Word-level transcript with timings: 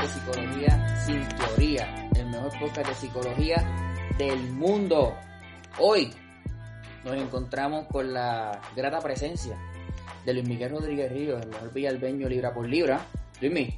de 0.00 0.08
psicología 0.08 0.96
sin 1.06 1.28
teoría, 1.28 2.08
el 2.14 2.26
mejor 2.26 2.50
podcast 2.58 2.88
de 2.88 2.94
psicología 2.94 3.64
del 4.18 4.52
mundo. 4.52 5.16
Hoy 5.78 6.12
nos 7.04 7.14
encontramos 7.14 7.86
con 7.86 8.12
la 8.12 8.60
grata 8.74 9.00
presencia 9.00 9.56
de 10.24 10.34
Luis 10.34 10.46
Miguel 10.46 10.72
Rodríguez 10.72 11.10
Ríos, 11.10 11.40
el 11.42 11.48
mejor 11.48 11.72
villalbeño 11.72 12.28
libra 12.28 12.52
por 12.52 12.68
libra. 12.68 13.06
Luis 13.40 13.74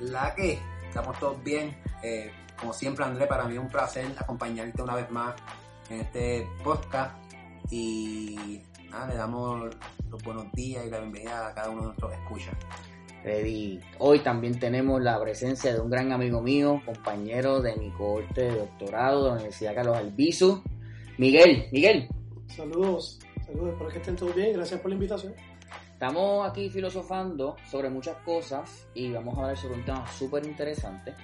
La 0.00 0.34
que 0.34 0.58
estamos 0.86 1.18
todos 1.18 1.42
bien. 1.42 1.74
Eh, 2.02 2.30
como 2.60 2.74
siempre, 2.74 3.04
André, 3.04 3.26
para 3.26 3.44
mí 3.44 3.54
es 3.54 3.60
un 3.60 3.70
placer 3.70 4.06
acompañarte 4.18 4.82
una 4.82 4.96
vez 4.96 5.10
más 5.10 5.34
en 5.88 6.00
este 6.00 6.46
podcast. 6.62 7.16
Y 7.70 8.60
nada, 8.90 9.06
le 9.06 9.14
damos 9.14 9.74
los 10.10 10.22
buenos 10.22 10.52
días 10.52 10.84
y 10.86 10.90
la 10.90 10.98
bienvenida 10.98 11.48
a 11.48 11.54
cada 11.54 11.70
uno 11.70 11.80
de 11.80 11.86
nuestros 11.86 12.12
escuchas. 12.12 12.54
Ready. 13.24 13.80
Hoy 13.98 14.18
también 14.20 14.58
tenemos 14.58 15.02
la 15.02 15.18
presencia 15.20 15.72
de 15.72 15.80
un 15.80 15.88
gran 15.88 16.12
amigo 16.12 16.42
mío, 16.42 16.82
compañero 16.84 17.62
de 17.62 17.74
mi 17.76 17.90
cohorte 17.90 18.42
de 18.42 18.58
doctorado 18.58 19.22
de 19.22 19.28
la 19.30 19.34
Universidad 19.36 19.74
Carlos 19.74 19.96
Albizu, 19.96 20.62
Miguel. 21.16 21.68
Miguel, 21.72 22.08
Saludos, 22.48 23.18
saludos, 23.44 23.72
espero 23.72 23.90
que 23.90 23.98
estén 23.98 24.16
todos 24.16 24.34
bien, 24.34 24.52
gracias 24.52 24.80
por 24.80 24.90
la 24.90 24.94
invitación. 24.94 25.34
Estamos 25.92 26.48
aquí 26.48 26.68
filosofando 26.68 27.56
sobre 27.68 27.88
muchas 27.88 28.16
cosas 28.18 28.86
y 28.94 29.10
vamos 29.10 29.36
a 29.36 29.40
hablar 29.40 29.56
sobre 29.56 29.74
un 29.74 29.84
tema 29.84 30.06
súper 30.12 30.44
interesante. 30.44 31.14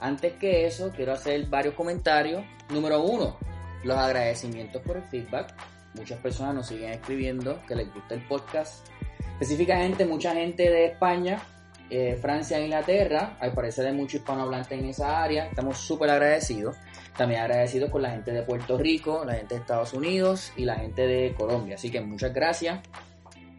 Antes 0.00 0.34
que 0.34 0.66
eso, 0.66 0.90
quiero 0.94 1.12
hacer 1.12 1.46
varios 1.46 1.74
comentarios. 1.74 2.42
Número 2.68 3.00
uno, 3.02 3.38
los 3.84 3.96
agradecimientos 3.96 4.82
por 4.82 4.96
el 4.96 5.04
feedback. 5.04 5.54
Muchas 5.94 6.18
personas 6.18 6.54
nos 6.54 6.66
siguen 6.66 6.90
escribiendo 6.90 7.62
que 7.66 7.76
les 7.76 7.94
gusta 7.94 8.14
el 8.14 8.26
podcast. 8.26 8.86
Específicamente, 9.34 10.06
mucha 10.06 10.32
gente 10.34 10.70
de 10.70 10.86
España, 10.86 11.42
eh, 11.90 12.16
Francia 12.20 12.58
e 12.58 12.64
Inglaterra. 12.64 13.36
Al 13.40 13.52
parecer 13.52 13.86
hay 13.86 13.92
mucho 13.92 14.16
hispanohablante 14.16 14.74
en 14.74 14.86
esa 14.86 15.22
área. 15.22 15.46
Estamos 15.46 15.78
súper 15.78 16.10
agradecidos. 16.10 16.76
También 17.16 17.42
agradecidos 17.42 17.90
con 17.90 18.02
la 18.02 18.10
gente 18.10 18.32
de 18.32 18.42
Puerto 18.42 18.76
Rico, 18.76 19.24
la 19.24 19.34
gente 19.34 19.54
de 19.54 19.60
Estados 19.60 19.92
Unidos 19.92 20.52
y 20.56 20.64
la 20.64 20.76
gente 20.76 21.06
de 21.06 21.34
Colombia. 21.34 21.76
Así 21.76 21.90
que 21.90 22.00
muchas 22.00 22.32
gracias 22.32 22.80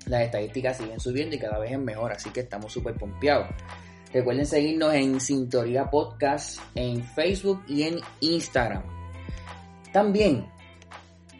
las 0.07 0.21
estadísticas 0.21 0.77
siguen 0.77 0.99
subiendo 0.99 1.35
y 1.35 1.39
cada 1.39 1.59
vez 1.59 1.71
es 1.71 1.79
mejor, 1.79 2.11
así 2.11 2.29
que 2.29 2.41
estamos 2.41 2.71
súper 2.71 2.95
pompeados. 2.95 3.47
Recuerden 4.13 4.45
seguirnos 4.45 4.93
en 4.93 5.19
Sintonía 5.19 5.89
Podcast 5.89 6.59
en 6.75 7.03
Facebook 7.03 7.63
y 7.67 7.83
en 7.83 7.99
Instagram. 8.21 8.83
También 9.91 10.47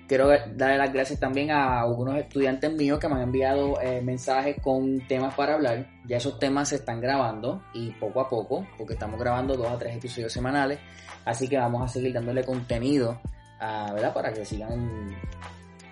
quiero 0.08 0.30
darle 0.30 0.78
las 0.78 0.94
gracias 0.94 1.20
también 1.20 1.52
a 1.52 1.82
algunos 1.82 2.18
estudiantes 2.18 2.72
míos 2.72 3.00
que 3.00 3.08
me 3.08 3.16
han 3.16 3.22
enviado 3.22 3.80
eh, 3.82 4.02
mensajes 4.02 4.58
con 4.62 5.06
temas 5.08 5.34
para 5.36 5.56
hablar. 5.56 5.88
Ya 6.06 6.18
esos 6.18 6.40
temas 6.40 6.70
se 6.70 6.76
están 6.76 7.02
grabando 7.02 7.64
y 7.74 7.92
poco 7.92 8.22
a 8.22 8.30
poco, 8.30 8.68
porque 8.78 8.94
estamos 8.94 9.20
grabando 9.20 9.56
dos 9.56 9.68
a 9.68 9.78
tres 9.78 9.96
episodios 9.96 10.32
semanales, 10.32 10.80
así 11.26 11.48
que 11.48 11.58
vamos 11.58 11.84
a 11.84 11.88
seguir 11.88 12.14
dándole 12.14 12.44
contenido, 12.44 13.20
ah, 13.60 13.92
¿verdad? 13.94 14.14
Para 14.14 14.34
que 14.34 14.46
sigan 14.46 15.16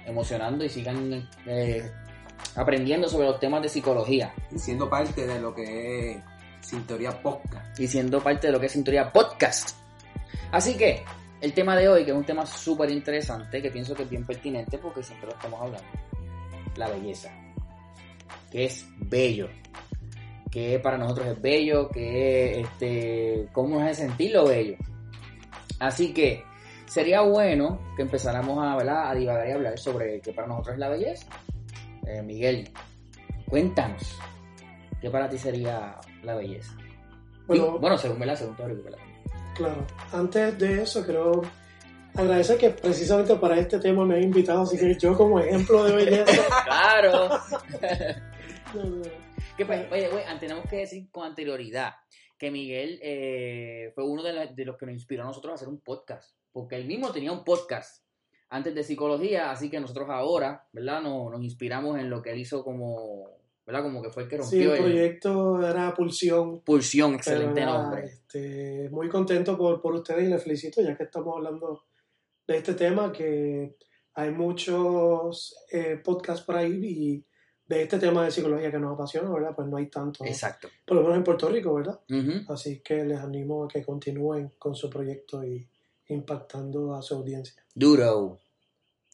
emocionando 0.06 0.64
y 0.64 0.70
sigan 0.70 1.30
eh, 1.46 1.92
aprendiendo 2.56 3.08
sobre 3.08 3.28
los 3.28 3.40
temas 3.40 3.62
de 3.62 3.70
psicología 3.70 4.34
Y 4.52 4.60
siendo 4.60 4.90
parte 4.90 5.26
de 5.26 5.40
lo 5.40 5.56
que 5.56 6.12
es 6.12 6.18
Sin 6.62 6.86
Teoría 6.86 7.12
Podcast. 7.22 7.80
y 7.80 7.88
siendo 7.88 8.22
parte 8.22 8.48
de 8.48 8.54
lo 8.54 8.60
que 8.60 8.68
es 8.68 8.74
Cinturía 8.74 9.12
Podcast. 9.12 9.78
Así 10.52 10.76
que 10.76 11.04
el 11.44 11.54
tema 11.54 11.76
de 11.76 11.90
hoy, 11.90 12.06
que 12.06 12.12
es 12.12 12.18
un 12.18 12.24
tema 12.24 12.46
súper 12.46 12.90
interesante, 12.90 13.62
que 13.62 13.70
pienso 13.70 13.94
que 13.94 14.04
es 14.04 14.10
bien 14.10 14.26
pertinente 14.26 14.78
porque 14.78 15.04
siempre 15.04 15.28
lo 15.28 15.34
estamos 15.34 15.60
hablando, 15.60 15.90
la 16.78 16.88
belleza. 16.88 17.30
Que 18.50 18.64
es 18.64 18.88
bello. 18.98 19.50
Que 20.50 20.80
para 20.80 20.98
nosotros 20.98 21.28
es 21.28 21.42
bello, 21.42 21.90
que 21.90 22.62
este, 22.62 23.50
cómo 23.52 23.76
nos 23.76 23.84
hace 23.84 24.08
sentir 24.08 24.32
lo 24.32 24.48
bello. 24.48 24.78
Así 25.80 26.14
que 26.14 26.46
sería 26.86 27.20
bueno 27.20 27.78
que 27.98 28.04
empezáramos 28.04 28.66
a, 28.66 28.78
¿verdad? 28.78 29.12
a 29.12 29.14
divagar 29.14 29.50
y 29.50 29.52
hablar 29.52 29.78
sobre 29.78 30.22
qué 30.22 30.32
para 30.32 30.48
nosotros 30.48 30.76
es 30.76 30.80
la 30.80 30.90
belleza. 30.90 31.28
Eh, 32.08 32.22
Miguel, 32.22 32.70
cuéntanos, 33.50 34.18
¿qué 35.02 35.10
para 35.10 35.28
ti 35.28 35.38
sería 35.38 36.00
la 36.24 36.36
belleza? 36.36 36.74
Bueno, 37.48 37.76
Y, 37.76 37.80
bueno, 37.80 37.98
según 37.98 38.20
me 38.20 38.26
la 38.28 38.36
según 38.38 38.56
teórico, 38.56 38.84
¿verdad? 38.84 39.13
Claro, 39.56 39.86
antes 40.12 40.58
de 40.60 40.82
eso 40.84 41.04
quiero 41.06 41.42
agradecer 42.16 42.58
que 42.58 42.70
precisamente 42.72 43.36
para 43.36 43.60
este 43.60 43.80
tema 43.80 44.06
me 44.06 44.16
han 44.16 44.24
invitado, 44.24 44.62
así 44.62 44.78
que 44.78 44.96
yo 44.98 45.16
como 45.18 45.40
ejemplo 45.40 45.84
de 45.86 45.96
belleza... 45.96 46.42
Claro. 46.66 47.30
no, 48.76 48.84
no, 48.84 49.02
que 49.58 49.66
pues, 49.66 49.92
oye, 49.92 50.10
güey, 50.10 50.24
tenemos 50.40 50.66
que 50.70 50.78
decir 50.78 51.10
con 51.12 51.26
anterioridad 51.26 51.94
que 52.38 52.52
Miguel 52.52 53.00
eh, 53.02 53.92
fue 53.96 54.04
uno 54.04 54.22
de, 54.24 54.34
la- 54.34 54.48
de 54.48 54.66
los 54.66 54.78
que 54.78 54.86
nos 54.86 54.94
inspiró 54.96 55.24
a 55.24 55.28
nosotros 55.28 55.52
a 55.52 55.56
hacer 55.56 55.68
un 55.70 55.80
podcast. 55.80 56.36
Porque 56.52 56.76
él 56.76 56.86
mismo 56.86 57.12
tenía 57.12 57.32
un 57.32 57.44
podcast 57.44 58.04
antes 58.50 58.76
de 58.76 58.84
psicología, 58.84 59.50
así 59.52 59.70
que 59.70 59.80
nosotros 59.80 60.08
ahora, 60.10 60.68
¿verdad? 60.72 61.02
Nos, 61.02 61.32
nos 61.32 61.42
inspiramos 61.44 61.98
en 62.00 62.10
lo 62.10 62.22
que 62.22 62.32
él 62.32 62.40
hizo 62.40 62.64
como, 62.64 63.30
¿verdad? 63.66 63.84
Como 63.84 64.02
que 64.02 64.10
fue 64.10 64.24
el 64.24 64.30
que 64.30 64.36
Sí, 64.44 64.66
rompió 64.66 64.74
el 64.74 64.78
el 64.78 64.84
proyecto 64.84 65.68
era 65.68 65.94
Pulsión. 65.94 66.62
Pulsión, 66.62 67.16
excelente 67.16 67.62
nada, 67.62 67.84
nombre. 67.84 68.06
este, 68.06 68.90
muy 68.92 69.10
contento 69.10 69.58
por, 69.58 69.82
por 69.82 69.94
ustedes 69.96 70.24
y 70.26 70.28
les 70.32 70.44
felicito 70.44 70.82
ya 70.82 70.96
que 70.98 71.04
estamos 71.04 71.36
hablando 71.38 71.84
de 72.48 72.58
este 72.58 72.74
tema, 72.74 73.12
que 73.12 73.78
hay 74.16 74.32
muchos 74.32 75.56
eh, 75.72 75.98
podcasts 76.04 76.46
por 76.46 76.56
ahí 76.58 76.74
y 76.84 77.26
de 77.66 77.84
este 77.84 77.98
tema 77.98 78.26
de 78.26 78.32
psicología 78.32 78.70
que 78.70 78.78
nos 78.78 78.94
apasiona, 78.94 79.32
¿verdad? 79.32 79.54
Pues 79.56 79.68
no 79.70 79.78
hay 79.78 79.88
tanto, 79.90 80.26
Exacto. 80.26 80.68
por 80.86 80.98
lo 80.98 81.04
menos 81.04 81.18
en 81.18 81.24
Puerto 81.24 81.48
Rico, 81.48 81.74
¿verdad? 81.74 82.00
Ujú. 82.10 82.52
Así 82.52 82.82
que 82.82 83.06
les 83.06 83.20
animo 83.20 83.64
a 83.64 83.68
que 83.70 83.82
continúen 83.84 84.52
con 84.60 84.76
su 84.76 84.90
proyecto 84.90 85.44
y 85.44 85.68
impactando 86.10 86.94
a 86.94 87.02
su 87.02 87.16
audiencia. 87.16 87.64
Duro. 87.74 88.40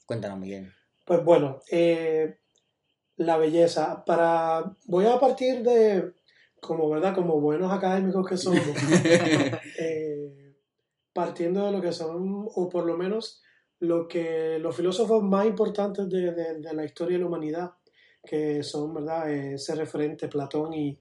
Cuéntanos, 0.07 0.39
Miguel. 0.39 0.73
Pues 1.05 1.23
bueno, 1.23 1.61
eh, 1.71 2.38
la 3.19 3.37
belleza. 3.37 4.03
Para, 4.05 4.75
voy 4.85 5.05
a 5.05 5.19
partir 5.19 5.61
de, 5.61 6.13
como 6.61 6.89
verdad, 6.89 7.13
como 7.13 7.39
buenos 7.39 7.71
académicos 7.71 8.25
que 8.27 8.37
somos, 8.37 8.61
eh, 9.79 10.55
partiendo 11.13 11.65
de 11.65 11.71
lo 11.71 11.81
que 11.81 11.91
son, 11.91 12.47
o 12.53 12.69
por 12.69 12.85
lo 12.85 12.97
menos 12.97 13.41
lo 13.79 14.07
que 14.07 14.57
los 14.59 14.75
filósofos 14.75 15.23
más 15.23 15.45
importantes 15.45 16.09
de, 16.09 16.31
de- 16.33 16.59
de 16.59 16.73
la 16.73 16.85
historia 16.85 17.17
de 17.17 17.21
la 17.23 17.27
humanidad, 17.27 17.71
que 18.25 18.63
son, 18.63 18.93
¿verdad?, 18.93 19.29
Eh, 19.31 19.53
ese 19.55 19.75
referente 19.75 20.27
Platón 20.27 20.73
y, 20.73 20.99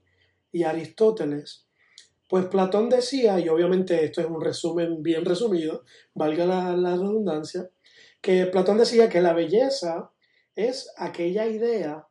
y 0.51 0.63
Aristóteles. 0.63 1.67
Pues 2.27 2.45
Platón 2.45 2.89
decía, 2.89 3.39
y 3.39 3.49
obviamente 3.49 4.03
esto 4.05 4.21
es 4.21 4.27
un 4.27 4.39
resumen 4.41 5.01
bien 5.01 5.25
resumido, 5.25 5.83
valga 6.13 6.45
la, 6.45 6.75
la 6.77 6.91
redundancia, 6.91 7.69
que 8.21 8.45
Platón 8.45 8.77
decía 8.77 9.09
que 9.09 9.21
la 9.21 9.33
belleza 9.33 10.11
es 10.55 10.91
aquella 10.97 11.45
idea 11.47 12.07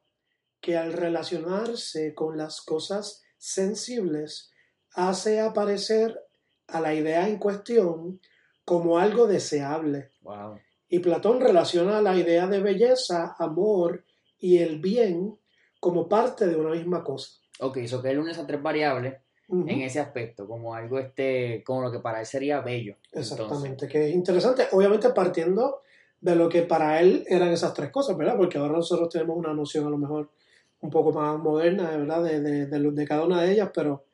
que 0.60 0.76
al 0.76 0.92
relacionarse 0.92 2.14
con 2.14 2.36
las 2.36 2.60
cosas 2.60 3.22
sensibles 3.36 4.50
hace 4.92 5.40
aparecer 5.40 6.20
a 6.66 6.80
la 6.80 6.94
idea 6.94 7.28
en 7.28 7.38
cuestión 7.38 8.20
como 8.64 8.98
algo 8.98 9.26
deseable. 9.26 10.10
Wow. 10.22 10.58
Y 10.88 10.98
Platón 11.00 11.40
relaciona 11.40 12.02
la 12.02 12.16
idea 12.16 12.46
de 12.46 12.60
belleza, 12.60 13.36
amor 13.38 14.04
y 14.38 14.58
el 14.58 14.80
bien 14.80 15.38
como 15.80 16.08
parte 16.08 16.46
de 16.46 16.56
una 16.56 16.70
misma 16.70 17.04
cosa. 17.04 17.40
Ok, 17.60 17.78
eso 17.78 18.02
que 18.02 18.10
él 18.10 18.18
une 18.18 18.32
esas 18.32 18.46
tres 18.46 18.62
variables 18.62 19.16
en 19.50 19.80
ese 19.80 19.98
aspecto, 19.98 20.46
como 20.46 20.74
algo 20.74 20.98
este, 20.98 21.62
como 21.64 21.80
lo 21.80 21.90
que 21.90 22.00
para 22.00 22.20
él 22.20 22.26
sería 22.26 22.60
bello. 22.60 22.96
Exactamente, 23.12 23.88
que 23.88 24.08
es 24.08 24.14
interesante, 24.14 24.68
obviamente 24.72 25.08
partiendo 25.10 25.80
de 26.20 26.36
lo 26.36 26.50
que 26.50 26.62
para 26.62 27.00
él 27.00 27.24
eran 27.28 27.48
esas 27.48 27.72
tres 27.72 27.90
cosas, 27.90 28.16
¿verdad? 28.16 28.36
Porque 28.36 28.58
ahora 28.58 28.74
nosotros 28.74 29.08
tenemos 29.08 29.36
una 29.38 29.54
noción 29.54 29.86
a 29.86 29.90
lo 29.90 29.96
mejor 29.96 30.30
un 30.80 30.90
poco 30.90 31.12
más 31.12 31.38
moderna, 31.38 31.90
¿verdad? 31.90 32.22
De, 32.22 32.40
de, 32.40 32.66
de, 32.66 33.06
cada 33.06 33.24
una 33.24 33.42
de 33.42 33.52
ellas, 33.52 33.70
pero 33.74 34.06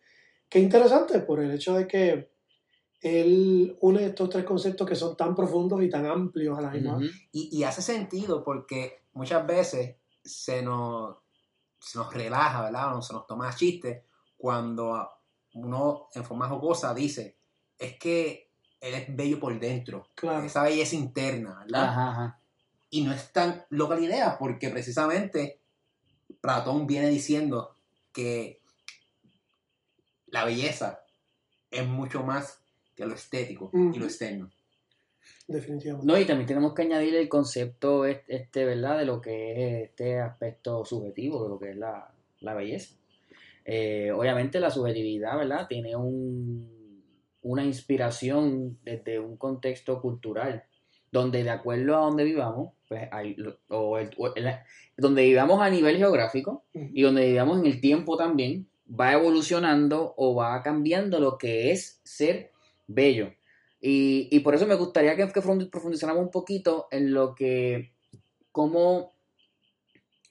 qué 0.48 0.58
interesante 0.60 1.20
por 1.20 1.40
el 1.40 1.50
hecho 1.50 1.74
de 1.74 1.86
que 1.86 2.30
él 3.00 3.76
une 3.80 4.06
estos 4.06 4.30
tres 4.30 4.44
conceptos 4.44 4.88
que 4.88 4.94
son 4.94 5.16
tan 5.16 5.34
profundos 5.34 5.82
y 5.82 5.90
tan 5.90 6.06
amplios 6.06 6.58
a 6.58 6.62
la 6.62 6.70
misma. 6.70 6.98
Y, 7.32 7.50
y 7.58 7.64
hace 7.64 7.82
sentido 7.82 8.42
porque 8.42 9.02
muchas 9.12 9.46
veces 9.46 9.96
se 10.24 10.62
nos, 10.62 11.16
se 11.78 11.98
nos 11.98 12.12
relaja, 12.14 12.62
¿verdad? 12.62 12.96
O 12.96 13.02
se 13.02 13.12
nos 13.12 13.26
toma 13.26 13.48
a 13.50 13.54
chiste 13.54 14.04
cuando 14.38 15.06
uno 15.54 16.08
en 16.14 16.24
forma 16.24 16.48
jocosa 16.48 16.94
dice, 16.94 17.36
es 17.78 17.98
que 17.98 18.50
él 18.80 18.94
es 18.94 19.14
bello 19.14 19.38
por 19.38 19.58
dentro, 19.60 20.08
Claro. 20.14 20.44
esa 20.44 20.62
belleza 20.62 20.96
interna, 20.96 21.60
¿verdad? 21.60 21.84
Ajá, 21.84 22.10
ajá. 22.10 22.40
Y 22.90 23.02
no 23.02 23.12
es 23.12 23.32
tan 23.32 23.64
loca 23.70 23.94
la 23.96 24.00
idea 24.02 24.36
porque 24.38 24.70
precisamente 24.70 25.60
Platón 26.44 26.86
viene 26.86 27.08
diciendo 27.08 27.74
que 28.12 28.60
la 30.26 30.44
belleza 30.44 31.02
es 31.70 31.86
mucho 31.86 32.22
más 32.22 32.62
que 32.94 33.06
lo 33.06 33.14
estético 33.14 33.70
y 33.72 33.98
lo 33.98 34.04
externo. 34.04 34.50
Definitivamente. 35.48 36.06
No, 36.06 36.18
y 36.18 36.26
también 36.26 36.46
tenemos 36.46 36.74
que 36.74 36.82
añadir 36.82 37.14
el 37.14 37.30
concepto 37.30 38.04
est- 38.04 38.28
este, 38.28 38.66
¿verdad? 38.66 38.98
De 38.98 39.06
lo 39.06 39.22
que 39.22 39.52
es 39.84 39.88
este 39.88 40.20
aspecto 40.20 40.84
subjetivo, 40.84 41.44
de 41.44 41.48
lo 41.48 41.58
que 41.58 41.70
es 41.70 41.76
la, 41.76 42.12
la 42.40 42.52
belleza. 42.52 42.94
Eh, 43.64 44.12
obviamente 44.12 44.60
la 44.60 44.70
subjetividad, 44.70 45.38
¿verdad? 45.38 45.66
Tiene 45.66 45.96
un, 45.96 47.02
una 47.40 47.64
inspiración 47.64 48.78
desde 48.84 49.18
un 49.18 49.38
contexto 49.38 49.98
cultural, 50.02 50.64
donde 51.14 51.44
de 51.44 51.50
acuerdo 51.50 51.94
a 51.96 52.00
donde 52.00 52.24
vivamos, 52.24 52.72
pues 52.88 53.08
hay, 53.12 53.36
o 53.68 53.98
el- 53.98 54.10
o 54.18 54.34
el- 54.34 54.56
donde 54.96 55.22
vivamos 55.22 55.62
a 55.62 55.70
nivel 55.70 55.96
geográfico 55.96 56.64
y 56.72 57.02
donde 57.02 57.26
vivamos 57.28 57.60
en 57.60 57.66
el 57.66 57.80
tiempo 57.80 58.16
también, 58.16 58.66
va 58.88 59.12
evolucionando 59.12 60.12
o 60.16 60.34
va 60.34 60.60
cambiando 60.62 61.20
lo 61.20 61.38
que 61.38 61.70
es 61.70 62.00
ser 62.02 62.50
bello. 62.88 63.32
Y, 63.80 64.28
y 64.32 64.40
por 64.40 64.54
eso 64.56 64.66
me 64.66 64.74
gustaría 64.74 65.14
que, 65.14 65.26
que 65.28 65.40
profundi- 65.40 65.70
profundizáramos 65.70 66.22
un 66.24 66.30
poquito 66.32 66.88
en 66.90 67.14
lo 67.14 67.34
que, 67.36 67.92
cómo 68.50 69.12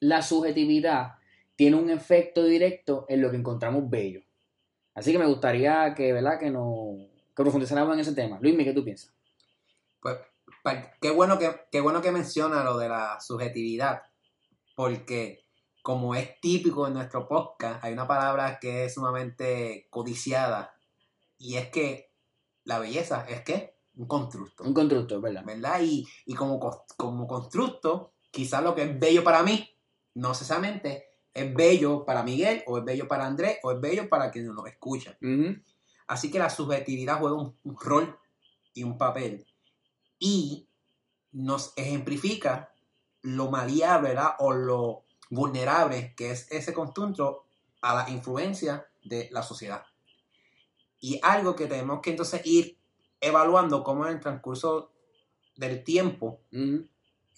la 0.01 0.21
subjetividad 0.21 1.13
tiene 1.55 1.77
un 1.77 1.89
efecto 1.89 2.43
directo 2.43 3.05
en 3.07 3.21
lo 3.21 3.31
que 3.31 3.37
encontramos 3.37 3.89
bello. 3.89 4.21
Así 4.95 5.13
que 5.13 5.19
me 5.19 5.27
gustaría 5.27 5.93
que, 5.95 6.11
¿verdad? 6.11 6.37
que, 6.39 6.49
no, 6.51 6.97
que 7.35 7.41
profundizáramos 7.43 7.93
en 7.93 8.01
ese 8.01 8.13
tema. 8.13 8.37
Luis, 8.41 8.57
¿qué 8.57 8.73
tú 8.73 8.83
piensas? 8.83 9.13
Pues 10.01 10.17
qué 11.01 11.11
bueno 11.11 11.37
que, 11.37 11.67
qué 11.71 11.81
bueno 11.81 12.01
que 12.01 12.11
menciona 12.11 12.63
lo 12.63 12.77
de 12.77 12.89
la 12.89 13.19
subjetividad, 13.19 14.03
porque 14.75 15.45
como 15.81 16.15
es 16.15 16.39
típico 16.39 16.87
en 16.87 16.93
nuestro 16.93 17.27
podcast, 17.27 17.83
hay 17.83 17.93
una 17.93 18.07
palabra 18.07 18.59
que 18.59 18.85
es 18.85 18.93
sumamente 18.93 19.87
codiciada 19.89 20.73
y 21.37 21.57
es 21.57 21.69
que 21.69 22.11
la 22.63 22.79
belleza 22.79 23.25
es 23.27 23.41
que 23.41 23.73
un 23.95 24.07
constructo, 24.07 24.63
Un 24.63 24.73
constructor, 24.73 25.21
¿verdad? 25.21 25.43
¿verdad? 25.45 25.81
Y, 25.81 26.07
y 26.25 26.33
como, 26.33 26.59
como 26.97 27.27
constructo, 27.27 28.13
quizás 28.31 28.63
lo 28.63 28.73
que 28.73 28.83
es 28.83 28.99
bello 28.99 29.23
para 29.23 29.43
mí, 29.43 29.69
no 30.15 30.29
necesariamente 30.29 31.05
es 31.33 31.53
bello 31.53 32.05
para 32.05 32.23
Miguel, 32.23 32.63
o 32.65 32.77
es 32.77 32.85
bello 32.85 33.07
para 33.07 33.25
Andrés, 33.25 33.59
o 33.61 33.71
es 33.71 33.79
bello 33.79 34.09
para 34.09 34.31
quien 34.31 34.47
nos 34.47 34.65
escucha. 34.67 35.17
Ujú. 35.21 35.57
Así 36.07 36.31
que 36.31 36.39
la 36.39 36.49
subjetividad 36.49 37.19
juega 37.19 37.35
un, 37.35 37.57
un 37.63 37.75
rol 37.79 38.17
y 38.73 38.83
un 38.83 38.97
papel. 38.97 39.45
Y 40.25 40.69
nos 41.33 41.73
ejemplifica 41.75 42.73
lo 43.23 43.51
maleable 43.51 44.09
¿verdad? 44.09 44.35
o 44.39 44.53
lo 44.53 45.03
vulnerable 45.29 46.13
que 46.15 46.31
es 46.31 46.49
ese 46.49 46.73
constructo 46.73 47.43
a 47.81 47.93
la 47.93 48.09
influencia 48.09 48.87
de 49.03 49.27
la 49.33 49.43
sociedad. 49.43 49.83
Y 51.01 51.19
algo 51.21 51.57
que 51.57 51.67
tenemos 51.67 51.99
que 51.99 52.11
entonces 52.11 52.41
ir 52.45 52.77
evaluando 53.19 53.83
cómo 53.83 54.05
en 54.05 54.13
el 54.13 54.19
transcurso 54.21 54.93
del 55.57 55.83
tiempo 55.83 56.39
Ujú. 56.53 56.87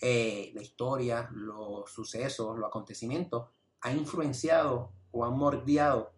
eh, 0.01 0.51
la 0.53 0.61
historia, 0.61 1.27
los 1.33 1.89
sucesos, 1.91 2.55
los 2.59 2.67
acontecimientos 2.67 3.49
han 3.81 3.97
influenciado 3.97 4.91
o 5.09 5.25
han 5.25 5.35
moldeado 5.35 6.13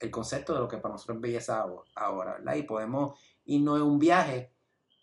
el 0.00 0.10
concepto 0.10 0.52
de 0.54 0.60
lo 0.60 0.66
que 0.68 0.78
para 0.78 0.94
nosotros 0.94 1.16
es 1.18 1.22
belleza 1.22 1.60
ahora- 1.60 1.84
ahora, 1.94 2.32
¿verdad? 2.38 2.54
Y 2.56 2.62
podemos 2.64 3.16
irnos 3.44 3.76
en 3.76 3.82
un 3.84 3.98
viaje 4.00 4.52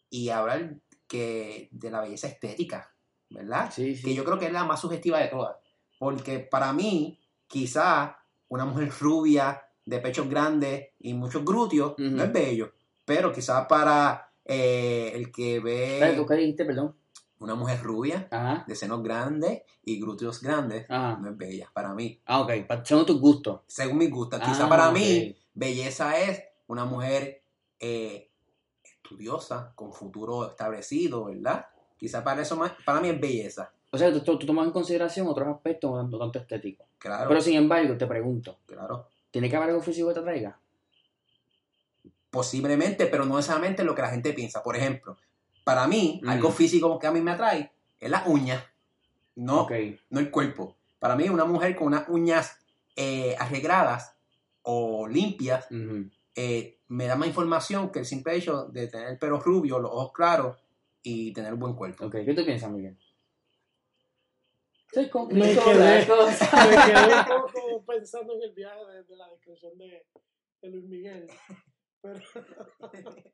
y 0.10 0.30
hablar 0.30 0.76
que 1.08 1.70
de 1.72 1.92
la 1.92 2.02
belleza 2.02 2.28
estética, 2.28 2.92
¿verdad? 3.30 3.72
Sí, 3.74 3.96
sí. 3.96 4.04
Que 4.04 4.14
yo 4.14 4.24
creo 4.24 4.40
que 4.40 4.48
es 4.48 4.54
la 4.54 4.64
más 4.64 4.82
subjetiva 4.82 5.20
de 5.20 5.28
todas. 5.28 5.58
Porque 6.00 6.40
para 6.40 6.74
mí, 6.74 7.20
quizá 7.48 8.18
una 8.50 8.66
mujer 8.66 8.90
rubia, 9.00 9.62
de 9.86 10.00
pechos 10.00 10.28
grandes 10.28 10.90
y 11.00 11.14
muchos 11.14 11.46
glúteos, 11.46 11.94
no 12.00 12.24
es 12.24 12.34
bello. 12.34 12.72
Pero 13.06 13.32
quizá 13.32 13.68
para 13.68 14.32
eh, 14.44 15.12
el 15.14 15.32
que 15.32 15.58
Espera, 15.58 16.16
¿tú 16.16 16.22
ve 16.26 16.28
qué 16.28 16.42
dijiste, 16.42 16.66
perdón? 16.66 16.96
una 17.38 17.54
mujer 17.54 17.84
rubia, 17.84 18.28
Ajá. 18.32 18.64
de 18.68 18.76
senos 18.76 19.04
grandes 19.04 19.62
y 19.84 20.00
glúteos 20.00 20.42
grandes, 20.42 20.90
Ajá. 20.90 21.20
no 21.22 21.30
es 21.30 21.38
bella 21.38 21.70
para 21.72 21.94
mí. 21.94 22.20
Ah, 22.26 22.40
ok. 22.42 22.52
Según 22.84 23.06
tus 23.06 23.20
gustos. 23.20 23.62
Según 23.68 24.00
mi 24.00 24.10
gusto, 24.10 24.40
quizá 24.40 24.66
Ah, 24.66 24.70
para 24.70 24.90
mí, 24.90 25.36
belleza 25.54 26.18
es 26.20 26.42
una 26.68 26.86
mujer 26.86 27.44
eh, 27.80 28.32
estudiosa, 29.06 29.72
con 29.76 29.94
futuro 29.94 30.50
establecido, 30.50 31.26
¿verdad? 31.26 31.68
Quizá 31.98 32.24
para 32.24 32.42
eso, 32.42 32.56
más- 32.58 32.74
para 32.86 33.00
mí 33.00 33.10
es 33.10 33.20
belleza, 33.22 33.72
O 33.92 33.98
sea, 33.98 34.12
tú, 34.12 34.20
tú- 34.38 34.46
tomas 34.46 34.66
en 34.66 34.74
consideración 34.74 35.28
otros 35.28 35.48
aspectos 35.48 36.10
no 36.10 36.18
tanto, 36.20 36.40
estéticos. 36.40 36.86
claro, 36.98 37.30
Pero 37.30 37.40
sin 37.42 37.56
embargo, 37.56 37.96
te 37.98 38.06
pregunto, 38.08 38.58
claro. 38.66 39.08
¿tiene 39.32 39.50
que 39.50 39.56
haber 39.56 39.70
algo 39.70 39.82
físico 39.82 40.10
que 40.10 40.14
te 40.16 40.20
atraiga? 40.20 40.60
Posiblemente, 42.30 43.06
pero 43.06 43.26
no 43.26 43.38
necesariamente 43.38 43.84
lo 43.86 43.96
que 43.96 44.02
la 44.02 44.10
gente 44.10 44.34
piensa. 44.34 44.62
Por 44.62 44.76
ejemplo, 44.76 45.16
para 45.64 45.88
mí, 45.88 46.20
Mm. 46.24 46.30
algo 46.30 46.52
físico 46.52 47.00
que 47.00 47.08
a 47.08 47.12
mí 47.12 47.22
me 47.22 47.32
atrae 47.32 47.72
es 48.00 48.10
la 48.10 48.24
uña, 48.26 48.66
no, 49.36 49.68
no 50.10 50.20
el 50.20 50.30
cuerpo. 50.32 50.76
Para 51.00 51.16
mí, 51.16 51.30
una 51.30 51.46
mujer 51.46 51.76
con 51.76 51.88
unas 51.88 52.10
uñas 52.10 52.58
eh, 52.98 53.36
arregladas 53.40 54.16
o 54.64 55.06
limpias. 55.08 55.68
Eh, 56.36 56.80
me 56.90 57.08
da 57.08 57.16
más 57.16 57.28
información 57.28 57.92
que 57.92 58.00
el 58.00 58.06
simple 58.06 58.36
hecho 58.36 58.66
de 58.66 58.88
tener 58.88 59.08
el 59.08 59.18
pelo 59.18 59.40
rubio, 59.40 59.80
los 59.80 59.92
ojos 59.92 60.12
claros 60.14 60.58
y 61.02 61.32
tener 61.34 61.54
un 61.54 61.60
buen 61.60 61.76
cuerpo. 61.76 62.06
Ok, 62.06 62.16
¿qué 62.26 62.34
tú 62.34 62.46
piensas, 62.46 62.72
Miguel? 62.72 62.98
Estoy 64.88 65.06
Me 65.34 65.56
quedé-. 65.56 66.00
Me 66.00 66.06
quedé 66.06 67.36
un 67.36 67.44
poco 67.44 67.86
pensando 67.88 68.34
en 68.36 68.44
el 68.44 68.54
viaje 68.54 68.86
de, 68.86 69.04
de 69.04 69.16
la 69.16 69.30
descripción 69.30 69.78
de, 69.78 70.06
de 70.62 70.70
Luis 70.70 70.86
Miguel. 70.86 71.28
Pero, 72.02 72.20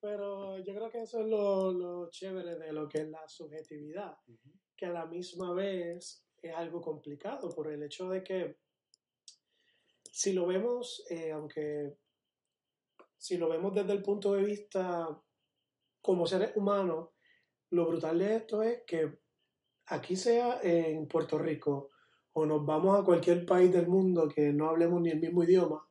pero 0.00 0.58
yo 0.58 0.74
creo 0.74 0.90
que 0.90 1.02
eso 1.02 1.20
es 1.20 1.26
lo, 1.26 1.72
lo 1.72 2.10
chévere 2.10 2.56
de 2.56 2.72
lo 2.72 2.88
que 2.88 2.98
es 2.98 3.08
la 3.08 3.26
subjetividad, 3.28 4.16
que 4.76 4.86
a 4.86 4.90
la 4.90 5.06
misma 5.06 5.52
vez 5.52 6.24
es 6.42 6.54
algo 6.54 6.80
complicado 6.80 7.54
por 7.54 7.72
el 7.72 7.82
hecho 7.82 8.08
de 8.08 8.22
que 8.22 8.56
si 10.10 10.32
lo 10.32 10.46
vemos, 10.46 11.04
eh, 11.10 11.30
aunque 11.32 11.96
si 13.18 13.36
lo 13.36 13.48
vemos 13.48 13.74
desde 13.74 13.92
el 13.92 14.02
punto 14.02 14.34
de 14.34 14.44
vista 14.44 15.08
como 16.00 16.26
seres 16.26 16.52
humanos, 16.56 17.10
lo 17.70 17.86
brutal 17.86 18.18
de 18.18 18.36
esto 18.36 18.62
es 18.62 18.82
que 18.86 19.18
aquí 19.86 20.16
sea 20.16 20.60
en 20.62 21.06
Puerto 21.08 21.38
Rico 21.38 21.90
o 22.32 22.44
nos 22.44 22.64
vamos 22.64 22.98
a 22.98 23.04
cualquier 23.04 23.46
país 23.46 23.72
del 23.72 23.88
mundo 23.88 24.28
que 24.28 24.52
no 24.52 24.68
hablemos 24.68 25.00
ni 25.00 25.10
el 25.10 25.20
mismo 25.20 25.42
idioma, 25.42 25.86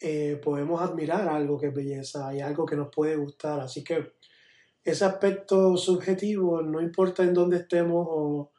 eh, 0.00 0.40
podemos 0.42 0.80
admirar 0.80 1.28
algo 1.28 1.58
que 1.58 1.66
es 1.66 1.74
belleza 1.74 2.34
y 2.34 2.40
algo 2.40 2.64
que 2.64 2.76
nos 2.76 2.88
puede 2.94 3.16
gustar. 3.16 3.60
Así 3.60 3.84
que 3.84 4.14
ese 4.82 5.04
aspecto 5.04 5.76
subjetivo, 5.76 6.62
no 6.62 6.80
importa 6.80 7.22
en 7.22 7.34
dónde 7.34 7.58
estemos 7.58 8.06
o, 8.08 8.52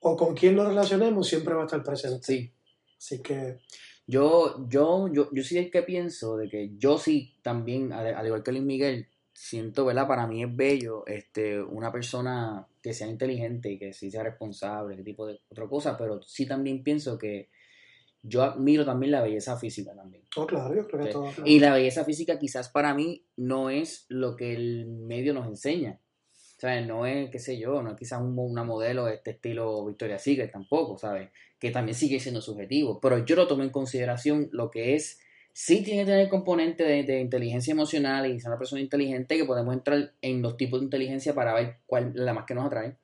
o 0.00 0.16
con 0.16 0.34
quién 0.34 0.54
nos 0.54 0.68
relacionemos, 0.68 1.26
siempre 1.26 1.54
va 1.54 1.62
a 1.62 1.66
estar 1.66 1.82
presente. 1.82 2.22
Sí. 2.22 2.52
Así 2.96 3.20
que 3.20 3.58
Yo, 4.06 4.66
yo, 4.68 5.08
yo, 5.12 5.28
yo 5.32 5.42
soy 5.44 5.58
el 5.58 5.70
que 5.70 5.82
pienso 5.82 6.36
de 6.36 6.48
que 6.48 6.70
yo 6.76 6.98
sí 6.98 7.36
también, 7.42 7.92
al, 7.92 8.14
al 8.14 8.26
igual 8.26 8.42
que 8.42 8.52
Luis 8.52 8.64
Miguel, 8.64 9.06
siento, 9.32 9.84
¿verdad? 9.86 10.06
Para 10.06 10.26
mí 10.26 10.42
es 10.42 10.54
bello 10.54 11.06
este, 11.06 11.62
una 11.62 11.90
persona 11.90 12.66
que 12.82 12.92
sea 12.92 13.06
inteligente 13.06 13.70
y 13.70 13.78
que 13.78 13.92
sí 13.92 14.10
sea 14.10 14.22
responsable, 14.24 14.94
ese 14.94 15.04
tipo 15.04 15.26
de 15.26 15.40
otra 15.48 15.66
cosa, 15.68 15.96
pero 15.96 16.20
sí 16.22 16.46
también 16.46 16.82
pienso 16.82 17.16
que 17.16 17.48
yo 18.22 18.42
admiro 18.42 18.84
también 18.84 19.12
la 19.12 19.22
belleza 19.22 19.56
física 19.56 19.94
también. 19.94 20.24
No, 20.36 20.46
claro, 20.46 20.74
yo 20.74 20.86
creo 20.86 21.04
que 21.06 21.12
todo. 21.12 21.24
claro. 21.32 21.42
Y 21.44 21.58
la 21.60 21.72
belleza 21.74 22.04
física 22.04 22.38
quizás 22.38 22.68
para 22.68 22.94
mí 22.94 23.24
no 23.36 23.70
es 23.70 24.04
lo 24.08 24.36
que 24.36 24.54
el 24.54 24.86
medio 24.86 25.32
nos 25.34 25.46
enseña. 25.46 25.98
O 26.32 26.60
sea, 26.62 26.80
no 26.82 27.06
es, 27.06 27.30
qué 27.30 27.40
sé 27.40 27.58
yo, 27.58 27.82
no 27.82 27.90
es 27.90 27.96
quizás 27.96 28.20
un- 28.20 28.38
una 28.38 28.62
modelo 28.62 29.06
de 29.06 29.14
este 29.14 29.32
estilo 29.32 29.84
Victoria's 29.86 30.22
Secret 30.22 30.52
tampoco, 30.52 30.96
¿sabes? 30.96 31.30
Que 31.62 31.70
también 31.70 31.94
sigue 31.94 32.20
siendo 32.20 32.42
subjetivo. 32.42 33.00
Pero 33.00 33.24
yo 33.24 33.36
lo 33.36 33.46
tomo 33.46 33.62
en 33.62 33.70
consideración 33.70 34.48
lo 34.52 34.70
que 34.70 34.96
es 34.96 35.20
Sí 35.54 35.82
tiene 35.82 36.04
que 36.04 36.10
tener 36.10 36.28
componente 36.30 36.82
de, 36.82 37.02
de 37.02 37.20
inteligencia 37.20 37.72
emocional 37.72 38.26
y 38.26 38.40
ser 38.40 38.50
una 38.50 38.58
persona 38.58 38.80
inteligente 38.80 39.36
que 39.36 39.44
podemos 39.44 39.74
entrar 39.74 40.14
en 40.22 40.40
los 40.40 40.56
tipos 40.56 40.80
de 40.80 40.84
inteligencia 40.84 41.34
para 41.34 41.52
ver 41.52 41.80
cuál 41.84 42.08
es 42.08 42.14
la 42.14 42.32
más 42.32 42.46
que 42.46 42.54
nos 42.54 42.66
atrae. 42.66 42.96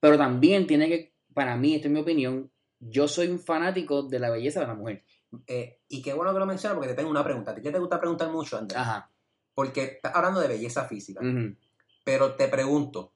Pero 0.00 0.18
también 0.18 0.66
tiene 0.66 0.88
que, 0.88 1.14
para 1.32 1.56
mí, 1.56 1.74
esta 1.74 1.88
es 1.88 1.94
mi 1.94 2.00
opinión, 2.00 2.50
yo 2.80 3.08
soy 3.08 3.28
un 3.28 3.40
fanático 3.40 4.02
de 4.02 4.18
la 4.18 4.28
belleza 4.28 4.60
de 4.60 4.66
la 4.66 4.74
mujer. 4.74 5.04
Eh, 5.46 5.80
y 5.88 6.02
qué 6.02 6.12
bueno 6.12 6.34
que 6.34 6.38
lo 6.38 6.46
mencionas 6.46 6.76
porque 6.76 6.90
te 6.90 6.96
tengo 6.96 7.10
una 7.10 7.24
pregunta. 7.24 7.52
¿A 7.52 7.54
ti 7.54 7.62
qué 7.62 7.70
te 7.70 7.78
gusta 7.78 7.98
preguntar 7.98 8.30
mucho, 8.30 8.58
Andrés? 8.58 8.78
Ajá. 8.78 9.10
Porque 9.54 9.84
estás 9.84 10.14
hablando 10.14 10.40
de 10.40 10.48
belleza 10.48 10.84
física. 10.84 11.20
ujú, 11.20 11.56
Pero 12.04 12.34
te 12.34 12.48
pregunto, 12.48 13.12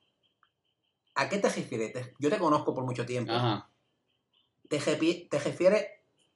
¿a 1.17 1.29
qué 1.29 1.37
te 1.37 1.51
refieres? 1.51 2.13
Yo 2.19 2.31
te 2.31 2.39
conozco 2.39 2.75
por 2.75 2.85
mucho 2.85 3.05
tiempo. 3.05 3.33
Ajá. 3.33 3.69
¿Te, 4.69 4.79
refieres 4.79 5.87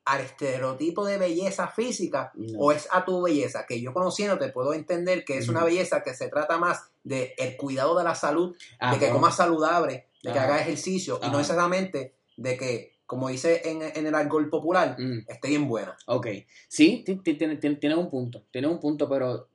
al 0.05 0.21
estereotipo 0.23 1.05
de 1.07 1.19
belleza 1.19 1.69
física 1.69 2.33
No. 2.35 2.59
o 2.59 2.73
es 2.73 2.89
a 2.91 3.05
tu 3.05 3.23
belleza? 3.23 3.67
Que 3.67 3.81
yo 3.81 3.93
conociéndote 3.93 4.49
puedo 4.49 4.75
entender 4.75 5.25
que 5.25 5.39
es 5.39 5.49
una 5.49 5.63
belleza 5.65 6.03
que 6.03 6.15
se 6.15 6.29
trata 6.29 6.59
más 6.59 6.91
de 7.05 7.35
el 7.39 7.57
cuidado 7.57 7.97
de 7.97 8.05
la 8.05 8.15
salud, 8.15 8.57
Ah, 8.81 8.93
de 8.93 8.99
que 8.99 9.05
bueno. 9.07 9.21
comas 9.21 9.37
saludable, 9.37 10.07
de 10.23 10.33
que 10.33 10.39
Ajá. 10.39 10.45
hagas 10.45 10.63
ejercicio 10.63 11.21
y 11.23 11.27
no 11.31 11.39
necesariamente 11.39 12.15
de 12.37 12.57
que, 12.57 12.93
como 13.07 13.29
dice 13.29 13.61
en, 13.69 13.83
en 13.83 14.07
el 14.07 14.15
alcohol 14.15 14.49
popular, 14.49 14.97
Mm. 14.99 15.25
esté 15.29 15.49
bien 15.49 15.69
buena. 15.69 15.97
Ok, 16.07 16.27
sí, 16.69 17.03
ti- 17.05 17.17
ti- 17.17 17.35
tiene- 17.35 17.57
tienes 17.57 17.99
un 17.99 18.09
punto, 18.11 18.45
tienes 18.51 18.71
un 18.71 18.81
punto, 18.81 19.09
pero... 19.09 19.49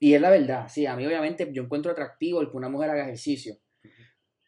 Y 0.00 0.14
es 0.14 0.20
la 0.20 0.30
verdad, 0.30 0.68
sí, 0.68 0.84
a 0.86 0.96
mí 0.96 1.06
obviamente 1.06 1.48
yo 1.52 1.62
encuentro 1.62 1.92
atractivo 1.92 2.40
el 2.40 2.50
que 2.50 2.56
una 2.56 2.68
mujer 2.68 2.90
haga 2.90 3.04
ejercicio, 3.04 3.56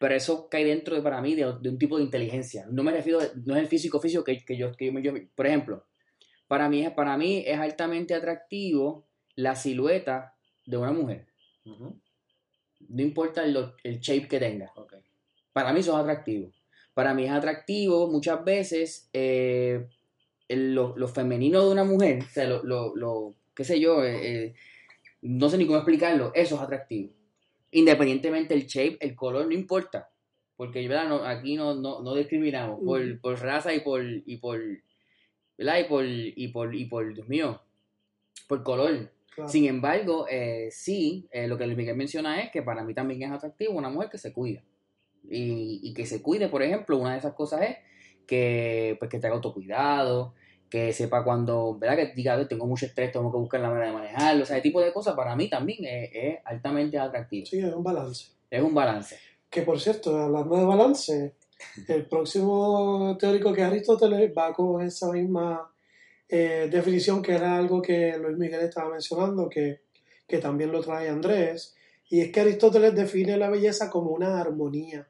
pero 0.05 0.13
eso 0.17 0.47
cae 0.49 0.63
dentro 0.63 0.95
de, 0.95 1.01
para 1.01 1.19
mí 1.19 1.33
de, 1.33 1.51
de 1.59 1.67
un 1.69 1.79
tipo 1.79 1.97
de 1.97 2.03
inteligencia. 2.03 2.67
No 2.69 2.83
me 2.83 2.91
refiero, 2.91 3.17
no 3.43 3.55
es 3.55 3.61
el 3.63 3.67
físico 3.67 3.99
físico 3.99 4.23
que, 4.23 4.37
que 4.45 4.55
yo, 4.55 4.71
que 4.71 4.85
yo, 4.85 4.93
me- 4.93 5.01
yo- 5.01 5.13
Por 5.33 5.47
ejemplo, 5.47 5.83
para 6.47 6.69
mí, 6.69 6.85
es- 6.85 6.91
para 6.91 7.17
mí 7.17 7.43
es 7.43 7.57
altamente 7.57 8.13
atractivo 8.13 9.07
la 9.35 9.55
silueta 9.55 10.35
de 10.63 10.77
una 10.77 10.91
mujer, 10.91 11.25
no 12.87 13.01
importa 13.01 13.43
el, 13.45 13.57
el 13.83 13.99
shape 13.99 14.27
que 14.27 14.37
tenga. 14.39 14.71
Para 15.51 15.73
mí 15.73 15.79
eso 15.79 15.93
es 15.93 15.97
atractivo. 15.97 16.51
Para 16.93 17.15
mí 17.15 17.25
es 17.25 17.31
atractivo 17.31 18.07
muchas 18.11 18.45
veces 18.45 19.09
eh, 19.11 19.87
el- 20.47 20.75
lo, 20.75 20.95
lo 20.95 21.07
femenino 21.07 21.65
de 21.65 21.71
una 21.71 21.83
mujer, 21.83 22.19
o 22.21 22.29
sea, 22.29 22.45
lo, 22.47 22.61
lo, 22.63 22.95
lo- 22.95 23.33
qué 23.55 23.63
sé 23.63 23.79
yo, 23.79 24.03
eh, 24.03 24.19
eh, 24.45 24.55
no 25.23 25.49
sé 25.49 25.57
ni 25.57 25.65
cómo 25.65 25.79
explicarlo, 25.79 26.31
eso 26.35 26.53
es 26.57 26.61
atractivo. 26.61 27.11
Independientemente 27.75 28.53
el 28.53 28.67
shape, 28.67 28.97
el 29.01 29.15
color, 29.15 29.47
no 29.47 29.53
importa. 29.53 30.09
Porque 30.55 30.87
¿verdad? 30.87 31.09
No, 31.09 31.25
aquí 31.25 31.55
no, 31.55 31.75
no, 31.75 32.01
no 32.01 32.15
discriminamos 32.15 32.79
por, 32.85 33.19
por 33.19 33.37
raza 33.41 33.73
y 33.73 33.81
por, 33.81 34.01
y 34.05 34.37
por, 34.37 34.61
¿verdad? 35.57 35.79
Y 35.79 35.83
por, 35.83 36.05
y 36.05 36.47
por, 36.47 36.73
y 36.73 36.85
por, 36.85 37.13
Dios 37.13 37.27
mío, 37.27 37.61
por 38.47 38.63
color. 38.63 39.11
Claro. 39.29 39.49
Sin 39.49 39.65
embargo, 39.65 40.25
eh, 40.29 40.69
sí, 40.71 41.27
eh, 41.31 41.49
lo 41.49 41.57
que 41.57 41.65
Luis 41.65 41.77
Miguel 41.77 41.97
menciona 41.97 42.41
es 42.41 42.49
que 42.51 42.61
para 42.61 42.85
mí 42.85 42.93
también 42.93 43.23
es 43.23 43.31
atractivo 43.31 43.73
una 43.73 43.89
mujer 43.89 44.09
que 44.09 44.17
se 44.17 44.31
cuida. 44.31 44.63
Y, 45.29 45.81
y 45.83 45.93
que 45.93 46.05
se 46.05 46.21
cuide, 46.21 46.47
por 46.47 46.63
ejemplo, 46.63 46.97
una 46.97 47.11
de 47.11 47.17
esas 47.17 47.33
cosas 47.33 47.61
es 47.63 47.77
que, 48.25 48.95
pues, 48.99 49.11
que 49.11 49.19
te 49.19 49.27
haga 49.27 49.35
autocuidado, 49.35 50.33
que 50.69 50.93
sepa 50.93 51.23
cuando, 51.23 51.77
¿verdad? 51.77 51.95
Que 51.97 52.13
diga, 52.15 52.35
"Ay, 52.35 52.47
tengo 52.47 52.65
mucho 52.65 52.85
estrés, 52.85 53.11
tengo 53.11 53.31
que 53.31 53.37
buscar 53.37 53.61
la 53.61 53.69
manera 53.69 53.87
de 53.87 53.93
manejarlo. 53.93 54.43
O 54.43 54.45
sea, 54.45 54.57
ese 54.57 54.63
tipo 54.63 54.81
de 54.81 54.91
cosas 54.91 55.15
para 55.15 55.35
mí 55.35 55.49
también 55.49 55.85
es, 55.85 56.09
es 56.13 56.39
altamente 56.45 56.97
atractivo. 56.97 57.45
Sí, 57.45 57.59
es 57.59 57.73
un 57.73 57.83
balance. 57.83 58.27
Es 58.49 58.61
un 58.61 58.73
balance. 58.73 59.17
Que 59.49 59.61
por 59.61 59.79
cierto, 59.79 60.17
hablando 60.17 60.57
de 60.57 60.65
balance, 60.65 61.35
el 61.87 62.05
próximo 62.07 63.15
teórico 63.19 63.53
que 63.53 63.61
es 63.61 63.67
Aristóteles 63.67 64.31
va 64.37 64.53
con 64.53 64.81
esa 64.81 65.11
misma 65.11 65.71
eh, 66.27 66.67
definición 66.71 67.21
que 67.21 67.33
era 67.35 67.57
algo 67.57 67.81
que 67.81 68.17
Luis 68.17 68.37
Miguel 68.37 68.61
estaba 68.61 68.89
mencionando, 68.89 69.47
que, 69.47 69.81
que 70.27 70.39
también 70.39 70.71
lo 70.71 70.81
trae 70.81 71.09
Andrés, 71.09 71.75
y 72.09 72.21
es 72.21 72.31
que 72.31 72.41
Aristóteles 72.41 72.95
define 72.95 73.37
la 73.37 73.49
belleza 73.49 73.89
como 73.89 74.11
una 74.11 74.39
armonía. 74.39 75.07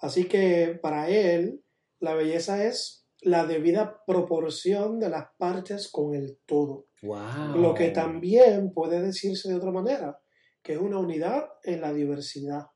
Así 0.00 0.24
que 0.24 0.78
para 0.80 1.08
él, 1.08 1.62
la 2.00 2.14
belleza 2.14 2.64
es 2.64 3.06
la 3.22 3.46
debida 3.46 4.04
proporción 4.06 5.00
de 5.00 5.10
las 5.10 5.26
partes 5.36 5.90
con 5.90 6.14
el 6.14 6.38
todo. 6.46 6.86
Wow. 7.02 7.56
Lo 7.56 7.74
que 7.74 7.88
también 7.88 8.72
puede 8.72 9.00
decirse 9.00 9.48
de 9.48 9.56
otra 9.56 9.72
manera, 9.72 10.20
que 10.62 10.74
es 10.74 10.78
una 10.78 10.98
unidad 10.98 11.48
en 11.64 11.80
la 11.80 11.92
diversidad. 11.92 12.66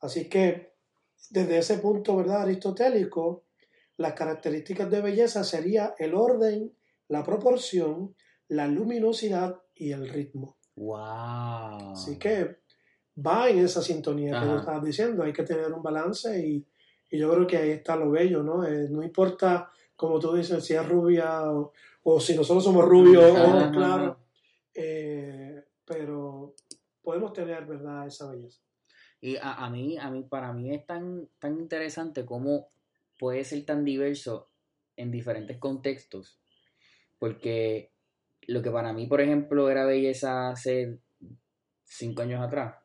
Así 0.00 0.28
que 0.28 0.74
desde 1.28 1.58
ese 1.58 1.78
punto, 1.78 2.16
¿verdad? 2.16 2.42
Aristotélico, 2.42 3.44
las 3.96 4.14
características 4.14 4.90
de 4.90 5.02
belleza 5.02 5.44
sería 5.44 5.94
el 5.98 6.14
orden, 6.14 6.74
la 7.08 7.22
proporción, 7.22 8.14
la 8.48 8.66
luminosidad 8.66 9.60
y 9.74 9.92
el 9.92 10.08
ritmo. 10.08 10.58
Wow. 10.76 11.92
Así 11.92 12.18
que 12.18 12.60
va 13.26 13.50
en 13.50 13.58
esa 13.58 13.82
sintonía 13.82 14.40
que 14.40 14.46
tú 14.46 14.56
estabas 14.56 14.84
diciendo, 14.84 15.22
hay 15.22 15.32
que 15.32 15.42
tener 15.42 15.70
un 15.72 15.82
balance 15.82 16.38
y, 16.46 16.66
y 17.10 17.18
yo 17.18 17.30
creo 17.32 17.46
que 17.46 17.56
ahí 17.56 17.70
está 17.70 17.96
lo 17.96 18.10
bello, 18.10 18.42
¿no? 18.42 18.64
Eh, 18.64 18.88
no 18.88 19.02
importa, 19.02 19.70
como 19.96 20.18
tú 20.18 20.34
dices, 20.34 20.64
si 20.64 20.74
es 20.74 20.88
rubia 20.88 21.50
o, 21.50 21.72
o 22.04 22.20
si 22.20 22.36
nosotros 22.36 22.64
somos 22.64 22.84
rubios 22.84 23.24
o 23.30 23.70
claro, 23.72 24.18
eh, 24.74 25.64
pero 25.84 26.54
podemos 27.02 27.32
tener, 27.32 27.66
¿verdad?, 27.66 28.06
esa 28.06 28.30
belleza. 28.30 28.60
Y 29.20 29.36
a, 29.36 29.54
a 29.54 29.70
mí, 29.70 29.98
a 29.98 30.10
mí, 30.10 30.22
para 30.22 30.52
mí 30.52 30.72
es 30.72 30.86
tan, 30.86 31.28
tan 31.38 31.58
interesante 31.58 32.24
cómo 32.24 32.68
puede 33.18 33.44
ser 33.44 33.64
tan 33.66 33.84
diverso 33.84 34.48
en 34.96 35.10
diferentes 35.10 35.58
contextos. 35.58 36.38
Porque 37.18 37.92
lo 38.46 38.62
que 38.62 38.70
para 38.70 38.92
mí, 38.92 39.06
por 39.06 39.20
ejemplo, 39.20 39.68
era 39.68 39.84
belleza 39.84 40.50
hace 40.50 40.98
cinco 41.84 42.22
años 42.22 42.40
atrás, 42.40 42.76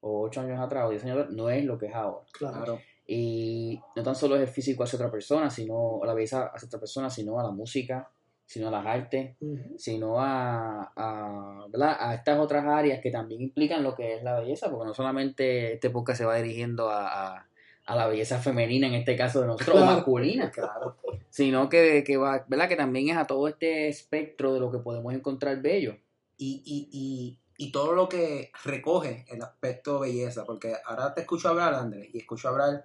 o 0.00 0.22
ocho 0.22 0.40
años 0.40 0.60
atrás, 0.60 0.86
o 0.86 0.90
diez 0.90 1.02
años 1.04 1.18
atrás, 1.18 1.34
no 1.34 1.50
es 1.50 1.64
lo 1.64 1.78
que 1.78 1.86
es 1.86 1.94
ahora. 1.94 2.24
Claro. 2.32 2.80
Y 3.14 3.78
no 3.94 4.02
tan 4.02 4.14
solo 4.14 4.36
es 4.36 4.42
el 4.42 4.48
físico 4.48 4.84
hacia 4.84 4.96
otra 4.96 5.10
persona, 5.10 5.50
sino 5.50 6.00
la 6.04 6.14
belleza 6.14 6.46
hacia 6.54 6.66
otra 6.66 6.80
persona, 6.80 7.10
sino 7.10 7.38
a 7.38 7.42
la 7.42 7.50
música, 7.50 8.08
sino 8.46 8.68
a 8.68 8.70
las 8.70 8.86
artes, 8.86 9.36
sino 9.76 10.18
a, 10.18 10.92
a, 10.96 11.66
¿verdad? 11.68 11.96
a 11.98 12.14
estas 12.14 12.38
otras 12.38 12.64
áreas 12.66 13.00
que 13.02 13.10
también 13.10 13.42
implican 13.42 13.82
lo 13.82 13.94
que 13.94 14.14
es 14.14 14.22
la 14.22 14.38
belleza, 14.40 14.70
porque 14.70 14.86
no 14.86 14.94
solamente 14.94 15.74
este 15.74 15.90
podcast 15.90 16.18
se 16.20 16.24
va 16.24 16.36
dirigiendo 16.36 16.88
a, 16.90 17.36
a- 17.36 17.46
a 17.84 17.96
la 17.96 18.06
belleza 18.06 18.38
femenina, 18.38 18.86
en 18.86 18.94
este 18.94 19.16
caso 19.16 19.40
de 19.40 19.48
nosotros, 19.48 19.82
o 19.82 19.84
masculina, 19.84 20.50
Claro. 20.52 20.96
sino 21.30 21.68
que, 21.68 22.04
que 22.06 22.16
va, 22.16 22.44
¿verdad? 22.46 22.68
que 22.68 22.76
también 22.76 23.08
es 23.08 23.16
a 23.16 23.26
todo 23.26 23.48
este 23.48 23.88
espectro 23.88 24.54
de 24.54 24.60
lo 24.60 24.70
que 24.70 24.78
podemos 24.78 25.12
encontrar 25.12 25.60
bello. 25.60 25.96
y, 26.38 26.62
y, 26.64 26.88
y, 26.92 27.38
y 27.58 27.72
todo 27.72 27.92
lo 27.92 28.08
que 28.08 28.50
recoge 28.64 29.24
el 29.28 29.42
aspecto 29.42 29.98
belleza, 30.00 30.44
porque 30.44 30.74
ahora 30.86 31.12
te 31.12 31.22
escucho 31.22 31.48
hablar, 31.48 31.74
Andrés, 31.74 32.08
y 32.14 32.18
escucho 32.18 32.48
hablar 32.48 32.84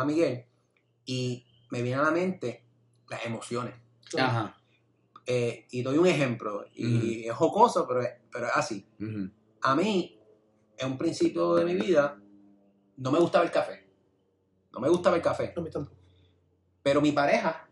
a 0.00 0.04
Miguel, 0.04 0.46
y 1.04 1.46
me 1.70 1.82
viene 1.82 2.00
a 2.00 2.04
la 2.04 2.10
mente 2.10 2.66
las 3.08 3.24
emociones. 3.26 3.74
Ajá. 4.18 4.56
Eh, 5.26 5.66
y 5.70 5.82
doy 5.82 5.96
un 5.98 6.06
ejemplo, 6.06 6.66
y 6.74 7.26
es 7.26 7.34
jocoso, 7.34 7.86
pero 7.86 8.02
es, 8.02 8.10
pero 8.30 8.46
es 8.46 8.52
así. 8.54 8.86
A 9.62 9.74
mí, 9.74 10.20
en 10.76 10.92
un 10.92 10.98
principio 10.98 11.54
de 11.54 11.64
mi 11.64 11.74
vida, 11.74 12.20
no 12.96 13.10
me 13.10 13.18
gustaba 13.18 13.44
el 13.44 13.50
café. 13.50 13.88
No 14.72 14.80
me 14.80 14.88
gustaba 14.88 15.16
el 15.16 15.22
café. 15.22 15.48
Tampoco. 15.48 15.96
Pero 16.82 17.00
mi 17.00 17.12
pareja 17.12 17.68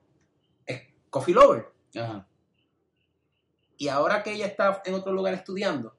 es 0.65 0.83
coffee 1.11 1.35
lover. 1.35 1.67
Ajá. 1.95 2.29
Y 3.77 3.89
ahora 3.89 4.23
que 4.23 4.33
ella 4.33 4.47
está 4.47 4.81
en 4.85 4.95
otro 4.95 5.13
lugar 5.13 5.35
estudiando, 5.35 5.97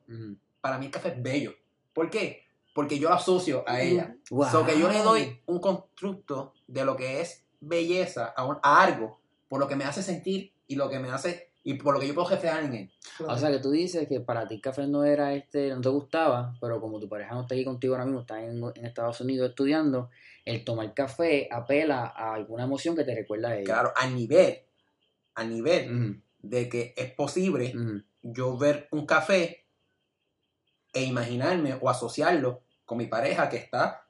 para 0.61 0.77
mí 0.77 0.85
el 0.85 0.91
café 0.91 1.09
es 1.09 1.21
bello. 1.21 1.53
¿Por 1.93 2.09
qué? 2.09 2.47
Porque 2.73 2.97
yo 2.99 3.09
la 3.09 3.15
asocio 3.15 3.63
a 3.67 3.81
ella. 3.81 4.15
Wow. 4.31 4.49
So 4.49 4.65
que 4.65 4.79
yo 4.79 4.89
le 4.89 4.99
doy 5.03 5.41
un 5.45 5.59
constructo 5.59 6.53
de 6.67 6.83
lo 6.85 6.95
que 6.95 7.21
es 7.21 7.45
belleza 7.59 8.25
a, 8.35 8.45
un- 8.45 8.57
a 8.63 8.83
algo, 8.83 9.19
por 9.47 9.59
lo 9.59 9.67
que 9.67 9.75
me 9.75 9.85
hace 9.85 10.01
sentir 10.01 10.51
y 10.67 10.75
lo 10.75 10.89
que 10.89 10.99
me 10.99 11.11
hace 11.11 11.51
y 11.65 11.75
por 11.75 11.93
lo 11.93 11.99
que 11.99 12.07
yo 12.07 12.13
puedo 12.13 12.27
reflejar 12.29 12.63
en 12.65 12.73
él. 12.73 12.91
Claro. 13.15 13.33
O 13.33 13.37
sea 13.37 13.49
que 13.51 13.59
tú 13.59 13.71
dices 13.71 14.07
que 14.09 14.19
para 14.19 14.47
ti 14.47 14.55
el 14.55 14.61
café 14.61 14.85
no 14.87 15.05
era 15.05 15.33
este, 15.33 15.69
no 15.69 15.79
te 15.81 15.87
gustaba, 15.89 16.57
pero 16.59 16.81
como 16.81 16.99
tu 16.99 17.07
pareja 17.07 17.35
no 17.35 17.41
está 17.43 17.55
aquí 17.55 17.63
contigo 17.63 17.93
ahora 17.93 18.05
mismo, 18.05 18.21
está 18.21 18.43
en, 18.43 18.61
en 18.75 18.85
Estados 18.85 19.21
Unidos 19.21 19.49
estudiando, 19.49 20.09
el 20.43 20.65
tomar 20.65 20.93
café 20.93 21.47
apela 21.51 22.11
a 22.13 22.33
alguna 22.33 22.63
emoción 22.65 22.95
que 22.97 23.05
te 23.05 23.15
recuerda 23.15 23.49
a 23.49 23.55
ella. 23.55 23.63
Claro, 23.63 23.93
al 23.95 24.13
nivel, 24.13 24.57
al 25.35 25.49
nivel 25.49 26.21
de 26.41 26.67
que 26.67 26.93
es 26.97 27.11
posible 27.13 27.73
yo 28.23 28.57
ver 28.57 28.89
un 28.91 29.05
café 29.05 29.62
e 30.93 31.03
imaginarme 31.03 31.77
o 31.81 31.89
asociarlo 31.89 32.61
con 32.85 32.97
mi 32.97 33.07
pareja 33.07 33.49
que 33.49 33.57
está 33.57 34.01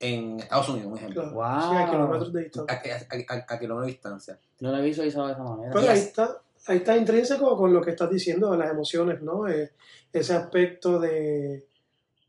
en 0.00 0.40
Estados 0.40 0.68
Unidos, 0.68 0.90
un 0.92 0.98
ejemplo. 0.98 1.22
Claro. 1.22 1.34
Wow. 1.36 1.70
Sí, 1.70 1.76
a 1.76 1.90
kilómetros 1.90 2.32
de 2.32 2.42
distancia. 2.44 2.76
A, 2.76 3.34
a, 3.34 3.36
a, 3.36 3.54
a 3.54 3.58
kilómetros 3.58 3.86
de 3.86 3.92
distancia. 3.92 4.38
No 4.60 4.70
lo 4.72 4.78
he 4.78 4.82
visualizado 4.82 5.26
de 5.26 5.32
esa 5.32 5.42
manera. 5.42 5.72
Pero 5.72 5.90
ahí 5.90 5.98
está, 5.98 6.40
ahí 6.66 6.76
está 6.78 6.96
intrínseco 6.96 7.56
con 7.56 7.72
lo 7.72 7.80
que 7.80 7.90
estás 7.90 8.10
diciendo 8.10 8.50
de 8.50 8.58
las 8.58 8.70
emociones, 8.70 9.22
¿no? 9.22 9.48
Eh, 9.48 9.72
ese 10.12 10.34
aspecto 10.34 10.98
de, 10.98 11.66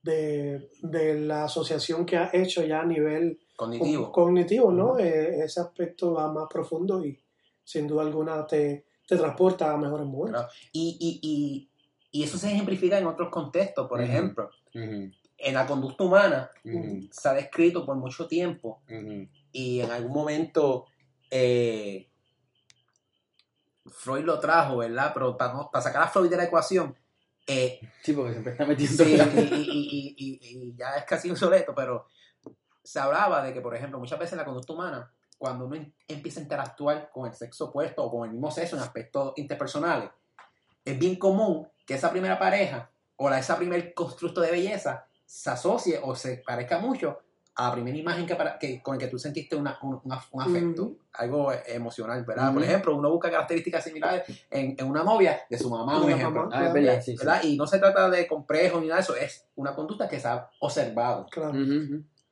de, 0.03 0.69
de 0.81 1.19
la 1.19 1.45
asociación 1.45 2.05
que 2.05 2.17
has 2.17 2.33
hecho 2.33 2.63
ya 2.63 2.81
a 2.81 2.85
nivel 2.85 3.39
Cognitivo. 3.55 4.05
co- 4.05 4.11
cognitivo, 4.23 4.71
¿no? 4.71 4.97
Eh, 4.99 5.43
ese 5.43 5.59
aspecto 5.61 6.13
va 6.13 6.31
más 6.31 6.47
profundo 6.49 7.03
y 7.05 7.17
sin 7.63 7.87
duda 7.87 8.03
alguna 8.03 8.45
te, 8.45 8.85
te 9.07 9.17
transporta 9.17 9.71
a 9.73 9.77
mejores 9.77 10.05
momentos. 10.07 10.41
Claro. 10.43 10.53
Y, 10.71 10.97
y, 10.99 11.19
y, 11.29 11.69
y 12.15 12.23
eso 12.23 12.37
se 12.37 12.49
ejemplifica 12.49 12.97
en 12.97 13.07
otros 13.07 13.29
contextos. 13.29 13.89
Por 13.89 13.99
Ujú. 13.99 14.09
ejemplo, 14.09 14.49
Ujú, 14.73 15.11
en 15.37 15.53
la 15.53 15.67
conducta 15.67 16.03
humana 16.05 16.49
ujú, 16.63 17.07
se 17.11 17.27
ha 17.27 17.33
descrito 17.33 17.85
por 17.85 17.97
mucho 17.97 18.25
tiempo 18.25 18.81
y 19.51 19.81
en 19.81 19.91
algún 19.91 20.13
momento 20.13 20.85
eh, 21.29 22.07
Freud 23.87 24.23
lo 24.23 24.39
trajo, 24.39 24.77
¿verdad? 24.77 25.11
Pero 25.13 25.35
para, 25.35 25.53
no- 25.53 25.69
para 25.69 25.83
sacar 25.83 26.03
a 26.03 26.07
Freud 26.07 26.29
de 26.29 26.37
la 26.37 26.45
ecuación, 26.45 26.95
eh, 27.47 27.81
Sí, 28.01 28.13
porque 28.13 28.31
siempre 28.31 28.53
está 28.53 28.65
metiendo. 28.65 29.03
sí, 29.03 29.11
y, 29.13 29.69
y- 29.69 30.15
y- 30.17 30.39
y- 30.69 30.75
ya 30.77 30.95
es 30.95 31.03
casi 31.03 31.29
obsoleto, 31.29 31.75
pero 31.75 32.07
se 32.83 32.99
hablaba 32.99 33.43
de 33.43 33.53
que, 33.53 33.59
por 33.61 33.75
ejemplo, 33.75 33.99
muchas 33.99 34.17
veces 34.19 34.33
en 34.33 34.39
la 34.39 34.45
conducta 34.45 34.71
humana, 34.73 35.11
cuando 35.37 35.65
uno 35.65 35.75
em- 35.75 35.91
empieza 36.07 36.39
a 36.39 36.43
interactuar 36.43 37.09
con 37.11 37.27
el 37.27 37.33
sexo 37.33 37.65
opuesto 37.65 38.03
o 38.03 38.09
con 38.09 38.25
el 38.25 38.31
mismo 38.31 38.51
sexo 38.51 38.77
en 38.77 38.83
aspectos 38.83 39.33
interpersonales, 39.35 40.09
es 40.85 40.97
bien 40.97 41.17
común 41.17 41.67
que 41.85 41.93
esa 41.95 42.11
primera 42.11 42.37
pareja 42.39 42.89
o 43.17 43.29
la, 43.29 43.39
esa 43.39 43.57
primer 43.57 43.93
constructo 43.93 44.41
de 44.41 44.51
belleza 44.51 45.05
se 45.25 45.49
asocie 45.49 45.99
o 46.03 46.15
se 46.15 46.37
parezca 46.45 46.79
mucho 46.79 47.19
a 47.57 47.67
la 47.69 47.73
primera 47.73 47.97
imagen 47.97 48.25
que, 48.25 48.35
para- 48.35 48.59
que- 48.59 48.81
con 48.83 48.95
el 48.95 48.99
que 48.99 49.07
tú 49.07 49.17
sentiste 49.17 49.55
una- 49.55 49.79
un, 49.81 50.01
un 50.03 50.11
af- 50.11 50.27
un 50.31 50.41
afecto, 50.41 50.91
algo 51.13 51.53
eh, 51.53 51.63
emocional, 51.67 52.25
¿verdad? 52.25 52.53
Por 52.53 52.61
ejemplo, 52.63 52.95
uno 52.97 53.09
busca 53.09 53.31
características 53.31 53.81
similares 53.85 54.23
en, 54.51 54.75
en 54.77 54.85
una 54.85 55.03
novia 55.03 55.39
de 55.49 55.57
su 55.57 55.69
mamá, 55.69 55.93
la 56.09 56.15
ejemplo. 56.17 56.43
mamá. 56.43 56.55
Ah, 56.57 56.67
es 56.67 56.73
verdad, 56.73 57.01
sí. 57.01 57.11
sí. 57.13 57.17
¿verdad? 57.17 57.43
Y 57.43 57.55
no 57.55 57.65
se 57.65 57.79
trata 57.79 58.09
de 58.09 58.27
complejo 58.27 58.81
ni 58.81 58.87
nada 58.87 58.97
de 58.97 59.03
eso, 59.03 59.15
es 59.15 59.45
una 59.55 59.73
conducta 59.73 60.09
que 60.09 60.19
se 60.19 60.27
ha 60.27 60.49
observado. 60.59 61.27
Claro. 61.31 61.53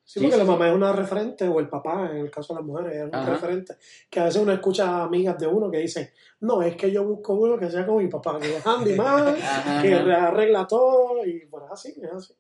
Sí, 0.06 0.20
porque 0.20 0.34
sí, 0.34 0.38
la 0.38 0.44
sí. 0.44 0.52
mamá 0.52 0.68
es 0.68 0.76
una 0.76 0.92
referente, 0.94 1.48
o 1.48 1.60
el 1.60 1.70
papá, 1.70 2.10
en 2.12 2.18
el 2.18 2.32
caso 2.32 2.54
de 2.54 2.60
las 2.60 2.68
mujeres, 2.68 2.96
es 2.96 3.04
un 3.04 3.26
referente. 3.26 3.76
Que 4.10 4.20
a 4.20 4.26
veces 4.26 4.42
uno 4.42 4.52
escucha 4.52 4.86
a 4.90 5.04
amigas 5.04 5.38
de 5.40 5.48
uno 5.48 5.72
que 5.72 5.78
dicen, 5.78 6.10
no, 6.42 6.62
es 6.62 6.76
que 6.76 6.92
yo 6.92 7.06
busco 7.06 7.34
uno 7.36 7.58
que 7.58 7.70
sea 7.70 7.86
como 7.86 8.00
mi 8.00 8.10
papá, 8.10 8.38
que 8.40 8.58
es 8.58 8.66
Ajá, 8.66 9.82
que 9.82 9.94
arregla 9.94 10.68
todo, 10.68 11.26
y 11.26 11.46
pues 11.46 11.64
así, 11.72 11.96
es 12.02 12.12
así. 12.12 12.34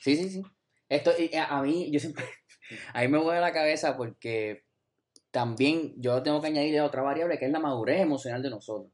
Sí, 0.00 0.16
sí, 0.16 0.30
sí. 0.30 0.42
Esto, 0.88 1.10
y 1.18 1.34
a, 1.34 1.46
a 1.46 1.62
mí, 1.62 1.90
yo 1.90 1.98
siempre, 1.98 2.24
a 2.94 3.00
mí 3.00 3.08
me 3.08 3.18
vuelve 3.18 3.40
la 3.40 3.52
cabeza 3.52 3.96
porque 3.96 4.64
también 5.32 5.92
yo 5.96 6.22
tengo 6.22 6.40
que 6.40 6.46
añadirle 6.46 6.80
otra 6.80 7.02
variable 7.02 7.38
que 7.38 7.46
es 7.46 7.52
la 7.52 7.58
madurez 7.58 8.00
emocional 8.00 8.42
de 8.42 8.50
nosotros. 8.50 8.92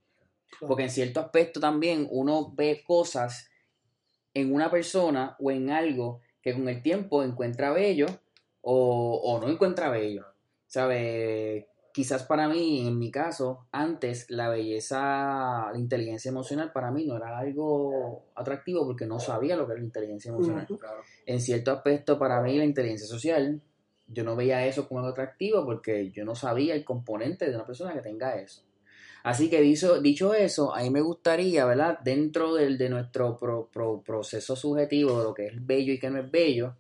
Porque 0.61 0.85
en 0.85 0.91
cierto 0.91 1.21
aspecto 1.21 1.61
también 1.61 2.07
uno 2.11 2.53
ve 2.55 2.83
cosas 2.87 3.51
en 4.35 4.55
una 4.55 4.71
persona 4.71 5.37
o 5.39 5.51
en 5.51 5.71
algo 5.71 6.21
que 6.43 6.55
con 6.55 6.69
el 6.69 6.83
tiempo 6.83 7.23
encuentra 7.23 7.73
bello 7.73 8.07
o, 8.61 9.21
o 9.25 9.41
no 9.41 9.49
encuentra 9.49 9.91
bello. 9.91 10.27
¿Sabe? 10.67 11.69
Quizás 11.93 12.23
para 12.23 12.49
mí, 12.49 12.87
en 12.87 12.99
mi 12.99 13.11
caso, 13.11 13.67
antes 13.71 14.31
la 14.31 14.49
belleza, 14.49 15.71
la 15.71 15.79
inteligencia 15.79 16.31
emocional 16.31 16.73
para 16.73 16.91
mí 16.91 17.05
no 17.05 17.17
era 17.17 17.39
algo 17.39 18.25
atractivo 18.35 18.87
porque 18.87 19.05
no 19.05 19.21
sabía 19.21 19.57
lo 19.57 19.67
que 19.67 19.73
era 19.73 19.81
la 19.81 19.87
inteligencia 19.87 20.31
emocional. 20.31 20.67
En 21.27 21.41
cierto 21.41 21.71
aspecto 21.71 22.19
para 22.19 22.41
mí 22.41 22.57
la 22.57 22.65
inteligencia 22.65 23.07
social, 23.07 23.61
yo 24.07 24.25
no 24.25 24.35
veía 24.35 24.67
eso 24.67 24.89
como 24.89 25.01
algo 25.01 25.13
atractivo 25.13 25.67
porque 25.67 26.11
yo 26.11 26.25
no 26.25 26.35
sabía 26.35 26.75
el 26.75 26.85
componente 26.85 27.51
de 27.51 27.57
una 27.57 27.67
persona 27.67 27.93
que 27.93 28.01
tenga 28.01 28.37
eso. 28.37 28.63
Así 29.23 29.49
que 29.49 29.61
dicho, 29.61 30.35
eso, 30.35 30.75
a 30.75 30.83
mí 30.83 30.91
me 30.91 31.00
gustaría, 31.00 31.64
¿verdad? 31.64 31.99
Dentro 32.02 32.55
del, 32.55 32.76
de 32.79 32.88
nuestro 32.88 33.38
pro- 33.38 33.69
pro- 33.73 34.02
proceso 34.02 34.57
subjetivo 34.57 35.19
de 35.19 35.25
lo 35.25 35.35
que 35.35 35.47
es 35.47 35.67
bello 35.67 35.93
y 35.93 35.99
que 35.99 36.11
no 36.11 36.19
es 36.19 36.31
bello, 36.31 36.75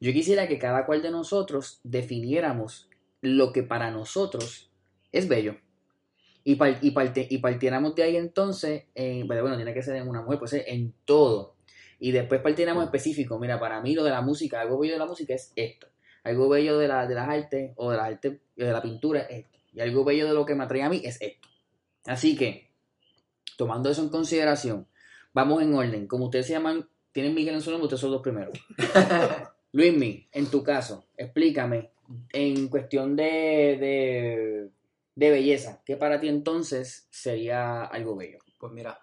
yo 0.00 0.12
quisiera 0.12 0.48
que 0.48 0.58
cada 0.58 0.86
cual 0.86 1.02
de 1.02 1.10
nosotros 1.10 1.80
definiéramos 1.84 2.88
lo 3.20 3.52
que 3.52 3.62
para 3.62 3.90
nosotros 3.90 4.70
es 5.12 5.28
bello. 5.28 5.56
Y, 6.44 6.58
y, 6.80 6.90
parte- 6.90 7.26
y 7.30 7.38
partiéramos 7.38 7.94
de 7.94 8.02
ahí 8.02 8.16
entonces, 8.16 8.84
en- 8.94 9.28
pero 9.28 9.42
bueno, 9.42 9.56
tiene 9.56 9.74
que 9.74 9.82
ser 9.82 9.96
en 9.96 10.08
una 10.08 10.22
mujer, 10.22 10.38
pues 10.38 10.54
en 10.54 10.92
todo. 11.04 11.54
Y 12.00 12.10
después 12.10 12.40
partiéramos 12.40 12.84
específico. 12.84 13.38
Mira, 13.38 13.60
para 13.60 13.80
mí 13.80 13.94
lo 13.94 14.02
de 14.02 14.10
la 14.10 14.22
música, 14.22 14.60
algo 14.60 14.78
bello 14.78 14.94
de 14.94 14.98
la 14.98 15.06
música 15.06 15.34
es 15.34 15.52
esto. 15.54 15.86
Algo 16.24 16.48
bello 16.48 16.78
de, 16.78 16.88
la, 16.88 17.06
de 17.06 17.14
las 17.14 17.28
artes 17.28 17.72
o 17.76 17.90
de 17.90 17.96
las 17.96 18.06
artes, 18.06 18.40
de 18.56 18.72
la 18.72 18.82
pintura 18.82 19.20
es 19.20 19.44
esto. 19.44 19.58
Y 19.74 19.80
algo 19.80 20.04
bello 20.04 20.26
de 20.26 20.34
lo 20.34 20.44
que 20.44 20.54
me 20.56 20.64
atrae 20.64 20.82
a 20.82 20.88
mí 20.88 21.00
es 21.04 21.20
esto. 21.20 21.48
Así 22.06 22.36
que, 22.36 22.70
tomando 23.56 23.90
eso 23.90 24.02
en 24.02 24.08
consideración, 24.08 24.86
vamos 25.32 25.62
en 25.62 25.74
orden. 25.74 26.06
Como 26.06 26.24
ustedes 26.26 26.46
se 26.46 26.52
llaman, 26.52 26.88
tienen 27.12 27.34
Miguel 27.34 27.54
en 27.54 27.60
su 27.62 27.70
nombre, 27.70 27.84
ustedes 27.86 28.00
son 28.00 28.10
los 28.12 28.22
primeros. 28.22 28.54
Luismi, 29.72 30.28
en 30.32 30.46
tu 30.50 30.62
caso, 30.62 31.06
explícame, 31.16 31.90
en 32.32 32.68
cuestión 32.68 33.16
de, 33.16 33.24
de, 33.80 34.70
de 35.14 35.30
belleza, 35.30 35.80
¿qué 35.86 35.96
para 35.96 36.20
ti 36.20 36.28
entonces 36.28 37.06
sería 37.10 37.84
algo 37.84 38.16
bello? 38.16 38.38
Pues 38.58 38.72
mira, 38.72 39.02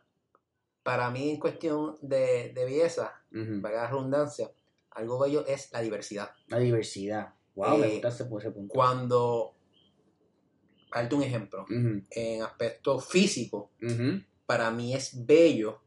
para 0.83 1.09
mí 1.09 1.31
en 1.31 1.39
cuestión 1.39 1.97
de, 2.01 2.51
de 2.53 2.65
belleza, 2.65 3.21
valga 3.31 3.83
la 3.83 3.87
redundancia, 3.89 4.51
algo 4.91 5.17
bello 5.19 5.45
es 5.47 5.71
la 5.71 5.81
diversidad. 5.81 6.31
La 6.47 6.59
diversidad. 6.59 7.33
Wow, 7.55 7.77
me 7.77 7.87
Eh, 7.87 7.91
gusta 7.93 8.09
ese, 8.09 8.27
ese 8.37 8.51
punto. 8.51 8.73
Cuando, 8.73 9.53
para 9.55 9.58
darte 10.91 11.15
un 11.15 11.23
ejemplo, 11.23 11.65
en 11.69 12.41
aspecto 12.43 12.99
físico, 12.99 13.71
para 14.45 14.71
mí 14.71 14.93
es 14.93 15.25
bello 15.25 15.81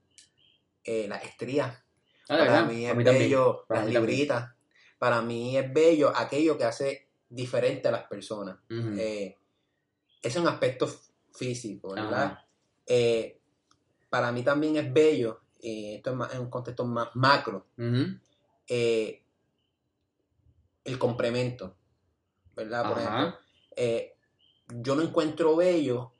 eh, 0.85 1.07
las 1.09 1.25
estrías, 1.25 1.83
Ah, 2.29 2.39
para 2.39 2.45
verdad, 2.45 2.67
mí 2.67 2.87
es 2.87 2.97
mí 2.97 3.05
bello 3.05 3.65
Para 3.67 3.85
las 3.85 3.91
libritas, 3.91 4.55
para 4.99 5.23
mí 5.23 5.57
es 5.57 5.73
bello 5.73 6.13
aquello 6.17 6.57
que 6.57 6.65
hace 6.65 7.09
diferente 7.29 7.89
a 7.89 7.91
las 7.91 8.05
personas. 8.05 8.57
Ujú. 8.71 8.95
Eh, 8.97 9.37
es 10.23 10.37
un 10.37 10.47
aspecto 10.47 10.89
físico, 11.33 11.95
¿verdad? 11.95 12.39
Eh, 12.87 13.41
para 14.09 14.31
mí 14.31 14.43
también 14.43 14.77
es 14.77 14.93
bello, 14.93 15.41
eh, 15.61 15.97
esto 15.97 16.11
es 16.11 16.17
más 16.17 16.35
en 16.35 16.41
un 16.43 16.51
contexto 16.51 16.85
más 16.85 17.09
macro, 17.15 17.67
eh, 18.69 19.23
el 20.85 20.99
complemento, 20.99 21.77
¿verdad? 22.55 22.89
Por 22.89 22.99
ejemplo, 22.99 23.39
yo 24.81 24.95
no 24.95 25.03
encuentro 25.03 25.57
bello 25.57 26.13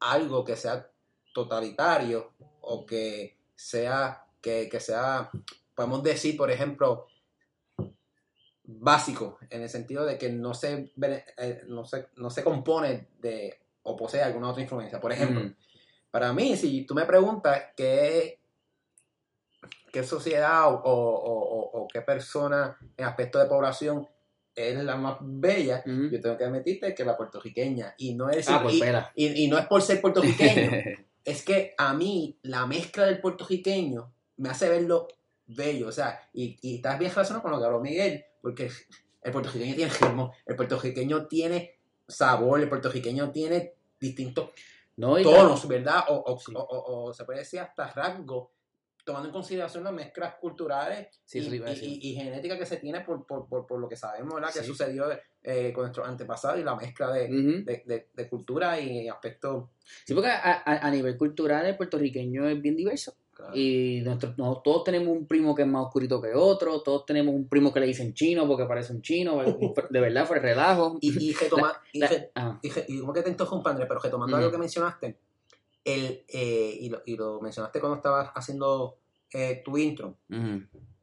algo 0.00 0.44
que 0.44 0.56
sea 0.56 0.90
totalitario 1.32 2.32
o 2.60 2.84
que 2.86 3.36
sea, 3.54 4.26
que, 4.40 4.68
que 4.68 4.80
sea, 4.80 5.30
podemos 5.74 6.02
decir, 6.02 6.36
por 6.36 6.50
ejemplo, 6.50 7.06
básico, 8.64 9.38
en 9.50 9.62
el 9.62 9.68
sentido 9.68 10.04
de 10.04 10.16
que 10.18 10.30
no 10.30 10.54
se, 10.54 10.92
eh, 11.38 11.62
no 11.66 11.84
se, 11.84 12.08
no 12.16 12.30
se 12.30 12.42
compone 12.44 13.08
de 13.20 13.60
o 13.82 13.96
posee 13.96 14.22
alguna 14.22 14.50
otra 14.50 14.62
influencia. 14.62 15.00
Por 15.00 15.12
ejemplo, 15.12 15.52
para 16.10 16.32
mí, 16.32 16.56
si 16.56 16.86
tú 16.86 16.94
me 16.94 17.04
preguntas 17.04 17.62
qué, 17.76 18.40
qué 19.92 20.02
sociedad 20.02 20.72
o, 20.72 20.78
o- 20.78 20.80
o- 20.82 21.82
o 21.82 21.88
qué 21.88 22.00
persona 22.00 22.78
en 22.96 23.04
aspecto 23.04 23.38
de 23.38 23.44
población 23.46 24.08
es 24.54 24.76
la 24.84 24.96
más 24.96 25.16
bella, 25.20 25.82
yo 25.84 26.20
tengo 26.20 26.36
que 26.36 26.44
admitirte 26.44 26.94
que 26.94 27.04
la 27.04 27.16
puertorriqueña. 27.16 27.94
Y 27.98 28.14
no 28.14 28.30
es, 28.30 28.48
Ah, 28.48 28.60
pues 28.62 28.74
y, 28.74 28.78
espera. 28.78 29.12
y- 29.14 29.44
y 29.44 29.48
no 29.48 29.58
es 29.58 29.66
por 29.66 29.82
ser 29.82 30.00
puertorriqueño, 30.00 30.70
es 31.24 31.42
que 31.42 31.74
a 31.76 31.92
mí 31.94 32.38
la 32.42 32.66
mezcla 32.66 33.04
del 33.06 33.20
puertorriqueño 33.20 34.12
me 34.36 34.48
hace 34.50 34.68
verlo 34.68 35.08
bello. 35.46 35.88
O 35.88 35.92
sea, 35.92 36.20
y, 36.32 36.56
y 36.62 36.76
estás 36.76 36.98
bien 36.98 37.10
relacionado 37.10 37.42
con 37.42 37.50
lo 37.52 37.58
que 37.58 37.64
habló 37.66 37.80
Miguel, 37.80 38.24
porque 38.40 38.70
el 39.22 39.32
puertorriqueño 39.32 39.74
tiene 39.74 39.90
ritmo, 39.92 40.32
el 40.46 40.56
puertorriqueño 40.56 41.26
tiene 41.26 41.78
sabor, 42.06 42.60
el 42.60 42.68
puertorriqueño 42.68 43.30
tiene 43.30 43.72
distintos 43.98 44.50
no, 44.96 45.16
tonos, 45.22 45.66
¿verdad? 45.66 46.04
O, 46.08 46.22
o- 46.32 46.38
Sí. 46.38 46.52
o- 46.54 46.60
o- 46.60 47.04
o 47.06 47.12
se 47.14 47.24
puede 47.24 47.40
decir 47.40 47.58
hasta 47.60 47.88
rasgos, 47.90 48.48
tomando 49.04 49.28
en 49.28 49.32
consideración 49.32 49.84
las 49.84 49.92
mezclas 49.92 50.34
culturales 50.40 51.08
Sí, 51.24 51.38
y, 51.40 52.10
y- 52.10 52.14
genética 52.14 52.58
que 52.58 52.66
se 52.66 52.78
tiene 52.78 53.00
por, 53.02 53.26
por, 53.26 53.46
por, 53.48 53.66
por 53.66 53.78
lo 53.78 53.88
que 53.88 53.96
sabemos, 53.96 54.34
¿verdad? 54.34 54.50
Que 54.52 54.60
Sí. 54.60 54.66
sucedió 54.66 55.04
eh, 55.42 55.72
con 55.74 55.82
nuestros 55.82 56.08
antepasados 56.08 56.58
y 56.58 56.64
la 56.64 56.74
mezcla 56.74 57.12
de, 57.12 57.24
Ujú. 57.26 57.64
de, 57.64 57.82
de- 57.84 58.08
de 58.14 58.28
cultura 58.28 58.80
y 58.80 59.08
aspectos. 59.08 59.66
Sí, 60.06 60.14
porque 60.14 60.30
a, 60.30 60.62
a- 60.64 60.86
a 60.86 60.90
nivel 60.90 61.18
cultural 61.18 61.66
el 61.66 61.76
puertorriqueño 61.76 62.48
es 62.48 62.60
bien 62.62 62.76
diverso. 62.76 63.14
claro. 63.34 63.52
Y 63.54 64.00
nosotros, 64.02 64.38
no- 64.38 64.62
todos 64.64 64.84
tenemos 64.84 65.08
un 65.08 65.26
primo 65.26 65.54
que 65.54 65.62
es 65.62 65.68
más 65.68 65.84
oscurito 65.86 66.22
que 66.22 66.32
otro, 66.34 66.80
todos 66.80 67.04
tenemos 67.04 67.34
un 67.34 67.46
primo 67.48 67.72
que 67.74 67.80
le 67.80 67.86
dicen 67.86 68.14
chino 68.14 68.46
porque 68.48 68.64
parece 68.64 68.92
un 68.94 69.02
chino, 69.02 69.36
de 69.90 70.00
verdad 70.00 70.24
fue 70.24 70.38
relajo. 70.38 70.96
Y, 71.02 71.30
y, 71.30 71.34
retoma- 71.34 71.76
y 71.92 71.98
La- 71.98 72.10
ah, 72.36 72.58
y 72.62 72.70
re- 72.70 72.86
y 72.88 73.00
como 73.00 73.12
que 73.12 73.20
te 73.22 73.28
interrumpa, 73.30 73.70
Andrés, 73.70 73.86
pero 73.88 74.00
retomando 74.00 74.34
Ujú. 74.36 74.44
algo 74.44 74.50
que 74.52 74.58
mencionaste, 74.58 75.18
el, 75.84 76.24
eh, 76.28 76.76
y, 76.80 76.88
lo, 76.88 77.02
y 77.04 77.16
lo 77.16 77.40
mencionaste 77.40 77.80
cuando 77.80 77.96
estabas 77.96 78.30
haciendo 78.34 78.96
eh, 79.32 79.62
tu 79.64 79.76
intro, 79.78 80.16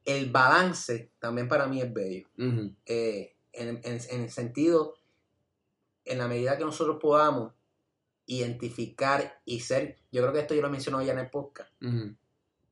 el 0.04 0.30
balance 0.30 1.10
también 1.18 1.46
para 1.48 1.66
mí 1.66 1.80
es 1.80 1.92
bello. 1.92 2.26
eh, 2.86 3.34
en, 3.52 3.80
en- 3.84 4.00
en 4.10 4.22
el 4.22 4.30
sentido, 4.30 4.94
en 6.04 6.18
la 6.18 6.26
medida 6.26 6.56
que 6.58 6.64
nosotros 6.64 6.98
podamos 7.00 7.52
identificar 8.26 9.40
y 9.44 9.60
ser, 9.60 9.98
yo 10.10 10.22
creo 10.22 10.32
que 10.32 10.40
esto 10.40 10.54
yo 10.54 10.62
lo 10.62 10.70
mencioné 10.70 11.04
ya 11.04 11.12
en 11.12 11.18
el 11.20 11.30
podcast, 11.30 11.70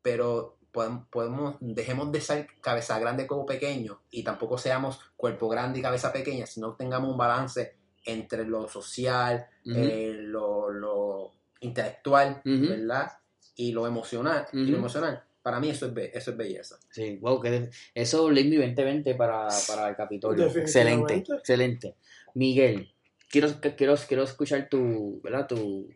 pero 0.02 0.56
podemos, 0.72 1.06
podemos 1.10 1.56
dejemos 1.60 2.10
de 2.12 2.20
ser 2.20 2.48
cabeza 2.60 2.98
grande 2.98 3.26
como 3.26 3.44
pequeño 3.44 4.00
y 4.10 4.22
tampoco 4.22 4.56
seamos 4.56 5.00
cuerpo 5.16 5.48
grande 5.48 5.78
y 5.78 5.82
cabeza 5.82 6.12
pequeña, 6.12 6.46
sino 6.46 6.74
tengamos 6.74 7.10
un 7.10 7.18
balance 7.18 7.74
entre 8.04 8.44
lo 8.46 8.68
social, 8.68 9.46
eh, 9.76 10.12
lo, 10.14 10.70
lo, 10.70 10.99
intelectual. 11.60 12.40
¿verdad? 12.44 13.12
Y 13.56 13.72
lo 13.72 13.86
emocional, 13.86 14.46
y 14.52 14.66
lo 14.70 14.78
emocional, 14.78 15.22
para 15.42 15.60
mí 15.60 15.68
eso 15.70 15.86
es, 15.86 15.94
be- 15.94 16.10
eso 16.16 16.30
es 16.30 16.36
belleza. 16.36 16.78
Sí, 16.90 17.18
wow, 17.20 17.40
que 17.40 17.68
eso 17.94 18.28
Me 18.28 18.42
2020 18.42 19.14
para, 19.14 19.48
para 19.66 19.88
el 19.88 19.96
Capitolio. 19.96 20.46
Excelente, 20.46 21.14
excelente. 21.14 21.94
Miguel, 22.34 22.90
quiero, 23.28 23.48
quiero, 23.76 23.94
quiero 24.08 24.22
escuchar 24.22 24.68
tu, 24.68 25.20
¿verdad? 25.22 25.46
Tu, 25.46 25.88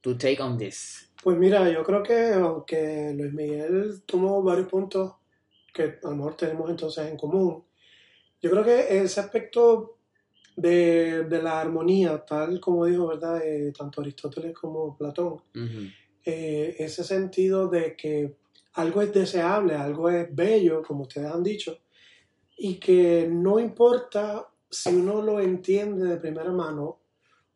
tu 0.00 0.16
take 0.16 0.40
on 0.42 0.56
this. 0.58 1.10
Pues 1.22 1.36
mira, 1.36 1.70
yo 1.70 1.84
creo 1.84 2.02
que 2.02 2.32
aunque 2.32 3.12
Luis 3.14 3.32
Miguel 3.32 4.02
tomó 4.06 4.42
varios 4.42 4.68
puntos 4.68 5.14
que 5.72 5.82
a 6.02 6.08
lo 6.08 6.16
mejor 6.16 6.36
tenemos 6.36 6.68
entonces 6.70 7.06
en 7.06 7.16
común, 7.16 7.64
yo 8.42 8.50
creo 8.50 8.64
que 8.64 9.02
ese 9.02 9.20
aspecto 9.20 9.98
de, 10.56 11.24
de 11.24 11.42
la 11.42 11.60
armonía, 11.60 12.24
tal 12.24 12.60
como 12.60 12.84
dijo, 12.86 13.06
¿verdad? 13.08 13.40
Eh, 13.44 13.72
tanto 13.76 14.00
Aristóteles 14.00 14.54
como 14.54 14.96
Platón, 14.96 15.40
eh, 16.24 16.76
ese 16.78 17.02
sentido 17.04 17.68
de 17.68 17.96
que 17.96 18.36
algo 18.74 19.02
es 19.02 19.12
deseable, 19.12 19.74
algo 19.74 20.08
es 20.10 20.34
bello, 20.34 20.82
como 20.82 21.02
ustedes 21.02 21.30
han 21.32 21.42
dicho, 21.42 21.78
y 22.56 22.74
que 22.74 23.26
no 23.30 23.58
importa 23.58 24.46
si 24.68 24.94
uno 24.94 25.22
lo 25.22 25.40
entiende 25.40 26.06
de 26.06 26.16
primera 26.18 26.52
mano 26.52 26.98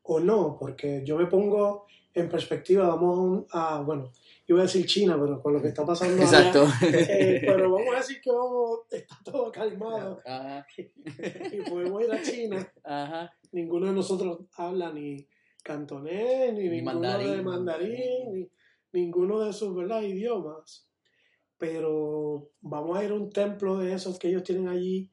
o 0.05 0.19
no, 0.21 0.57
porque 0.59 1.03
yo 1.05 1.17
me 1.19 1.27
pongo 1.27 1.87
en 2.15 2.29
perspectiva, 2.29 2.89
vamos 2.89 3.17
a, 3.19 3.21
un- 3.21 3.47
a, 3.53 3.81
bueno, 3.83 4.13
iba 4.47 4.61
a 4.61 4.63
decir 4.63 4.85
China, 4.87 5.17
pero 5.21 5.41
con 5.43 5.53
lo 5.55 5.63
que 5.63 5.69
está 5.69 5.85
pasando 5.87 6.23
allá, 6.23 6.49
Exacto. 6.49 6.67
eh, 6.87 7.43
pero 7.47 7.71
vamos 7.73 7.95
a 7.95 7.99
decir 7.99 8.21
que 8.21 8.31
vamos, 8.31 8.81
está 8.91 9.17
todo 9.25 9.51
calmado 9.51 10.21
Ajá, 10.25 10.67
y 10.77 11.61
podemos 11.69 12.03
ir 12.05 12.13
a 12.13 12.23
China 12.23 12.73
ajá. 12.85 13.33
ninguno 13.53 13.87
de 13.87 13.93
nosotros 13.93 14.41
habla 14.57 14.93
ni 14.93 15.27
cantonés, 15.63 16.53
ni, 16.53 16.65
Ni 16.65 16.69
ninguno 16.69 17.01
mandarín. 17.01 17.31
de 17.37 17.43
mandarín, 17.43 18.33
ni 18.35 18.51
ninguno 18.93 19.41
de 19.41 19.53
sus 19.53 19.75
¿verdad? 19.75 20.03
idiomas. 20.03 20.89
Pero 21.57 22.51
vamos 22.61 22.99
a 22.99 23.05
ir 23.05 23.11
a 23.13 23.15
un 23.15 23.31
templo 23.31 23.79
de 23.79 23.95
esos 23.95 24.19
que 24.19 24.29
ellos 24.29 24.43
tienen 24.43 24.69
allí 24.69 25.11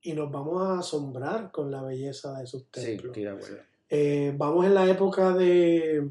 y 0.00 0.12
nos 0.14 0.30
vamos 0.30 0.62
a 0.62 0.78
asombrar 0.78 1.50
con 1.50 1.70
la 1.70 1.82
belleza 1.82 2.38
de 2.38 2.46
sus 2.46 2.62
Sí, 2.72 2.80
templos. 2.82 3.06
estoy 3.08 3.22
de 3.24 3.28
acuerdo. 3.30 3.58
Eh, 3.90 4.32
vamos 4.36 4.64
en 4.64 4.74
la 4.74 4.88
época 4.88 5.32
de, 5.34 6.10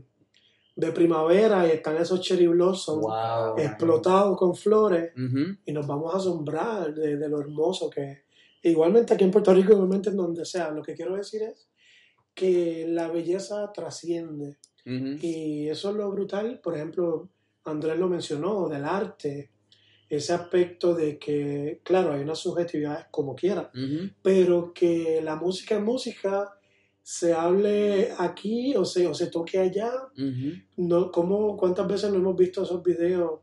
de 0.76 0.92
primavera 0.92 1.68
y 1.68 1.72
están 1.72 1.98
esos 1.98 2.22
cherry 2.22 2.48
blossoms 2.48 3.02
Wow. 3.06 3.58
explotados 3.58 4.38
con 4.38 4.56
flores 4.56 5.12
Ujú. 5.16 5.58
y 5.66 5.72
nos 5.74 5.86
vamos 5.86 6.14
a 6.14 6.18
asombrar 6.18 6.94
de, 6.94 7.18
de 7.18 7.30
lo 7.30 7.40
hermoso 7.42 7.90
que 7.90 8.12
es. 8.12 8.18
Igualmente 8.64 9.14
aquí 9.14 9.24
en 9.24 9.32
Puerto 9.32 9.54
Rico, 9.54 9.74
igualmente 9.74 10.10
en 10.10 10.18
donde 10.18 10.46
sea, 10.46 10.72
lo 10.72 10.82
que 10.82 10.94
quiero 10.94 11.16
decir 11.16 11.42
es 11.44 11.68
que 12.34 12.86
la 12.88 13.10
belleza 13.10 13.72
trasciende 13.74 14.58
Ujú. 14.86 15.18
y 15.22 15.68
eso 15.68 15.90
es 15.90 15.96
lo 15.96 16.10
brutal, 16.12 16.60
por 16.64 16.76
ejemplo, 16.76 17.30
Andrés 17.66 17.98
lo 18.00 18.08
mencionó, 18.08 18.68
del 18.70 18.86
arte, 18.86 19.52
ese 20.10 20.34
aspecto 20.34 20.94
de 20.96 21.18
que, 21.20 21.82
claro, 21.84 22.14
hay 22.14 22.22
unas 22.22 22.40
subjetividades 22.40 23.06
como 23.12 23.36
quiera, 23.36 23.72
Ujú. 23.74 24.10
pero 24.22 24.74
que 24.74 25.22
la 25.24 25.36
música 25.36 25.76
es 25.76 25.82
música, 25.82 26.58
se 27.04 27.34
hable 27.34 28.12
aquí 28.18 28.76
o 28.76 28.86
se, 28.86 29.08
o 29.08 29.14
se 29.14 29.28
toque 29.28 29.58
allá, 29.60 29.92
no, 30.78 31.12
¿cómo, 31.12 31.58
¿cuántas 31.58 31.88
veces 31.88 32.12
no 32.12 32.18
hemos 32.18 32.36
visto 32.36 32.64
esos 32.64 32.84
videos 32.84 33.40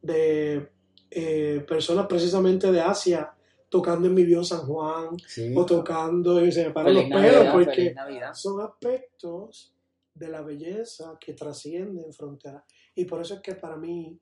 de 0.00 0.68
eh, 1.10 1.64
personas 1.66 2.06
precisamente 2.06 2.70
de 2.70 2.80
Asia 2.80 3.32
tocando 3.68 4.06
en 4.08 4.14
mi 4.14 4.24
Bio 4.24 4.44
San 4.44 4.60
Juan 4.66 5.16
Sí. 5.26 5.52
o 5.56 5.64
tocando 5.66 6.44
y 6.44 6.52
se 6.52 6.66
me 6.66 6.70
paran 6.72 6.94
Feliz 6.94 7.10
los 7.10 7.20
pelos 7.20 7.34
Navidad, 7.34 7.52
porque 7.52 7.94
son 8.34 8.60
aspectos 8.60 9.74
de 10.14 10.28
la 10.28 10.42
belleza 10.42 11.16
que 11.18 11.32
trascienden 11.32 12.12
fronteras. 12.12 12.64
Y 12.94 13.06
por 13.06 13.22
eso 13.22 13.34
es 13.34 13.40
que 13.40 13.54
para 13.54 13.76
mí 13.76 14.18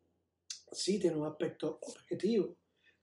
sí 0.73 0.99
tiene 1.01 1.17
un 1.17 1.27
aspecto 1.27 1.79
objetivo, 1.83 2.57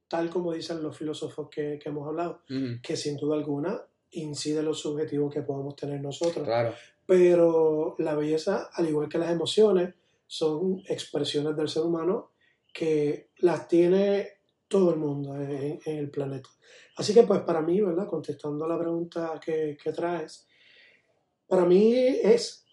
tal 0.07 0.29
como 0.29 0.53
dicen 0.53 0.81
los 0.81 0.97
filósofos 0.97 1.49
que, 1.49 1.77
que 1.81 1.89
hemos 1.89 2.07
hablado, 2.07 2.41
que 2.81 2.95
sin 2.95 3.17
duda 3.17 3.35
alguna 3.35 3.81
incide 4.11 4.59
en 4.59 4.65
los 4.65 4.79
subjetivos 4.79 5.33
que 5.33 5.41
podemos 5.41 5.75
tener 5.75 6.01
nosotros 6.01 6.45
Claro. 6.45 6.73
pero 7.05 7.95
la 7.99 8.15
belleza, 8.15 8.69
al 8.73 8.87
igual 8.89 9.09
que 9.09 9.17
las 9.17 9.31
emociones, 9.31 9.93
son 10.25 10.81
expresiones 10.87 11.55
del 11.55 11.69
ser 11.69 11.83
humano 11.83 12.31
que 12.73 13.29
las 13.37 13.67
tiene 13.67 14.27
todo 14.67 14.91
el 14.91 14.97
mundo 14.99 15.35
en, 15.35 15.79
en 15.85 15.97
el 15.97 16.09
planeta. 16.11 16.49
Así 16.97 17.13
que 17.13 17.23
pues 17.23 17.41
para 17.41 17.61
mí, 17.61 17.79
¿verdad? 17.79 18.07
Contestando 18.07 18.65
a 18.65 18.67
la 18.67 18.77
pregunta 18.77 19.39
que, 19.43 19.77
que 19.81 19.91
traes, 19.93 20.47
para 21.47 21.63
mí 21.65 21.93
es 21.95 22.65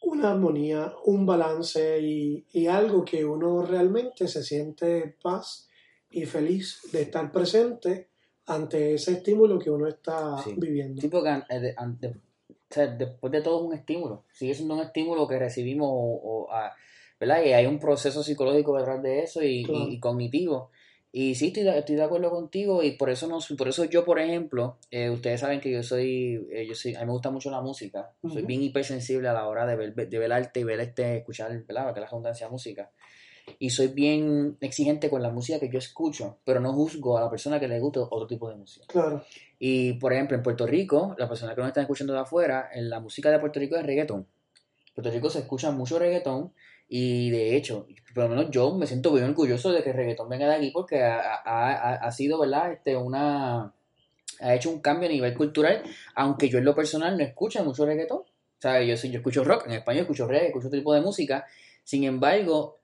una 0.00 0.30
armonía, 0.32 0.94
un 1.04 1.26
balance 1.26 2.00
y, 2.00 2.46
y 2.52 2.66
algo 2.68 3.04
que 3.04 3.24
uno 3.24 3.62
realmente 3.62 4.28
se 4.28 4.42
siente 4.42 5.16
paz 5.22 5.68
y 6.10 6.24
feliz 6.24 6.80
de 6.92 7.02
estar 7.02 7.30
presente 7.32 8.10
ante 8.46 8.94
ese 8.94 9.12
estímulo 9.12 9.58
que 9.58 9.70
uno 9.70 9.86
está 9.88 10.38
Sí. 10.38 10.54
viviendo. 10.56 11.00
Sí, 11.00 11.08
porque 11.08 11.28
an- 11.28 11.44
eh, 11.48 11.58
de- 11.60 11.74
an- 11.76 11.98
de- 12.00 12.08
o 12.08 12.54
sea, 12.70 12.86
después 12.86 13.32
de 13.32 13.42
todo 13.42 13.58
es 13.60 13.66
un 13.66 13.74
estímulo. 13.74 14.24
Sigue 14.32 14.54
siendo 14.54 14.74
un 14.74 14.80
estímulo 14.80 15.26
que 15.26 15.38
recibimos, 15.38 15.88
o, 15.90 16.20
o, 16.46 16.52
ah, 16.52 16.72
¿verdad? 17.18 17.42
Y 17.44 17.52
hay 17.52 17.66
un 17.66 17.78
proceso 17.78 18.22
psicológico 18.22 18.76
detrás 18.76 19.02
de 19.02 19.22
eso 19.22 19.42
y, 19.42 19.60
y- 19.60 19.64
Claro. 19.64 19.88
y 19.88 20.00
cognitivo. 20.00 20.70
Y 21.12 21.34
sí, 21.34 21.46
estoy 21.46 21.62
de, 21.62 21.78
estoy 21.78 21.96
de 21.96 22.02
acuerdo 22.02 22.28
contigo 22.30 22.82
y 22.82 22.92
por 22.92 23.08
eso, 23.08 23.26
nos, 23.26 23.48
por 23.56 23.68
eso 23.68 23.84
yo, 23.84 24.04
por 24.04 24.18
ejemplo, 24.18 24.78
eh, 24.90 25.08
ustedes 25.08 25.40
saben 25.40 25.60
que 25.60 25.70
yo 25.72 25.82
soy, 25.82 26.46
eh, 26.52 26.66
yo 26.68 26.74
soy, 26.74 26.94
a 26.94 27.00
mí 27.00 27.06
me 27.06 27.12
gusta 27.12 27.30
mucho 27.30 27.50
la 27.50 27.62
música. 27.62 28.12
Soy 28.22 28.38
Ujú. 28.38 28.46
bien 28.46 28.62
hipersensible 28.62 29.26
a 29.28 29.32
la 29.32 29.48
hora 29.48 29.64
de 29.64 29.76
ver, 29.76 29.94
de 29.94 30.18
ver 30.18 30.32
arte 30.32 30.60
y 30.60 30.64
ver 30.64 30.78
este, 30.80 31.16
escuchar, 31.18 31.50
¿verdad? 31.66 31.94
Que 31.94 32.00
la 32.00 32.06
redundancia 32.06 32.48
música. 32.50 32.90
Y 33.58 33.70
soy 33.70 33.88
bien 33.88 34.56
exigente 34.60 35.08
con 35.08 35.22
la 35.22 35.30
música 35.30 35.60
que 35.60 35.68
yo 35.70 35.78
escucho, 35.78 36.38
pero 36.44 36.60
no 36.60 36.72
juzgo 36.72 37.16
a 37.16 37.20
la 37.22 37.30
persona 37.30 37.60
que 37.60 37.68
le 37.68 37.78
gusta 37.80 38.00
otro 38.00 38.26
tipo 38.26 38.48
de 38.50 38.56
música. 38.56 38.86
Claro. 38.88 39.24
Y 39.58 39.94
por 39.94 40.12
ejemplo, 40.12 40.36
en 40.36 40.42
Puerto 40.42 40.66
Rico, 40.66 41.14
las 41.18 41.28
personas 41.28 41.54
que 41.54 41.60
nos 41.60 41.68
están 41.68 41.82
escuchando 41.82 42.12
de 42.12 42.20
afuera, 42.20 42.68
en 42.72 42.90
la 42.90 43.00
música 43.00 43.30
de 43.30 43.38
Puerto 43.38 43.60
Rico 43.60 43.76
es 43.76 43.86
reggaetón. 43.86 44.26
En 44.88 44.94
Puerto 44.94 45.10
Rico 45.10 45.30
se 45.30 45.38
escucha 45.40 45.70
mucho 45.70 45.98
reggaetón 45.98 46.52
y 46.88 47.30
de 47.30 47.56
hecho, 47.56 47.86
por 48.14 48.24
lo 48.24 48.30
menos 48.30 48.50
yo 48.50 48.74
me 48.74 48.86
siento 48.86 49.10
muy 49.10 49.20
orgulloso 49.20 49.72
de 49.72 49.82
que 49.82 49.90
el 49.90 49.96
reggaetón 49.96 50.28
venga 50.28 50.48
de 50.48 50.54
aquí 50.56 50.70
porque 50.72 51.02
ha, 51.02 51.36
ha- 51.44 51.94
ha- 51.94 52.12
sido, 52.12 52.38
¿verdad? 52.40 52.72
Este, 52.72 52.96
una, 52.96 53.72
ha 54.40 54.54
hecho 54.54 54.70
un 54.70 54.80
cambio 54.80 55.08
a 55.08 55.12
nivel 55.12 55.34
cultural, 55.34 55.82
aunque 56.14 56.48
yo 56.48 56.58
en 56.58 56.64
lo 56.64 56.74
personal 56.74 57.16
no 57.16 57.24
escucho 57.24 57.62
mucho 57.64 57.86
reggaetón. 57.86 58.18
O 58.18 58.60
sea, 58.60 58.82
yo, 58.82 58.94
yo 58.94 59.18
escucho 59.18 59.44
rock, 59.44 59.66
en 59.66 59.72
español 59.74 60.02
escucho 60.02 60.26
reggae, 60.26 60.46
escucho 60.48 60.68
otro 60.68 60.78
tipo 60.78 60.94
de 60.94 61.00
música. 61.02 61.44
Sin 61.84 62.04
embargo, 62.04 62.78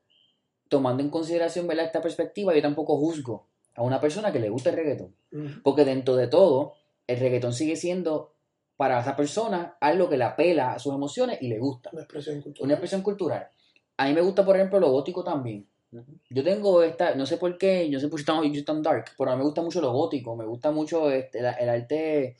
tomando 0.72 1.02
en 1.02 1.10
consideración, 1.10 1.66
¿verdad? 1.66 1.84
Esta 1.84 2.00
perspectiva, 2.00 2.54
yo 2.54 2.62
tampoco 2.62 2.96
juzgo 2.96 3.44
a 3.74 3.82
una 3.82 4.00
persona 4.00 4.32
que 4.32 4.40
le 4.40 4.48
gusta 4.48 4.70
el 4.70 4.76
reggaetón. 4.76 5.14
Porque 5.62 5.84
dentro 5.84 6.16
de 6.16 6.28
todo, 6.28 6.72
el 7.06 7.20
reggaetón 7.20 7.52
sigue 7.52 7.76
siendo 7.76 8.32
para 8.78 8.98
esa 8.98 9.14
persona 9.14 9.76
algo 9.80 10.08
que 10.08 10.16
le 10.16 10.24
apela 10.24 10.72
a 10.72 10.78
sus 10.78 10.94
emociones 10.94 11.42
y 11.42 11.48
le 11.48 11.58
gusta. 11.58 11.90
Una 11.92 12.04
expresión 12.04 12.40
cultural. 12.40 12.64
Una 12.64 12.72
expresión 12.72 13.02
cultural. 13.02 13.48
A 13.98 14.06
mí 14.06 14.14
me 14.14 14.22
gusta, 14.22 14.46
por 14.46 14.56
ejemplo, 14.56 14.80
lo 14.80 14.90
gótico 14.90 15.22
también. 15.22 15.66
Yo 16.30 16.42
tengo 16.42 16.82
esta, 16.82 17.14
no 17.16 17.26
sé 17.26 17.36
por 17.36 17.58
qué, 17.58 17.90
yo 17.90 18.00
sé 18.00 18.08
por 18.08 18.18
qué 18.18 18.24
soy 18.24 18.64
tan 18.64 18.82
dark, 18.82 19.10
pero 19.18 19.30
a 19.30 19.34
mí 19.34 19.40
me 19.40 19.44
gusta 19.44 19.60
mucho 19.60 19.82
lo 19.82 19.92
gótico, 19.92 20.34
me 20.34 20.46
gusta 20.46 20.70
mucho 20.70 21.10
este, 21.10 21.40
el, 21.40 21.44
el 21.44 21.68
arte, 21.68 22.36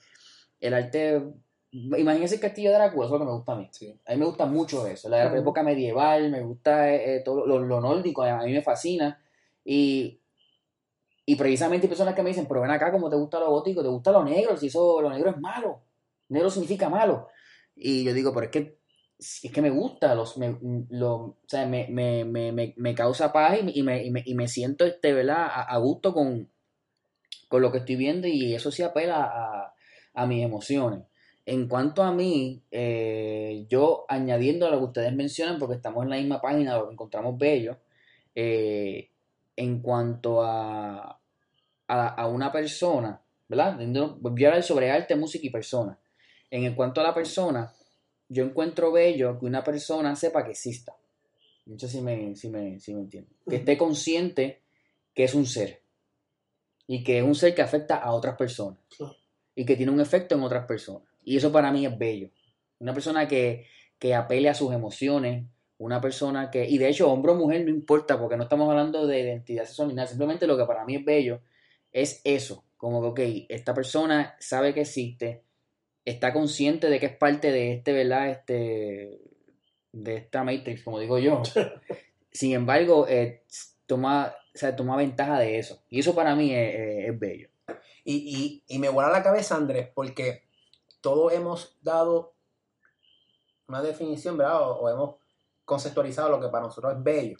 el 0.59 0.73
arte, 0.73 1.23
imagínense 1.73 2.37
el 2.37 2.41
castillo 2.41 2.71
de 2.71 2.77
Drácula, 2.77 3.07
eso 3.07 3.15
es 3.17 3.21
lo 3.21 3.27
que 3.27 3.31
me 3.31 3.37
gusta 3.37 3.53
a 3.53 3.57
mí. 3.57 3.69
Sí. 3.73 3.99
A 4.07 4.13
mí 4.13 4.19
me 4.19 4.27
gusta 4.27 4.47
mucho 4.47 4.87
eso, 4.87 5.09
la 5.09 5.35
época 5.37 5.63
medieval, 5.63 6.31
me 6.31 6.43
gusta 6.43 6.93
eh, 6.93 7.17
eh, 7.17 7.23
todo 7.25 7.47
lo, 7.47 7.59
lo 7.61 7.81
nórdico, 7.81 8.23
a 8.23 8.43
mí 8.45 8.53
me 8.53 8.63
fascina. 8.63 9.21
Y, 9.65 10.21
y 11.25 11.37
precisamente 11.37 11.87
hay 11.87 11.89
personas 11.89 12.15
que 12.15 12.23
me 12.23 12.31
dicen, 12.31 12.47
pero 12.49 12.61
ven 12.63 12.71
acá, 12.71 12.91
como 12.91 13.09
te 13.09 13.17
gusta 13.17 13.39
lo 13.39 13.51
gótico, 13.51 13.83
te 13.83 13.89
gusta 13.89 14.11
lo 14.13 14.25
negro, 14.25 14.57
si 14.57 14.67
eso, 14.67 15.01
lo 15.01 15.11
negro 15.11 15.31
es 15.31 15.39
malo, 15.39 15.83
negro 16.29 16.51
significa 16.51 16.89
malo. 16.89 17.29
Y 17.77 18.05
yo 18.05 18.13
digo, 18.13 18.33
pero 18.35 18.47
es 18.47 18.51
que, 18.53 18.79
es 19.19 19.53
que 19.53 19.63
me 19.63 19.71
gusta, 19.71 20.15
los, 20.17 20.37
me, 20.37 20.59
lo, 20.91 21.15
o 21.17 21.39
sea, 21.47 21.65
me, 21.67 21.87
me, 21.89 22.25
me, 22.25 22.51
me, 22.53 22.75
me 22.77 22.95
causa 22.95 23.33
paz 23.33 23.59
y, 23.61 23.63
me- 23.63 23.73
y, 23.75 23.83
me, 23.83 24.05
y, 24.05 24.11
me, 24.11 24.23
y 24.27 24.35
me 24.35 24.49
siento 24.49 24.85
este, 24.85 25.13
¿verdad? 25.13 25.45
A, 25.47 25.63
a 25.63 25.79
gusto 25.79 26.13
con, 26.13 26.49
con 27.49 27.63
lo 27.63 27.71
que 27.73 27.79
estoy 27.79 27.97
viendo 27.97 28.27
y 28.27 28.55
eso 28.55 28.71
sí 28.71 28.83
apela 28.83 29.23
a, 29.25 29.75
a 30.15 30.27
mis 30.27 30.43
emociones. 30.45 31.01
En 31.45 31.67
cuanto 31.69 32.03
a 32.03 32.13
mí, 32.13 32.63
eh, 32.71 33.67
yo 33.69 34.05
añadiendo 34.09 34.67
a 34.67 34.71
lo 34.71 34.79
que 34.79 34.85
ustedes 34.85 35.13
mencionan, 35.15 35.59
porque 35.59 35.75
estamos 35.77 36.05
en 36.05 36.11
la 36.11 36.17
misma 36.17 36.41
página, 36.41 36.77
lo 36.77 36.87
que 36.87 36.93
encontramos 36.93 37.37
bello, 37.37 37.79
eh, 38.35 39.11
en 39.57 39.81
cuanto 39.81 40.43
a, 40.43 41.21
a, 41.89 42.09
a 42.09 42.27
una 42.29 42.53
persona, 42.53 43.21
¿verdad? 43.49 43.75
Dentro- 43.75 44.17
Voy 44.21 44.45
a 44.45 44.49
hablar 44.49 44.63
sobre 44.63 44.91
arte, 44.91 45.17
música 45.17 45.47
y 45.47 45.51
persona. 45.51 45.99
En 46.51 46.75
cuanto 46.75 47.01
a 47.01 47.05
la 47.05 47.15
persona, 47.15 47.73
yo 48.29 48.45
encuentro 48.45 48.93
bello 48.93 49.39
que 49.39 49.47
una 49.47 49.65
persona 49.65 50.15
sepa 50.15 50.45
que 50.45 50.53
exista. 50.53 50.95
No 51.67 51.79
sé 51.79 51.89
si 51.89 52.01
me, 52.01 52.35
si 52.37 52.49
me, 52.49 52.79
si 52.79 52.95
me 52.95 53.01
entienden. 53.01 53.33
Que 53.49 53.57
esté 53.57 53.77
consciente 53.77 54.61
que 55.15 55.25
es 55.25 55.35
un 55.35 55.47
ser. 55.47 55.81
Y 56.87 57.03
que 57.05 57.19
es 57.19 57.25
un 57.25 57.35
ser 57.35 57.55
que 57.55 57.63
afecta 57.63 57.97
a 57.97 58.13
otras 58.13 58.37
personas. 58.37 58.79
Y 59.55 59.65
que 59.65 59.77
tiene 59.77 59.93
un 59.93 60.01
efecto 60.01 60.35
en 60.35 60.43
otras 60.43 60.67
personas. 60.67 61.09
Y 61.25 61.37
eso 61.37 61.53
para 61.53 61.71
mí 61.73 61.87
es 61.87 61.97
bello. 61.97 62.31
Una 62.79 62.93
persona 62.93 63.29
que, 63.29 63.67
que 63.99 64.15
apele 64.15 64.49
a 64.49 64.55
sus 64.55 64.73
emociones, 64.73 65.47
una 65.79 66.01
persona 66.01 66.51
que, 66.51 66.69
y 66.69 66.79
de 66.79 66.89
hecho, 66.89 67.11
hombre 67.11 67.33
o 67.33 67.35
mujer 67.35 67.65
no 67.65 67.71
importa, 67.71 68.19
porque 68.19 68.37
no 68.37 68.45
estamos 68.45 68.69
hablando 68.69 69.07
de 69.07 69.21
identidad 69.21 69.65
sexual 69.65 69.89
ni 69.89 69.95
nada, 69.95 70.09
simplemente 70.09 70.47
lo 70.47 70.57
que 70.57 70.65
para 70.65 70.85
mí 70.85 70.97
es 70.97 71.05
bello 71.05 71.41
es 71.93 72.21
eso, 72.25 72.65
como 72.77 73.15
que, 73.15 73.23
ok, 73.23 73.47
esta 73.49 73.75
persona 73.75 74.35
sabe 74.39 74.73
que 74.75 74.81
existe, 74.81 75.43
está 76.05 76.33
consciente 76.33 76.89
de 76.89 76.99
que 76.99 77.07
es 77.07 77.17
parte 77.17 77.53
de 77.53 77.73
este, 77.73 77.93
¿verdad? 77.93 78.31
Este, 78.31 79.21
de 79.93 80.17
esta 80.17 80.43
Matrix, 80.43 80.83
como 80.83 80.99
digo 80.99 81.19
yo. 81.19 81.43
Sin 82.33 82.53
embargo, 82.53 83.07
eh, 83.09 83.45
toma, 83.87 84.35
o 84.55 84.59
sea, 84.59 84.75
toma 84.75 84.97
ventaja 84.97 85.39
de 85.39 85.59
eso. 85.59 85.83
Y 85.91 86.01
eso 86.01 86.15
para 86.15 86.35
mí 86.35 86.53
es 86.55 87.19
bello. 87.19 87.51
Y, 88.05 88.63
y, 88.69 88.75
y 88.75 88.79
me 88.79 88.89
vuela 88.89 89.11
la 89.11 89.23
cabeza, 89.23 89.57
Andrés, 89.57 89.89
porque 89.95 90.45
todos 91.03 91.33
hemos 91.35 91.77
dado 91.83 92.33
una 93.69 93.83
definición, 93.83 94.37
¿verdad? 94.39 94.63
O, 94.63 94.81
o 94.81 94.89
hemos 94.89 95.17
conceptualizado 95.65 96.31
lo 96.31 96.41
que 96.41 96.49
para 96.49 96.65
nosotros 96.65 96.95
es 96.95 97.03
bello, 97.03 97.37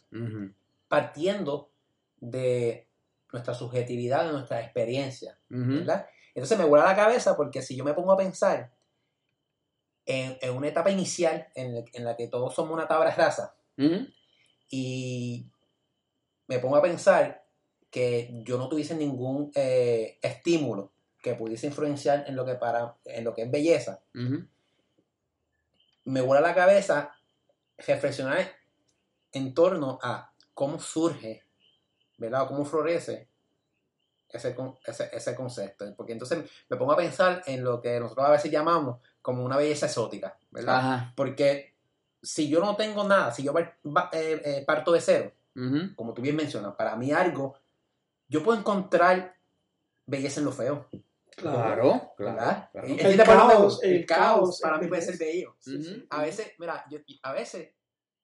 partiendo 0.89 1.71
de 2.19 2.89
nuestra 3.33 3.55
subjetividad, 3.55 4.27
de 4.27 4.33
nuestra 4.33 4.61
experiencia, 4.63 5.39
¿verdad? 5.79 6.07
Entonces 6.35 6.59
me 6.59 6.65
vuela 6.65 6.85
la 6.87 6.95
cabeza 6.97 7.37
porque 7.37 7.63
si 7.63 7.77
yo 7.77 7.85
me 7.85 7.95
pongo 7.95 8.13
a 8.13 8.17
pensar 8.17 8.73
en, 10.07 10.37
en 10.41 10.51
una 10.57 10.69
etapa 10.69 10.91
inicial 10.91 11.49
en, 11.55 11.75
la- 11.75 11.85
en 11.93 12.05
la 12.05 12.17
que 12.17 12.29
todos 12.29 12.55
somos 12.55 12.73
una 12.73 12.89
tabla 12.89 13.15
rasa 13.15 13.55
ujú, 13.79 14.07
y 14.71 15.47
me 16.47 16.59
pongo 16.59 16.77
a 16.77 16.83
pensar 16.83 17.45
que 17.91 18.31
yo 18.45 18.57
no 18.59 18.69
tuviese 18.69 18.95
ningún 18.95 19.51
eh, 19.55 20.19
estímulo 20.23 20.93
que 21.23 21.35
pudiese 21.35 21.69
influenciar 21.69 22.25
en 22.27 22.37
lo 22.37 22.45
que 22.45 22.57
para 22.57 22.97
en 23.05 23.25
lo 23.25 23.33
que 23.33 23.43
es 23.43 23.51
belleza, 23.51 24.03
ujú. 24.15 24.47
me 26.05 26.21
vuela 26.21 26.41
la 26.41 26.55
cabeza 26.55 27.15
reflexionar 27.79 28.51
en 29.33 29.55
torno 29.55 29.99
a 30.03 30.33
cómo 30.53 30.79
surge, 30.79 31.45
¿verdad? 32.19 32.43
O 32.43 32.49
cómo 32.49 32.65
florece 32.65 33.29
ese, 34.29 34.57
ese, 34.85 35.11
ese 35.13 35.35
concepto. 35.35 35.85
Porque 35.97 36.13
entonces 36.13 36.51
me 36.69 36.77
pongo 36.77 36.93
a 36.93 36.97
pensar 36.97 37.43
en 37.47 37.65
lo 37.65 37.81
que 37.81 37.99
nosotros 38.01 38.27
a 38.27 38.33
veces 38.33 38.51
llamamos 38.51 39.01
como 39.21 39.45
una 39.45 39.57
belleza 39.57 39.87
exótica, 39.87 40.37
¿verdad? 40.51 40.77
Ajá. 40.77 41.13
Porque 41.17 41.75
si 42.23 42.49
yo 42.49 42.61
no 42.61 42.77
tengo 42.77 43.05
nada, 43.05 43.33
si 43.33 43.43
yo 43.43 43.55
eh, 43.59 43.73
eh, 44.13 44.65
parto 44.67 44.93
de 44.93 45.01
cero, 45.01 45.33
ujú. 45.57 45.95
como 45.95 46.15
tú 46.15 46.23
bien 46.23 46.37
mencionas, 46.37 46.75
para 46.75 46.97
mí 46.97 47.13
algo, 47.13 47.57
yo 48.29 48.43
puedo 48.43 48.59
encontrar 48.59 49.37
belleza 50.07 50.41
en 50.41 50.47
lo 50.47 50.53
feo, 50.53 50.89
Claro, 51.37 52.13
claro. 52.17 52.69
El 52.75 53.17
caos, 53.25 53.63
gusta- 53.65 53.87
el 53.87 53.93
el 53.95 54.07
caos 54.07 54.39
caos 54.39 54.61
para 54.61 54.79
mí 54.79 54.87
puede 54.87 55.03
ser 55.03 55.19
bello. 55.19 55.57
Ujú. 55.67 56.07
A 56.11 56.23
veces, 56.23 56.53
mira, 56.59 56.85
yo, 56.91 56.99
a 57.23 57.33
veces 57.33 57.71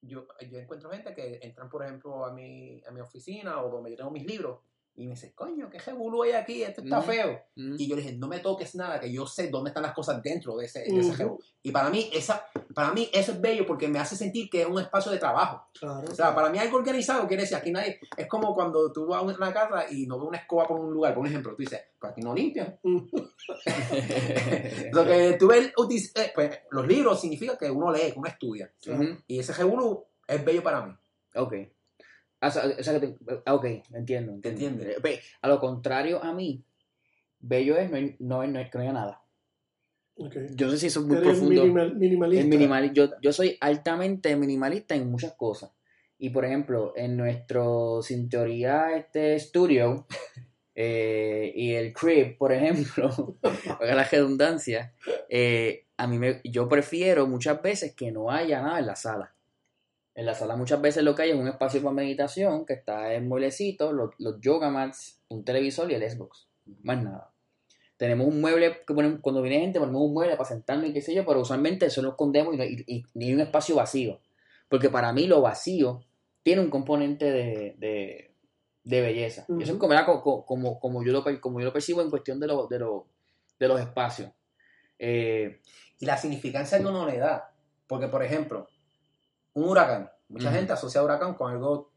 yo, 0.01 0.27
yo 0.49 0.59
encuentro 0.59 0.91
gente 0.91 1.15
que 1.15 1.39
entran, 1.43 1.69
por 1.69 1.85
ejemplo, 1.85 2.25
a 2.25 2.33
mi, 2.33 2.83
a 2.87 2.91
mi 2.91 3.01
oficina 3.01 3.63
o 3.63 3.71
donde 3.71 3.91
yo 3.91 3.97
tengo 3.97 4.11
mis 4.11 4.27
libros 4.27 4.61
y 4.99 5.07
me 5.07 5.15
dicen, 5.15 5.31
coño, 5.33 5.71
qué 5.71 5.79
jebulú 5.79 6.25
hay 6.25 6.33
aquí, 6.33 6.65
esto 6.65 6.83
está 6.83 6.99
Ujú. 6.99 7.13
feo. 7.13 7.41
Ujú. 7.57 7.77
Y 7.79 7.89
yo 7.89 7.95
le 7.95 8.03
dije, 8.03 8.17
no 8.17 8.27
me 8.27 8.41
toques 8.41 8.75
nada, 8.75 8.99
que 8.99 9.13
yo 9.13 9.27
sé 9.27 9.49
dónde 9.49 9.71
están 9.71 9.85
las 9.85 9.95
cosas 9.95 10.21
dentro 10.21 10.57
de 10.57 10.67
ese, 10.67 10.81
de 10.81 10.99
ese 10.99 11.15
jebú". 11.15 11.39
Y 11.63 11.71
para 11.71 11.89
mí, 11.89 12.11
esa, 12.13 12.45
para 12.75 12.93
mí 12.93 13.09
eso 13.13 13.31
es 13.31 13.41
bello 13.41 13.65
porque 13.65 13.87
me 13.87 14.01
hace 14.01 14.17
sentir 14.17 14.51
que 14.51 14.63
es 14.63 14.67
un 14.67 14.81
espacio 14.81 15.13
de 15.13 15.19
trabajo. 15.19 15.69
Claro. 15.79 16.03
O 16.11 16.15
sea, 16.15 16.35
para 16.35 16.51
mí 16.51 16.59
algo 16.59 16.79
organizado 16.79 17.29
quiere 17.29 17.45
decir, 17.45 17.57
aquí 17.57 17.71
nadie, 17.71 18.01
es 18.17 18.27
como 18.27 18.53
cuando 18.57 18.93
tú 18.93 19.07
vas 19.07 19.23
a 19.23 19.25
una 19.25 19.53
casa 19.53 19.85
y 19.89 20.05
no 20.07 20.19
ves 20.19 20.29
una 20.29 20.39
escoba 20.39 20.67
por 20.67 20.81
un 20.81 20.93
lugar, 20.93 21.15
por 21.15 21.25
ejemplo, 21.25 21.53
tú 21.53 21.63
dices, 21.63 21.81
pues 22.01 22.11
aquí 22.11 22.21
no 22.21 22.35
limpian. 22.35 22.77
Lo 24.93 25.07
que 25.07 25.37
tú 25.39 25.47
ves, 25.47 25.73
eh, 26.17 26.33
pues, 26.35 26.59
los 26.73 26.89
libros 26.89 27.21
significa 27.21 27.57
que 27.57 27.71
uno 27.71 27.93
lee, 27.93 28.11
que 28.13 28.19
uno 28.19 28.29
estudia. 28.29 28.73
Ujú. 28.89 29.17
Y 29.29 29.39
ese 29.39 29.53
revolú 29.53 30.05
es 30.27 30.45
bello 30.45 30.65
para 30.65 30.85
mí. 30.85 30.93
Ok. 31.37 31.55
Ah, 32.41 32.49
o 32.49 32.51
sea, 32.51 32.63
o 32.79 32.83
sea 32.83 33.01
que 33.01 33.07
te- 33.09 33.17
ah, 33.47 33.55
ok, 33.55 33.65
entiendo. 33.65 34.33
entiendo. 34.33 34.49
entiendes? 34.49 35.03
Ve, 35.03 35.21
A 35.43 35.49
lo 35.49 35.59
contrario 35.59 36.23
a 36.23 36.33
mí, 36.33 36.63
bello 37.41 37.77
es 37.77 37.91
no, 37.91 37.99
no, 38.21 38.47
no, 38.47 38.61
que 38.71 38.79
no 38.79 38.81
haya 38.81 38.93
nada. 38.93 39.23
Yo 40.17 40.67
no 40.67 40.73
sé 40.73 40.79
si 40.79 40.87
eso 40.89 41.01
es 41.01 41.07
muy 41.07 41.17
profundo. 41.19 41.65
minimal- 41.65 41.95
minimalista. 41.95 42.43
El 42.43 42.49
minimal, 42.49 42.93
yo, 42.93 43.11
yo 43.23 43.33
soy 43.33 43.57
altamente 43.61 44.35
minimalista 44.37 44.95
en 44.97 45.11
muchas 45.11 45.35
cosas. 45.35 45.71
Y 46.19 46.31
por 46.31 46.45
ejemplo, 46.45 46.93
en 46.97 47.17
nuestro 47.17 48.03
sin 48.03 48.29
teoría 48.29 48.97
este 48.97 49.39
studio 49.39 50.07
eh, 50.75 51.53
y 51.55 51.73
el 51.75 51.93
crib, 51.93 52.37
por 52.37 52.53
ejemplo, 52.53 53.37
para 53.79 53.95
la 53.95 54.05
redundancia, 54.05 54.93
eh, 55.29 55.87
a 55.97 56.07
mí 56.09 56.19
me, 56.19 56.41
yo 56.45 56.69
prefiero 56.69 57.27
muchas 57.29 57.61
veces 57.63 57.95
que 57.95 58.11
no 58.11 58.31
haya 58.31 58.61
nada 58.61 58.81
en 58.81 58.87
la 58.87 58.97
sala. 58.97 59.35
En 60.19 60.27
la 60.27 60.35
sala 60.35 60.57
muchas 60.57 60.81
veces 60.81 61.05
lo 61.05 61.15
que 61.15 61.23
hay 61.23 61.31
es 61.31 61.37
un 61.37 61.47
espacio 61.47 61.81
para 61.81 61.95
meditación 61.95 62.67
que 62.67 62.73
está 62.73 63.15
en 63.15 63.29
mueblecitos, 63.29 63.93
los, 63.95 64.11
los 64.19 64.41
yoga 64.41 64.69
mats, 64.69 65.21
un 65.29 65.45
televisor 65.45 65.89
y 65.91 65.95
el 65.95 66.11
Xbox. 66.11 66.49
Más 66.83 67.01
nada. 67.03 67.31
Tenemos 67.97 68.27
un 68.27 68.41
mueble 68.41 68.79
que 68.85 68.95
ponemos, 68.95 69.21
cuando 69.23 69.43
viene 69.43 69.61
gente 69.61 69.79
ponemos 69.79 70.03
un 70.03 70.13
mueble 70.13 70.37
para 70.37 70.49
sentarnos 70.49 70.87
y 70.89 70.93
qué 70.93 71.03
sé 71.03 71.15
yo, 71.15 71.25
pero 71.25 71.41
usualmente 71.41 71.87
eso 71.87 72.03
lo 72.03 72.11
escondemos 72.11 72.57
y, 72.57 72.63
y- 72.63 72.85
y 72.97 73.05
ni 73.15 73.27
hay 73.27 73.35
un 73.35 73.41
espacio 73.41 73.77
vacío. 73.77 74.21
Porque 74.69 74.89
para 74.91 75.13
mí 75.13 75.29
lo 75.29 75.41
vacío 75.41 76.05
tiene 76.43 76.63
un 76.63 76.71
componente 76.71 77.27
de, 77.31 77.75
de, 77.79 78.35
de 78.83 79.01
belleza. 79.01 79.47
Eso 79.61 79.73
es 79.75 79.79
como, 79.79 80.45
como, 80.45 80.81
como, 80.81 81.05
yo 81.05 81.13
lo, 81.13 81.25
como 81.41 81.61
yo 81.61 81.67
lo 81.67 81.73
percibo 81.73 82.03
en 82.03 82.11
cuestión 82.11 82.41
de, 82.41 82.49
lo- 82.49 82.67
de, 82.67 82.79
lo- 82.81 83.07
de 83.59 83.69
los 83.69 83.81
espacios. 83.81 84.33
Eh, 84.99 85.61
Y 86.01 86.07
la 86.07 86.17
significancia 86.17 86.79
que 86.79 86.87
uno 86.87 87.07
le 87.07 87.19
da. 87.19 87.53
Porque, 87.87 88.09
por 88.09 88.23
ejemplo, 88.25 88.69
un 89.55 89.69
huracán. 89.69 90.11
Mucha 90.29 90.51
gente 90.53 90.73
asocia 90.73 91.03
huracán 91.03 91.35
con 91.35 91.51
algo 91.53 91.93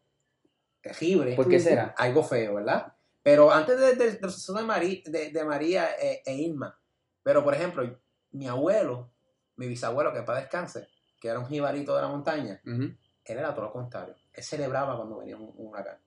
terrible. 0.82 1.36
¿Por 1.36 1.48
qué 1.50 1.60
será? 1.60 1.94
algo 1.98 2.24
feo, 2.24 2.56
¿verdad? 2.56 2.94
Pero 3.24 3.52
antes 3.52 3.80
de- 3.80 3.96
de- 3.96 4.20
de, 5.06 5.30
de, 5.32 5.44
María 5.44 5.90
e, 6.02 6.24
e 6.26 6.34
Irma, 6.34 6.80
pero 7.22 7.44
por 7.44 7.54
ejemplo, 7.54 8.00
mi 8.32 8.48
abuelo, 8.48 9.12
mi 9.58 9.68
bisabuelo, 9.68 10.12
que 10.14 10.24
paz 10.24 10.38
descanse, 10.42 10.88
que 11.20 11.28
era 11.28 11.38
un 11.40 11.46
jibarito 11.48 11.96
de 11.96 12.02
la 12.02 12.08
montaña, 12.08 12.60
él 12.64 12.98
era 13.26 13.54
todo 13.54 13.66
lo 13.66 13.72
contrario. 13.74 14.16
Él 14.34 14.44
celebraba 14.44 14.96
cuando 14.98 15.18
venía 15.20 15.38
un, 15.38 15.54
un 15.56 15.68
huracán. 15.68 16.00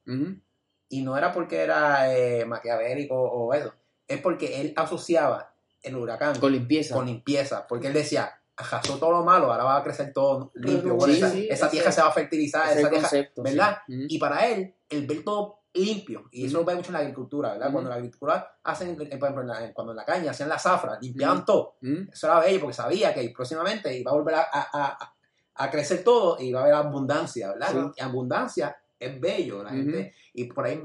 Y 0.88 1.02
no 1.02 1.16
era 1.16 1.32
porque 1.32 1.60
era 1.62 2.12
eh, 2.16 2.44
maquiavélico 2.44 3.14
o 3.14 3.54
eso, 3.54 3.72
es 4.08 4.20
porque 4.20 4.60
él 4.60 4.72
asociaba 4.76 5.54
el 5.82 5.96
huracán 5.96 6.38
Con 6.40 6.50
limpieza. 6.52 6.94
con 6.94 7.06
limpieza, 7.06 7.66
porque 7.68 7.86
él 7.88 7.92
decía, 7.92 8.40
arrasó 8.56 8.98
todo 8.98 9.10
lo 9.10 9.24
malo, 9.24 9.50
ahora 9.50 9.64
va 9.64 9.76
a 9.78 9.82
crecer 9.82 10.12
todo 10.12 10.50
limpio, 10.54 10.98
Sí, 11.00 11.12
esa, 11.12 11.30
sí, 11.30 11.46
esa 11.50 11.66
ese- 11.66 11.70
tierra 11.76 11.92
se 11.92 12.00
va 12.02 12.08
a 12.08 12.12
fertilizar, 12.12 12.62
Ese 12.66 12.72
es 12.72 12.78
esa 12.80 12.88
tierra, 12.90 13.02
concepto. 13.08 13.42
sí. 13.44 13.50
¿verdad? 13.50 13.78
Ujú. 13.88 13.98
y 14.08 14.18
para 14.18 14.46
él, 14.46 14.74
el 14.90 15.06
ver 15.06 15.24
todo 15.24 15.58
limpio, 15.72 16.28
y 16.30 16.46
eso 16.46 16.58
lo 16.58 16.64
ve 16.64 16.76
mucho 16.76 16.88
en 16.90 16.92
la 16.92 16.98
agricultura, 17.00 17.50
¿verdad? 17.54 17.66
Ujú. 17.66 17.72
Cuando 17.72 17.90
la 17.90 17.96
agricultura 17.96 18.56
hacen, 18.62 18.90
eh, 18.90 19.16
por 19.18 19.28
ejemplo, 19.28 19.40
en 19.42 19.48
la- 19.48 19.72
cuando 19.74 19.92
en 19.92 19.96
la 19.96 20.04
caña 20.04 20.30
hacían 20.30 20.48
la 20.48 20.58
zafra, 20.58 20.98
limpiaban 21.00 21.44
todo. 21.44 21.74
Eso 22.12 22.26
era 22.28 22.38
bello 22.40 22.60
porque 22.60 22.74
sabía 22.74 23.12
que 23.12 23.28
próximamente 23.30 23.96
iba 23.98 24.12
a 24.12 24.14
volver 24.14 24.36
a, 24.36 24.42
a- 24.52 24.68
a- 24.72 25.14
a 25.56 25.70
crecer 25.70 26.04
todo 26.04 26.36
y 26.40 26.46
iba 26.50 26.60
a 26.60 26.62
haber 26.62 26.74
abundancia, 26.74 27.48
¿verdad? 27.52 27.68
Sí. 27.72 27.78
Y 27.96 28.02
abundancia 28.02 28.76
es 29.00 29.20
bello, 29.20 29.64
la 29.64 29.70
gente, 29.70 30.14
y 30.32 30.44
por 30.44 30.64
ahí 30.64 30.80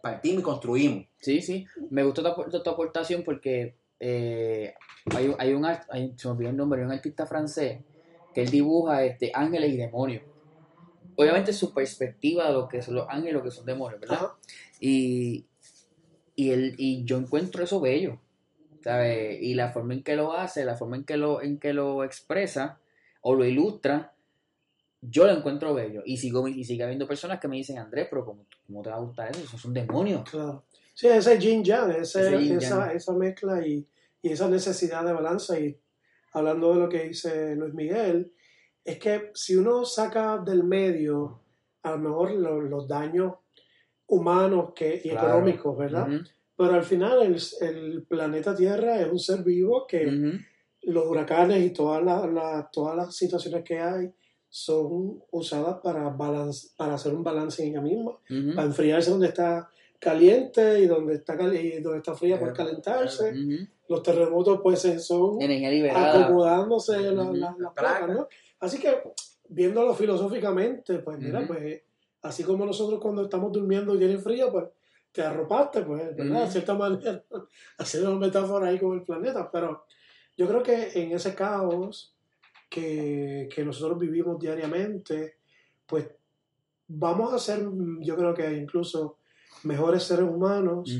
partimos 0.00 0.40
y 0.40 0.44
construimos. 0.44 1.06
Sí, 1.18 1.42
sí. 1.42 1.66
Me 1.90 2.04
gustó 2.04 2.22
tu, 2.22 2.28
apor- 2.28 2.62
tu 2.62 2.70
aportación 2.70 3.22
porque 3.24 3.74
eh, 4.00 4.74
hay, 5.16 5.28
un- 5.28 5.36
hay 5.38 5.52
un 5.54 5.64
hay- 5.66 6.14
se 6.16 6.28
me 6.28 6.32
olvidó 6.34 6.50
el 6.50 6.56
nombre, 6.56 6.80
hay 6.80 6.86
un 6.86 6.92
artista 6.92 7.26
francés 7.26 7.80
que 8.34 8.42
él 8.42 8.50
dibuja 8.50 9.04
este, 9.04 9.32
ángeles 9.34 9.72
y 9.72 9.76
demonios. 9.76 10.22
Obviamente 11.16 11.52
su 11.52 11.74
perspectiva 11.74 12.46
de 12.48 12.52
lo 12.54 12.68
que 12.68 12.82
son 12.82 12.94
los 12.94 13.06
ángeles 13.08 13.30
y 13.32 13.36
lo 13.36 13.42
que 13.42 13.50
son 13.50 13.66
demonios, 13.66 14.00
¿verdad? 14.00 14.16
Ajá. 14.18 14.36
Y, 14.80 15.46
y, 16.36 16.50
él, 16.50 16.74
y 16.78 17.04
yo 17.04 17.18
encuentro 17.18 17.62
eso 17.64 17.80
bello, 17.80 18.18
¿sabes? 18.82 19.40
Y 19.42 19.54
la 19.54 19.70
forma 19.72 19.94
en 19.94 20.02
que 20.02 20.16
lo 20.16 20.34
hace, 20.34 20.64
la 20.64 20.76
forma 20.76 20.96
en 20.96 21.04
que 21.04 21.16
lo, 21.16 21.42
en 21.42 21.58
que 21.58 21.72
lo 21.74 22.04
expresa 22.04 22.80
o 23.22 23.34
lo 23.34 23.44
ilustra, 23.44 24.14
yo 25.02 25.26
lo 25.26 25.32
encuentro 25.32 25.74
bello. 25.74 26.02
Y, 26.04 26.16
sigo, 26.18 26.46
y 26.48 26.64
sigue 26.64 26.84
habiendo 26.84 27.06
personas 27.08 27.40
que 27.40 27.48
me 27.48 27.56
dicen, 27.56 27.78
Andrés, 27.78 28.08
pero 28.10 28.24
¿cómo, 28.24 28.46
cómo 28.66 28.82
te 28.82 28.90
va 28.90 28.96
a 28.96 29.00
gustar 29.00 29.30
eso? 29.30 29.40
Esos 29.40 29.60
son 29.60 29.74
demonios. 29.74 30.28
Claro. 30.30 30.64
Sí, 30.94 31.06
ese 31.08 31.38
yin 31.38 31.62
yang, 31.64 31.90
ese- 31.92 32.34
Ese 32.34 32.56
esa, 32.56 32.92
esa 32.92 33.12
mezcla 33.14 33.66
y, 33.66 33.86
y 34.22 34.30
esa 34.32 34.48
necesidad 34.48 35.04
de 35.04 35.12
balanza. 35.12 35.58
Y 35.58 35.78
hablando 36.32 36.74
de 36.74 36.80
lo 36.80 36.88
que 36.88 37.04
dice 37.08 37.54
Luis 37.56 37.72
Miguel, 37.74 38.32
es 38.84 38.98
que 38.98 39.30
si 39.34 39.56
uno 39.56 39.84
saca 39.84 40.38
del 40.38 40.64
medio 40.64 41.40
a 41.82 41.92
lo 41.92 41.98
mejor 41.98 42.30
lo- 42.32 42.60
los 42.60 42.86
daños 42.86 43.34
humanos 44.06 44.72
que, 44.74 45.00
y 45.04 45.10
Claro. 45.10 45.28
económicos, 45.28 45.76
¿verdad? 45.78 46.08
Ujú, 46.08 46.24
Pero 46.56 46.74
al 46.74 46.82
final 46.84 47.22
el, 47.22 47.36
el 47.60 48.02
planeta 48.02 48.54
Tierra 48.54 49.00
es 49.00 49.10
un 49.10 49.18
ser 49.18 49.42
vivo 49.42 49.86
que 49.86 50.06
ujú. 50.06 50.38
los 50.82 51.06
huracanes 51.06 51.64
y 51.64 51.70
todas 51.70 52.02
las, 52.04 52.30
las- 52.30 52.70
todas 52.70 52.96
las 52.96 53.14
situaciones 53.16 53.64
que 53.64 53.80
hay 53.80 54.12
son 54.48 55.22
usadas 55.30 55.76
para, 55.82 56.08
balance, 56.10 56.68
para 56.76 56.94
hacer 56.94 57.14
un 57.14 57.22
balance 57.22 57.62
en 57.62 57.70
ella 57.70 57.80
misma 57.80 58.10
Ujú, 58.28 58.54
para 58.54 58.66
enfriarse 58.66 59.10
donde 59.10 59.28
está 59.28 59.70
caliente 60.00 60.80
y 60.80 60.86
donde 60.86 61.14
está, 61.14 61.36
cali- 61.36 61.74
y 61.76 61.80
donde 61.80 61.98
está 61.98 62.14
fría 62.14 62.38
por 62.38 62.48
Eh, 62.48 62.52
calentarse. 62.54 63.32
Los 63.88 64.02
terremotos 64.02 64.60
pues 64.62 64.80
son 65.04 65.38
acomodándose 66.22 66.98
la- 67.12 67.22
Ujú. 67.24 67.34
la- 67.34 67.56
las 67.58 67.72
Placas. 67.74 67.98
placas, 67.98 68.16
¿no? 68.16 68.28
Así 68.60 68.78
que, 68.80 69.02
viéndolo 69.48 69.94
filosóficamente, 69.94 70.98
pues 71.00 71.18
mira, 71.18 71.46
pues 71.46 71.82
así 72.22 72.42
como 72.44 72.64
nosotros 72.66 72.98
cuando 73.00 73.22
estamos 73.22 73.52
durmiendo 73.52 73.94
y 73.94 73.98
tiene 73.98 74.18
frío, 74.18 74.50
pues 74.50 74.64
te 75.12 75.22
arropaste, 75.22 75.82
pues, 75.82 76.16
¿verdad? 76.16 76.44
De 76.44 76.50
cierta 76.50 76.74
manera, 76.78 77.24
haciendo 77.78 78.10
una 78.10 78.26
metáfora 78.26 78.68
ahí 78.68 78.78
con 78.78 78.94
el 78.96 79.02
planeta. 79.02 79.50
Pero 79.50 79.84
yo 80.36 80.46
creo 80.48 80.62
que 80.62 80.90
en 80.94 81.12
ese 81.12 81.34
caos 81.34 82.14
que, 82.70 83.48
que 83.52 83.64
nosotros 83.64 83.98
vivimos 83.98 84.38
diariamente, 84.38 85.34
pues 85.86 86.06
vamos 86.86 87.32
a 87.34 87.38
ser, 87.38 87.66
yo 88.00 88.16
creo 88.16 88.32
que 88.32 88.52
incluso 88.52 89.16
mejores 89.64 90.02
seres 90.04 90.28
humanos 90.28 90.90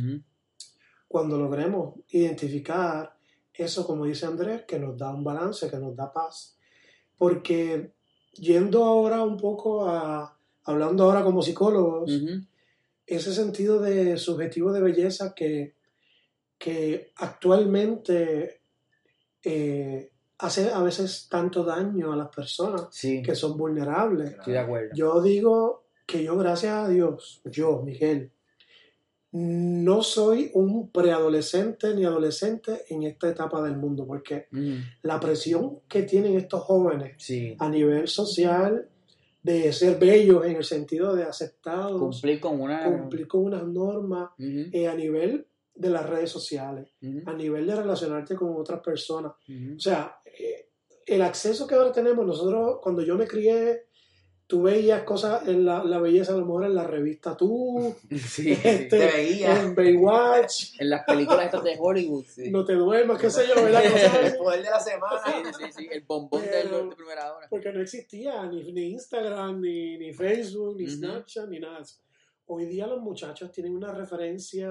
cuando 1.09 1.39
logremos 1.39 1.95
identificar 2.11 3.17
eso, 3.53 3.87
como 3.87 4.05
dice 4.07 4.27
Andrés, 4.27 4.63
que 4.67 4.79
nos 4.79 4.97
da 4.97 5.13
un 5.13 5.25
balance, 5.25 5.69
que 5.69 5.77
nos 5.79 5.95
da 5.97 6.13
paz. 6.13 6.57
Porque 7.19 7.93
yendo 8.35 8.85
ahora 8.85 9.23
un 9.23 9.37
poco 9.37 9.87
a, 9.89 10.39
hablando 10.65 11.05
ahora 11.05 11.23
como 11.25 11.43
psicólogos, 11.43 12.11
ese 13.07 13.35
sentido 13.35 13.81
de 13.81 14.17
subjetivo 14.17 14.73
de 14.73 14.81
belleza 14.81 15.35
que, 15.35 15.75
que 16.57 17.13
actualmente 17.17 18.63
eh, 19.43 20.13
hace 20.39 20.71
a 20.71 20.81
veces 20.83 21.27
tanto 21.29 21.65
daño 21.65 22.13
a 22.13 22.17
las 22.17 22.29
personas 22.29 22.87
Sí, 22.93 23.21
que 23.23 23.35
son 23.35 23.57
vulnerables. 23.59 24.31
estoy 24.33 24.53
de 24.55 24.59
acuerdo. 24.61 24.91
Yo 24.95 25.21
digo 25.21 25.85
que 26.07 26.23
yo, 26.23 26.37
gracias 26.37 26.73
a 26.73 26.89
Dios, 26.89 27.41
yo, 27.45 27.83
Miguel, 27.83 28.33
no 29.33 30.03
soy 30.03 30.51
un 30.55 30.91
preadolescente 30.91 31.95
ni 31.95 32.05
adolescente 32.05 32.85
en 32.89 33.05
esta 33.05 33.29
etapa 33.29 33.63
del 33.63 33.77
mundo, 33.77 34.07
porque 34.07 34.47
Ujú. 34.53 34.79
la 35.03 35.21
presión 35.21 35.81
que 35.89 36.03
tienen 36.03 36.37
estos 36.37 36.63
jóvenes 36.63 37.15
Sí, 37.19 37.55
a 37.59 37.69
nivel 37.69 38.09
social 38.09 38.89
de 39.43 39.73
ser 39.73 39.99
bellos 39.99 40.45
en 40.45 40.57
el 40.57 40.65
sentido 40.65 41.15
de 41.15 41.23
aceptados, 41.23 41.99
cumplir 41.99 42.41
con 42.41 42.61
una... 42.61 42.85
cumplir 42.85 43.27
con 43.29 43.45
unas 43.45 43.67
normas 43.67 44.31
eh, 44.39 44.87
a 44.89 44.95
nivel 44.95 45.47
de 45.75 45.91
las 45.91 46.09
redes 46.09 46.31
sociales, 46.31 46.89
a 47.25 47.33
nivel 47.33 47.67
de 47.67 47.75
relacionarte 47.75 48.35
con 48.35 48.55
otras 48.57 48.81
personas. 48.81 49.33
O 49.77 49.81
sea, 49.81 50.19
eh, 50.27 50.69
el 51.07 51.23
acceso 51.23 51.67
que 51.67 51.75
ahora 51.75 51.91
tenemos, 51.91 52.27
nosotros, 52.27 52.79
cuando 52.83 53.03
yo 53.03 53.17
me 53.17 53.27
crié, 53.27 53.87
tú 54.51 54.63
veías 54.63 55.05
cosas 55.05 55.47
en 55.47 55.65
la, 55.65 55.85
la 55.85 55.99
belleza, 56.01 56.33
a 56.33 56.37
lo 56.37 56.45
mejor 56.45 56.65
en 56.65 56.75
la 56.75 56.85
revista 56.85 57.37
Tú, 57.37 57.95
Sí, 58.11 58.51
este, 58.65 58.87
Te 58.87 59.07
veía. 59.07 59.61
en 59.63 59.77
Baywatch, 59.77 60.75
En 60.81 60.91
las 60.91 61.05
películas 61.05 61.45
estas 61.47 61.63
de 61.63 61.77
Hollywood, 61.79 62.25
sí. 62.27 62.51
No 62.51 62.65
te 62.65 62.75
duermas, 62.75 63.21
qué 63.21 63.31
sé 63.31 63.47
yo, 63.47 63.55
¿verdad? 63.63 63.85
Cosas 63.91 64.33
El 64.33 64.37
poder 64.39 64.63
de 64.65 64.71
la 64.71 64.81
semana. 64.81 65.21
Sí, 65.25 65.65
sí, 65.65 65.73
sí, 65.79 65.89
el 65.91 66.03
bombón 66.03 66.43
de, 66.43 66.49
Pero- 66.49 66.89
de 66.89 66.97
primera 66.97 67.33
hora. 67.33 67.47
Porque 67.49 67.73
no 67.73 67.81
existía 67.81 68.45
ni, 68.47 68.73
ni 68.73 68.91
Instagram, 68.91 69.61
ni, 69.61 69.97
ni 69.97 70.13
Facebook, 70.13 70.77
ni. 70.77 70.89
Snapchat, 70.89 71.49
ni 71.49 71.61
nada. 71.61 71.83
Hoy 72.47 72.67
día 72.67 72.89
los 72.89 73.01
muchachos 73.01 73.53
tienen 73.53 73.77
una 73.77 73.93
referencia 73.93 74.69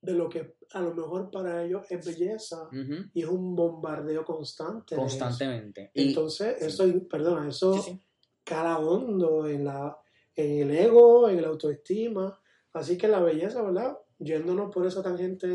de 0.00 0.12
lo 0.12 0.28
que 0.28 0.56
a 0.72 0.80
lo 0.80 0.92
mejor 0.94 1.30
para 1.30 1.64
ellos 1.64 1.82
es 1.88 2.04
belleza 2.04 2.68
y 3.14 3.22
es 3.22 3.28
un 3.28 3.54
bombardeo 3.54 4.24
constante. 4.24 4.96
Constantemente. 4.96 5.92
Y, 5.94 6.08
Entonces, 6.08 6.56
sí. 6.58 6.66
eso, 6.66 7.08
perdona, 7.08 7.48
eso 7.48 7.74
sí, 7.74 7.92
sí. 7.92 8.00
Cala 8.48 8.78
hondo 8.78 9.46
en, 9.48 9.64
la, 9.64 9.98
en 10.36 10.62
el 10.62 10.76
ego, 10.76 11.28
en 11.28 11.42
la 11.42 11.48
autoestima. 11.48 12.38
Así 12.72 12.96
que 12.96 13.08
la 13.08 13.20
belleza, 13.20 13.62
¿verdad? 13.62 13.98
Yéndonos 14.18 14.72
por 14.72 14.86
esa 14.86 15.02
tangente 15.02 15.46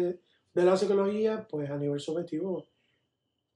de 0.53 0.63
la 0.65 0.77
psicología, 0.77 1.47
pues 1.49 1.69
a 1.69 1.77
nivel 1.77 1.99
subjetivo 1.99 2.67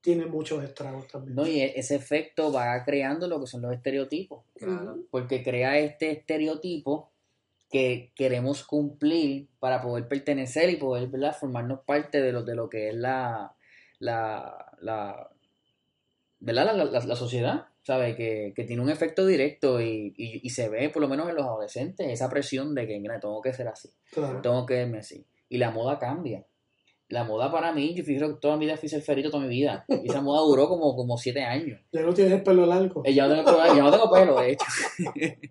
tiene 0.01 0.25
muchos 0.25 0.63
estragos 0.63 1.07
también. 1.07 1.35
No, 1.35 1.45
y 1.45 1.59
e- 1.61 1.77
ese 1.79 1.95
efecto 1.95 2.51
va 2.51 2.83
creando 2.85 3.27
lo 3.27 3.39
que 3.39 3.47
son 3.47 3.61
los 3.61 3.73
estereotipos. 3.73 4.43
Claro. 4.55 4.97
Porque 5.11 5.43
crea 5.43 5.77
este 5.79 6.11
estereotipo 6.11 7.11
que 7.69 8.13
queremos 8.15 8.63
cumplir 8.63 9.49
para 9.59 9.81
poder 9.81 10.07
pertenecer 10.07 10.69
y 10.69 10.77
poder 10.77 11.09
¿verdad? 11.09 11.35
formarnos 11.37 11.81
parte 11.81 12.21
de 12.21 12.31
lo, 12.31 12.43
de 12.43 12.55
lo 12.55 12.69
que 12.69 12.89
es 12.89 12.95
la, 12.95 13.53
la, 13.99 14.71
la, 14.79 15.29
¿verdad? 16.39 16.75
la, 16.77 16.85
la- 16.85 17.05
la 17.05 17.15
sociedad. 17.15 17.65
¿Sabe? 17.87 18.17
Que, 18.17 18.51
que 18.53 18.65
tiene 18.65 18.81
un 18.81 18.89
efecto 18.89 19.25
directo 19.25 19.79
y, 19.79 20.13
y- 20.17 20.41
y 20.43 20.49
se 20.49 20.67
ve, 20.67 20.89
por 20.89 21.01
lo 21.01 21.07
menos 21.07 21.29
en 21.29 21.35
los 21.35 21.45
adolescentes, 21.45 22.05
esa 22.09 22.29
presión 22.29 22.75
de 22.75 22.85
que, 22.85 22.99
mira, 22.99 23.17
tengo 23.17 23.41
que 23.41 23.53
ser 23.53 23.69
así. 23.69 23.89
Claro. 24.11 24.41
tengo 24.41 24.65
que 24.65 24.73
verme 24.73 24.97
así. 24.97 25.25
Y 25.47 25.57
la 25.57 25.71
moda 25.71 25.97
cambia. 25.97 26.45
La 27.07 27.23
moda 27.23 27.49
para 27.49 27.71
mí, 27.71 27.93
yo 27.95 28.03
fíjate 28.03 28.33
que 28.33 28.39
toda 28.41 28.57
mi 28.57 28.65
vida 28.65 28.75
fui 28.75 28.89
ferito 28.89 29.29
toda 29.31 29.41
mi 29.43 29.47
vida. 29.47 29.85
Y 29.87 30.09
esa 30.09 30.21
moda 30.21 30.41
duró 30.41 30.67
como, 30.67 30.93
como 30.97 31.17
siete 31.17 31.41
años. 31.43 31.79
Ya 31.93 32.01
no 32.01 32.13
tienes 32.13 32.33
el 32.33 32.43
pelo 32.43 32.65
largo. 32.65 33.01
Eh, 33.05 33.13
Ya 33.13 33.25
no 33.25 33.41
tengo, 33.45 33.57
ya 33.65 33.81
no 33.81 33.89
tengo 33.91 34.11
pelo, 34.11 34.41
de 34.41 34.51
hecho. 34.51 34.65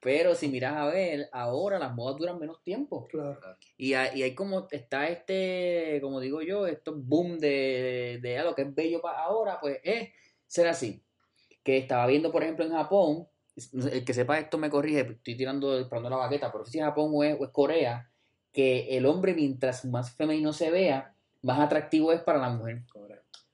Pero 0.00 0.34
si 0.34 0.48
miras 0.48 0.74
a 0.76 0.86
ver, 0.86 1.28
ahora 1.32 1.78
las 1.78 1.94
modas 1.94 2.16
duran 2.16 2.38
menos 2.38 2.62
tiempo. 2.62 3.06
Claro. 3.10 3.38
Y 3.76 3.92
hay, 3.92 4.18
y 4.18 4.22
hay 4.22 4.34
como, 4.34 4.66
está 4.70 5.08
este, 5.08 5.98
como 6.00 6.20
digo 6.20 6.40
yo, 6.40 6.66
estos 6.66 6.94
boom 7.06 7.38
de, 7.38 8.18
de, 8.22 8.38
ah, 8.38 8.44
lo 8.44 8.54
que 8.54 8.62
es 8.62 8.74
bello 8.74 9.02
para 9.02 9.18
ahora, 9.22 9.58
pues 9.60 9.78
es 9.84 10.08
ser 10.46 10.68
así. 10.68 11.02
Que 11.62 11.78
estaba 11.78 12.06
viendo, 12.06 12.32
por 12.32 12.42
ejemplo, 12.42 12.64
en 12.64 12.72
Japón, 12.72 13.28
el 13.90 14.04
que 14.04 14.14
sepa 14.14 14.38
esto 14.38 14.58
me 14.58 14.70
corrige, 14.70 15.00
estoy 15.00 15.36
tirando, 15.36 15.78
disparando 15.78 16.10
la 16.10 16.16
baqueta, 16.16 16.50
pero 16.50 16.64
si 16.64 16.78
es 16.78 16.84
Japón 16.84 17.10
o 17.12 17.22
es, 17.22 17.36
o 17.38 17.44
es 17.44 17.50
Corea, 17.50 18.10
que 18.52 18.96
el 18.96 19.06
hombre 19.06 19.34
mientras 19.34 19.84
más 19.84 20.12
femenino 20.12 20.52
se 20.52 20.70
vea, 20.70 21.14
más 21.42 21.60
atractivo 21.60 22.12
es 22.12 22.20
para 22.20 22.38
la 22.38 22.50
mujer. 22.50 22.82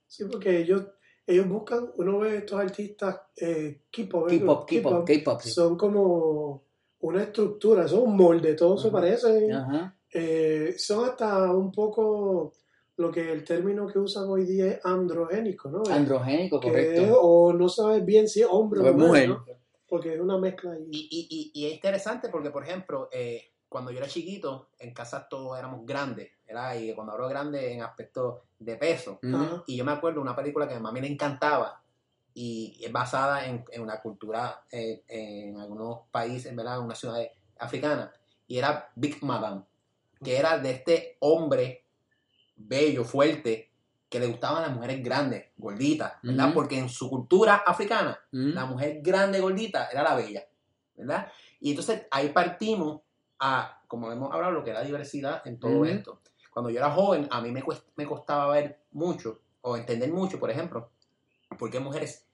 Sí, 0.07 0.25
porque 0.25 0.59
ellos, 0.59 0.85
ellos 1.27 1.49
buscan, 1.49 1.91
uno 1.97 2.19
ve 2.21 2.39
estos 2.39 2.61
artistas 2.61 3.21
eh, 3.37 3.83
K-pop. 3.91 4.29
K-pop, 4.29 4.69
K-pop, 4.69 5.07
K-pop, 5.07 5.41
sí. 5.43 5.51
son 5.51 5.77
como 5.77 6.65
una 7.01 7.23
estructura, 7.23 7.87
son 7.87 8.01
un 8.01 8.17
molde, 8.17 8.55
todo 8.55 8.77
se 8.79 8.89
Ajá. 8.89 8.97
parece. 8.97 9.53
Ajá. 9.53 9.95
Eh, 10.13 10.75
son 10.79 11.09
hasta 11.09 11.53
un 11.53 11.71
poco 11.71 12.55
lo 12.99 13.11
que 13.11 13.33
el 13.33 13.45
término 13.45 13.87
que 13.87 13.99
usan 13.99 14.25
hoy 14.29 14.45
día 14.45 14.67
es 14.67 14.81
androgénico, 14.85 15.71
¿no? 15.71 15.83
Androgénico, 15.91 16.61
Que- 16.61 16.69
correcto. 16.69 17.21
o 17.21 17.53
no 17.53 17.69
sabes 17.69 18.05
bien 18.05 18.29
si 18.29 18.41
es 18.43 18.49
hombre 18.51 18.81
O 18.81 18.93
mujer, 18.93 18.99
mujer. 18.99 19.29
¿no? 19.29 19.45
Porque 19.89 20.15
es 20.15 20.21
una 20.21 20.37
mezcla 20.37 20.73
ahí. 20.73 20.87
Y, 20.91 21.09
y, 21.11 21.27
y, 21.31 21.63
y 21.63 21.67
es 21.69 21.75
interesante 21.75 22.29
porque, 22.29 22.51
por 22.51 22.65
ejemplo, 22.65 23.09
eh, 23.13 23.53
cuando 23.69 23.91
yo 23.91 23.99
era 23.99 24.09
chiquito, 24.09 24.69
en 24.79 24.93
casa 24.93 25.27
todos 25.29 25.59
éramos 25.59 25.87
grandes, 25.87 26.31
¿verdad? 26.47 26.75
Y 26.79 26.93
cuando 26.95 27.13
hablo 27.13 27.29
grande 27.29 27.73
en 27.73 27.83
aspecto 27.83 28.43
de 28.59 28.77
peso. 28.77 29.19
Y 29.67 29.77
yo 29.77 29.85
me 29.85 29.93
acuerdo 29.93 30.17
de 30.17 30.23
una 30.23 30.35
película 30.37 30.67
que 30.67 30.75
a 30.75 30.77
mi 30.79 30.83
mami 30.83 31.01
le 31.01 31.09
encantaba 31.09 31.81
y 32.35 32.81
es 32.85 32.91
basada 32.93 33.47
en, 33.47 33.65
en 33.71 33.83
una 33.83 34.01
cultura 34.01 34.63
eh, 34.71 35.03
en 35.09 35.59
algunos 35.59 36.01
países, 36.11 36.55
¿verdad? 36.55 36.79
En 36.79 36.85
una 36.85 36.95
ciudad 36.95 37.21
africana. 37.59 38.13
Y 38.47 38.59
era 38.59 38.91
Big 38.97 39.23
Madame, 39.23 39.63
que 40.23 40.37
era 40.37 40.59
de 40.59 40.71
este 40.73 41.17
hombre 41.21 41.85
bello, 42.59 43.05
fuerte, 43.05 43.71
que 44.09 44.19
le 44.21 44.27
gustaban 44.27 44.63
las 44.63 44.73
mujeres 44.73 45.03
grandes, 45.03 45.47
gorditas, 45.57 46.15
¿verdad? 46.23 46.53
Porque 46.55 46.79
en 46.79 46.89
su 46.89 47.09
cultura 47.11 47.57
africana, 47.67 48.19
la 48.31 48.65
mujer 48.67 49.01
grande, 49.03 49.41
gordita, 49.41 49.89
era 49.91 50.03
la 50.03 50.15
bella, 50.15 50.45
¿verdad? 50.95 51.31
Y 51.61 51.71
entonces 51.71 52.07
ahí 52.11 52.31
partimos 52.31 53.03
a, 53.39 53.83
como 53.87 54.11
hemos 54.11 54.33
hablado, 54.33 54.53
lo 54.53 54.65
que 54.65 54.71
era 54.71 54.83
diversidad 54.83 55.47
en 55.47 55.59
todo 55.61 55.73
Ujú. 55.81 55.85
esto. 55.85 56.23
Cuando 56.53 56.71
yo 56.71 56.79
era 56.79 56.91
joven, 56.91 57.29
a 57.31 57.41
mí 57.41 57.51
me, 57.53 57.63
cuest- 57.63 57.85
me 57.97 58.07
costaba 58.07 58.53
ver 58.55 58.81
mucho, 58.93 59.41
o 59.61 59.77
entender 59.77 60.11
mucho, 60.11 60.41
por 60.41 60.51
ejemplo, 60.51 60.91
por 61.59 61.71
qué 61.71 61.79
mujeres 61.79 62.27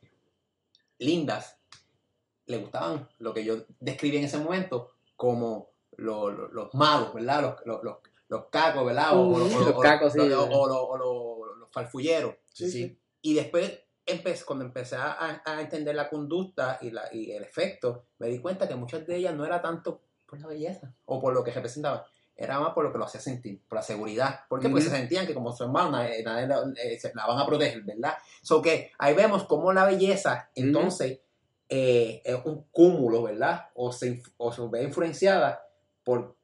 lindas 0.99 1.59
le 2.47 2.59
gustaban 2.59 3.09
lo 3.19 3.33
que 3.35 3.45
yo 3.45 3.65
describí 3.81 4.17
en 4.19 4.25
ese 4.25 4.39
momento 4.39 4.93
como 5.17 5.71
lo- 5.97 6.31
lo- 6.31 6.49
los 6.49 6.75
magos, 6.75 7.15
¿verdad? 7.15 7.57
Los, 7.67 7.83
los, 7.83 7.97
los, 8.29 8.47
cacos, 8.51 8.85
¿verdad? 8.87 9.17
O, 9.17 9.23
o- 9.29 9.35
o- 9.35 9.61
Los 9.61 9.81
cacos, 9.81 10.13
sí. 10.13 10.19
o- 10.21 11.47
los 11.59 11.71
farfulleros. 11.71 12.35
Sí, 12.53 12.71
Sí. 12.71 12.99
Y 13.23 13.35
después, 13.35 13.81
empecé, 14.07 14.45
cuando 14.45 14.65
empecé 14.67 14.97
a, 14.97 15.43
a 15.45 15.61
entender 15.61 15.95
la 15.95 16.11
conducta 16.11 16.79
y, 16.83 16.91
la, 16.91 17.09
y 17.13 17.31
el 17.33 17.43
efecto, 17.43 18.05
me 18.18 18.29
di 18.29 18.39
cuenta 18.39 18.68
que 18.68 18.75
muchas 18.75 19.07
de 19.07 19.16
ellas 19.16 19.35
no 19.35 19.45
era 19.47 19.62
tanto 19.62 20.03
por 20.27 20.39
la 20.41 20.47
belleza 20.49 20.93
o 21.07 21.20
por 21.20 21.33
lo 21.33 21.43
que 21.43 21.51
representaban, 21.53 22.03
era 22.37 22.59
más 22.61 22.75
por 22.75 22.85
lo 22.85 22.93
que 22.93 22.99
lo 22.99 23.05
hacía 23.05 23.20
sentir, 23.20 23.62
por 23.66 23.77
la 23.77 23.83
seguridad. 23.83 24.41
Porque 24.49 24.68
pues 24.68 24.85
se 24.85 24.91
sentían 24.91 25.27
que 25.27 25.33
como 25.35 25.53
su 25.53 25.64
hermana, 25.64 26.09
eh, 26.09 26.22
la, 26.22 26.43
eh, 26.83 26.99
se 26.99 27.12
la 27.14 27.27
van 27.27 27.39
a 27.39 27.47
proteger, 27.47 27.83
¿verdad? 27.83 28.14
So 28.43 28.61
que 28.61 28.91
ahí 28.99 29.14
vemos 29.14 29.45
cómo 29.45 29.72
la 29.72 29.85
belleza, 29.87 30.51
entonces, 30.55 31.20
eh, 31.68 32.20
es 32.25 32.37
un 32.45 32.64
cúmulo, 32.72 33.22
¿verdad? 33.22 33.68
O 33.75 33.91
se, 33.93 34.22
o 34.37 34.53
se 34.53 34.61
ve 34.68 34.83
influenciada 34.83 35.66
por 36.03 36.37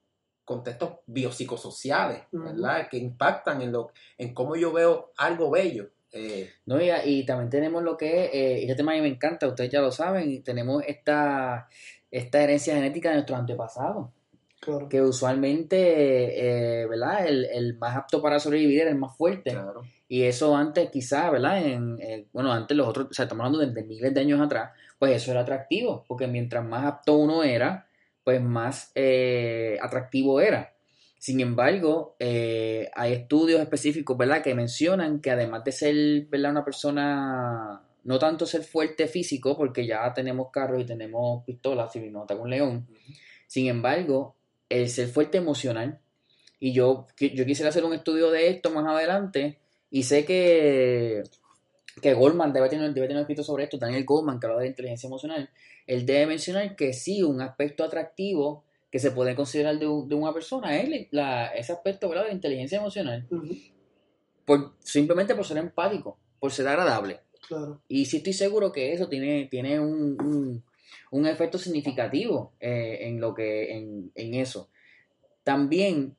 contextos 0.51 0.91
biopsicosociales, 1.07 2.23
¿verdad? 2.33 2.89
Que 2.91 2.99
impactan 2.99 3.63
en, 3.63 3.71
lo, 3.73 3.93
en 4.19 4.35
cómo 4.35 4.57
yo 4.57 4.73
veo 4.73 5.13
algo 5.17 5.51
bello. 5.51 5.91
Eh, 6.13 6.51
No, 6.67 6.81
y, 6.81 6.91
y 7.05 7.25
también 7.25 7.51
tenemos 7.51 7.83
lo 7.85 7.97
que 7.97 8.25
es, 8.25 8.31
eh, 8.35 8.63
este 8.63 8.75
tema 8.75 8.93
a 8.93 8.95
mí 8.97 9.01
me 9.03 9.09
encanta, 9.09 9.47
ustedes 9.47 9.71
ya 9.71 9.81
lo 9.81 9.93
saben, 9.93 10.31
y 10.31 10.41
tenemos 10.41 10.83
esta, 10.87 11.69
esta 12.11 12.43
herencia 12.43 12.75
genética 12.75 13.11
de 13.11 13.15
nuestros 13.17 13.39
antepasados. 13.39 14.09
Claro. 14.63 14.91
que 14.91 15.01
usualmente, 15.01 16.83
eh, 16.83 16.87
¿verdad? 16.87 17.27
El, 17.27 17.47
el 17.47 17.79
más 17.79 17.97
apto 17.97 18.21
para 18.21 18.39
sobrevivir 18.39 18.81
era 18.83 18.91
el 18.91 18.99
más 18.99 19.17
fuerte. 19.17 19.53
Claro. 19.53 19.81
Y 20.07 20.25
eso 20.25 20.55
antes, 20.55 20.91
quizás, 20.91 21.33
¿verdad? 21.33 21.65
En, 21.65 21.97
en- 22.03 22.29
bueno, 22.33 22.53
antes 22.53 22.77
los 22.77 22.87
otros, 22.87 23.07
o 23.11 23.15
sea, 23.15 23.23
estamos 23.25 23.47
hablando 23.47 23.65
de, 23.67 23.73
de 23.73 23.87
miles 23.89 24.13
de 24.13 24.21
años 24.21 24.39
atrás, 24.41 24.73
pues 24.99 25.17
eso 25.17 25.31
era 25.31 25.41
atractivo, 25.41 26.05
porque 26.07 26.27
mientras 26.27 26.63
más 26.63 26.85
apto 26.85 27.15
uno 27.17 27.43
era, 27.43 27.87
pues 28.31 28.43
más 28.43 28.93
eh, 28.95 29.77
atractivo 29.83 30.41
era. 30.41 30.73
Sin 31.19 31.41
embargo, 31.41 32.15
eh, 32.21 32.89
hay 32.95 33.13
estudios 33.13 33.61
específicos, 33.61 34.17
¿verdad? 34.17 34.41
Que 34.41 34.55
mencionan 34.55 35.21
que 35.21 35.33
además 35.33 35.65
de 35.65 35.73
ser, 35.73 36.27
¿verdad? 36.29 36.53
Una 36.53 36.65
persona, 36.65 37.83
no 38.05 38.19
tanto 38.21 38.47
ser 38.47 38.63
fuerte 38.63 39.09
físico, 39.09 39.57
porque 39.57 39.85
ya 39.85 40.15
tenemos 40.15 40.53
carros 40.53 40.81
y 40.81 40.87
tenemos 40.87 41.45
pistolas 41.45 41.93
si 41.93 41.99
nos 42.09 42.23
ataca 42.23 42.41
un 42.41 42.51
león, 42.51 42.87
sin 43.49 43.67
embargo, 43.67 44.37
el 44.69 44.89
ser 44.89 45.09
fuerte 45.09 45.39
emocional, 45.39 45.99
y 46.61 46.73
yo, 46.73 47.09
yo 47.19 47.45
quisiera 47.45 47.71
hacer 47.71 47.85
un 47.85 47.95
estudio 47.95 48.31
de 48.31 48.49
esto 48.49 48.71
más 48.71 48.87
adelante, 48.87 49.59
y 49.91 50.05
sé 50.05 50.25
que, 50.25 51.25
que 52.03 52.15
Goldman 52.15 52.53
debe 52.53 52.69
tener, 52.69 52.93
debe 52.95 53.09
tener 53.09 53.23
escrito 53.23 53.43
sobre 53.43 53.65
esto, 53.65 53.79
Daniel 53.79 54.05
Goldman, 54.05 54.39
que 54.41 54.47
habla 54.47 54.61
de 54.61 54.69
inteligencia 54.69 55.07
emocional, 55.07 55.51
él 55.87 56.07
debe 56.07 56.27
mencionar 56.27 56.77
que 56.77 56.93
sí, 56.93 57.23
un 57.23 57.41
aspecto 57.41 57.85
atractivo 57.85 58.65
que 58.91 58.99
se 58.99 59.11
puede 59.13 59.35
considerar 59.35 59.75
de, 59.79 59.87
de 59.87 60.15
una 60.15 60.33
persona 60.33 60.77
es 60.79 61.09
la- 61.13 61.47
ese 61.49 61.73
aspecto 61.73 62.09
¿verdad? 62.09 62.25
de 62.25 62.29
la 62.31 62.35
inteligencia 62.35 62.79
emocional, 62.79 63.27
por, 64.45 64.75
simplemente 64.81 65.35
por 65.35 65.45
ser 65.47 65.59
empático, 65.59 66.19
por 66.39 66.51
ser 66.53 66.67
agradable. 66.69 67.21
Claro. 67.47 67.81
Y 67.89 68.05
sí 68.07 68.19
estoy 68.19 68.33
seguro 68.33 68.73
que 68.73 68.93
eso 68.93 69.09
tiene, 69.09 69.47
tiene 69.51 69.79
un, 69.81 70.21
un- 70.21 70.65
un 71.13 71.27
efecto 71.27 71.59
significativo 71.59 72.53
eh, 72.61 72.99
en 73.03 73.21
lo 73.21 73.35
que 73.35 73.77
en, 73.77 74.13
en 74.15 74.35
eso. 74.35 74.71
También 75.45 76.17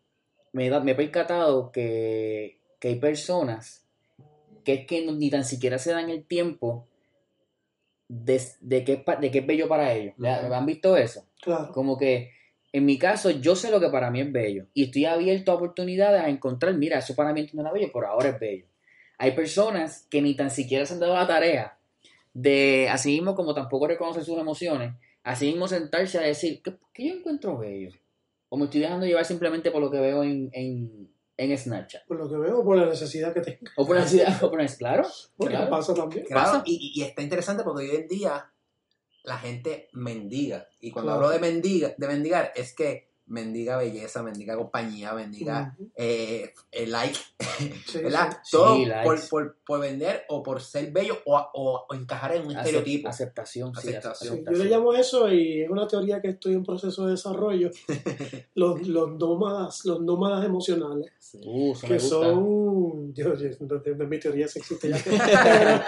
me, 0.53 0.69
da- 0.69 0.81
me 0.81 0.91
he 0.91 0.95
percatado 0.95 1.71
que, 1.71 2.59
que 2.79 2.89
hay 2.89 2.95
personas 2.95 3.80
que 4.63 4.73
es 4.73 4.87
que 4.87 5.05
ni 5.05 5.29
tan 5.29 5.45
siquiera 5.45 5.77
se 5.77 5.91
dan 5.91 6.09
el 6.09 6.25
tiempo 6.25 6.87
de, 8.07 8.41
de, 8.59 8.83
que, 8.83 9.03
de 9.19 9.31
que 9.31 9.39
es 9.39 9.47
bello 9.47 9.67
para 9.67 9.93
ellos. 9.93 10.15
Ujú. 10.17 10.27
¿Han 10.27 10.65
visto 10.65 10.97
eso? 10.97 11.25
Claro. 11.41 11.71
Como 11.71 11.97
que 11.97 12.31
en 12.73 12.85
mi 12.85 12.97
caso 12.97 13.29
yo 13.29 13.55
sé 13.55 13.69
lo 13.69 13.79
que 13.79 13.89
para 13.89 14.11
mí 14.11 14.21
es 14.21 14.31
bello 14.31 14.67
y 14.73 14.85
estoy 14.85 15.05
abierto 15.05 15.51
a 15.51 15.55
oportunidades 15.55 16.21
a 16.21 16.29
encontrar, 16.29 16.73
mira, 16.75 16.99
eso 16.99 17.15
para 17.15 17.33
mí 17.33 17.49
no 17.53 17.61
era 17.61 17.71
bello, 17.71 17.89
pero 17.93 18.07
ahora 18.07 18.29
es 18.29 18.39
bello. 18.39 18.65
Hay 19.17 19.31
personas 19.31 20.07
que 20.09 20.21
ni 20.21 20.35
tan 20.35 20.49
siquiera 20.49 20.85
se 20.85 20.93
han 20.93 20.99
dado 20.99 21.13
la 21.13 21.27
tarea 21.27 21.77
de, 22.33 22.87
así 22.89 23.11
mismo 23.11 23.35
como 23.35 23.53
tampoco 23.53 23.87
reconocen 23.87 24.23
sus 24.23 24.37
emociones, 24.39 24.93
así 25.23 25.47
mismo 25.47 25.67
sentarse 25.67 26.17
a 26.17 26.21
decir, 26.21 26.61
¿qué, 26.63 26.75
qué 26.93 27.09
yo 27.09 27.15
encuentro 27.15 27.57
bello? 27.57 27.91
O 28.49 28.57
me 28.57 28.65
estoy 28.65 28.81
dejando 28.81 29.05
llevar 29.05 29.25
simplemente 29.25 29.71
por 29.71 29.81
lo 29.81 29.91
que 29.91 29.99
veo 29.99 30.23
en, 30.23 30.49
en, 30.53 31.09
en 31.41 31.57
Snapchat. 31.57 32.05
Por 32.05 32.17
lo 32.17 32.29
que 32.29 32.37
veo, 32.37 32.63
por 32.63 32.77
la 32.77 32.85
necesidad 32.85 33.33
que 33.33 33.41
tenga. 33.41 33.71
O 33.77 33.85
por 33.87 33.95
la 33.95 34.03
ansiedad, 34.03 34.43
o 34.43 34.49
por 34.49 34.61
la- 34.61 34.67
claro. 34.67 35.07
Porque 35.37 35.55
Claro. 35.55 35.69
pasa 35.69 35.93
también. 35.93 36.25
Claro, 36.25 36.45
Pasa. 36.51 36.63
y, 36.65 36.93
y- 36.95 36.99
y 37.01 37.03
está 37.03 37.21
interesante 37.21 37.63
porque 37.63 37.89
hoy 37.89 37.95
en 37.95 38.07
día 38.07 38.51
la 39.23 39.37
gente 39.37 39.87
mendiga. 39.93 40.67
Y 40.79 40.91
cuando 40.91 41.11
Claro. 41.11 41.25
hablo 41.27 41.33
de 41.33 41.39
mendiga, 41.39 41.93
de 41.97 42.07
mendigar, 42.07 42.51
es 42.55 42.73
que 42.73 43.10
mendiga 43.31 43.77
belleza, 43.77 44.21
mendiga 44.23 44.55
compañía, 44.57 45.13
mendiga 45.13 45.73
Ujú, 45.79 45.89
eh, 45.95 46.53
eh, 46.71 46.85
like, 46.87 47.17
sí, 47.87 47.97
¿verdad? 48.03 48.37
Sí, 48.43 48.51
Todo 48.57 48.85
likes. 48.85 49.03
por, 49.03 49.29
por, 49.29 49.57
por 49.65 49.79
vender 49.79 50.23
o 50.29 50.43
por 50.43 50.61
ser 50.61 50.91
bello 50.91 51.17
o, 51.25 51.37
o- 51.53 51.85
o 51.89 51.93
encajar 51.95 52.35
en 52.35 52.43
un 52.45 52.53
Acep- 52.53 52.57
Aestereotipo. 52.57 53.07
Aceptación, 53.09 53.73
sí, 53.73 53.79
Aceptación. 53.89 54.37
Sí, 54.37 54.43
yo 54.45 54.57
le 54.63 54.65
llamo 54.69 54.93
eso 54.93 55.31
y 55.31 55.61
es 55.61 55.69
una 55.69 55.87
teoría 55.87 56.21
que 56.21 56.29
estoy 56.29 56.53
en 56.53 56.63
proceso 56.63 57.05
de 57.05 57.11
desarrollo. 57.11 57.71
los, 58.55 58.85
los 58.87 59.11
nómadas, 59.17 59.85
los 59.85 60.01
nómadas 60.01 60.45
emocionales, 60.45 61.11
Uh, 61.43 61.73
que 61.87 61.99
son, 61.99 63.13
yo, 63.13 63.33
yo- 63.35 63.49
de, 63.79 63.93
de 63.95 64.07
mi 64.07 64.19
teoría 64.19 64.47
se 64.49 64.59
existe 64.59 64.89
ya, 64.89 64.97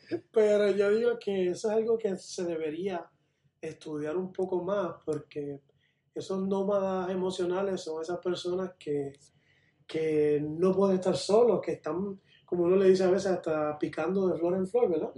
pero, 0.00 0.22
pero 0.30 0.70
yo 0.70 0.90
digo 0.90 1.18
que 1.18 1.50
eso 1.50 1.68
es 1.70 1.76
algo 1.76 1.98
que 1.98 2.16
se 2.16 2.44
debería 2.44 3.04
estudiar 3.60 4.16
un 4.16 4.32
poco 4.32 4.62
más 4.62 4.94
porque 5.04 5.58
esos 6.18 6.46
nómadas 6.46 7.10
emocionales 7.10 7.80
son 7.82 8.02
esas 8.02 8.18
personas 8.18 8.72
que, 8.78 9.12
que 9.86 10.44
no 10.46 10.72
pueden 10.72 10.96
estar 10.96 11.16
solos, 11.16 11.60
que 11.62 11.72
están, 11.72 12.20
como 12.44 12.64
uno 12.64 12.76
le 12.76 12.90
dice 12.90 13.04
a 13.04 13.10
veces, 13.10 13.32
hasta 13.32 13.78
picando 13.78 14.28
de 14.28 14.38
flor 14.38 14.54
en 14.56 14.66
flor, 14.66 14.90
¿verdad? 14.90 15.10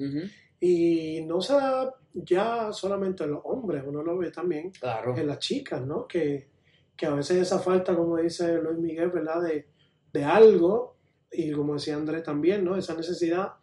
Y 0.61 1.23
no 1.27 1.41
se 1.41 1.55
da 1.55 1.95
ya 2.13 2.73
solamente 2.73 3.25
en 3.25 3.31
los 3.33 3.41
hombres, 3.45 3.83
uno 3.87 4.03
lo 4.03 4.19
ve 4.19 4.31
también 4.31 4.71
Claro. 4.73 5.17
en 5.17 5.27
las 5.27 5.39
chicas, 5.39 5.81
¿no? 5.85 6.07
Que, 6.07 6.49
que 6.97 7.07
a 7.07 7.15
veces 7.15 7.39
esa 7.39 7.59
falta, 7.59 7.97
como 7.97 8.17
dice 8.19 8.61
Luis 8.61 8.79
Miguel, 8.79 9.11
¿verdad? 9.11 9.43
De, 9.43 9.69
de 10.13 10.25
algo, 10.25 10.97
y 11.33 11.53
como 11.53 11.75
decía 11.75 11.97
Andrés 11.97 12.23
también, 12.23 12.65
¿no? 12.65 12.77
Esa 12.77 12.95
necesidad 12.95 13.55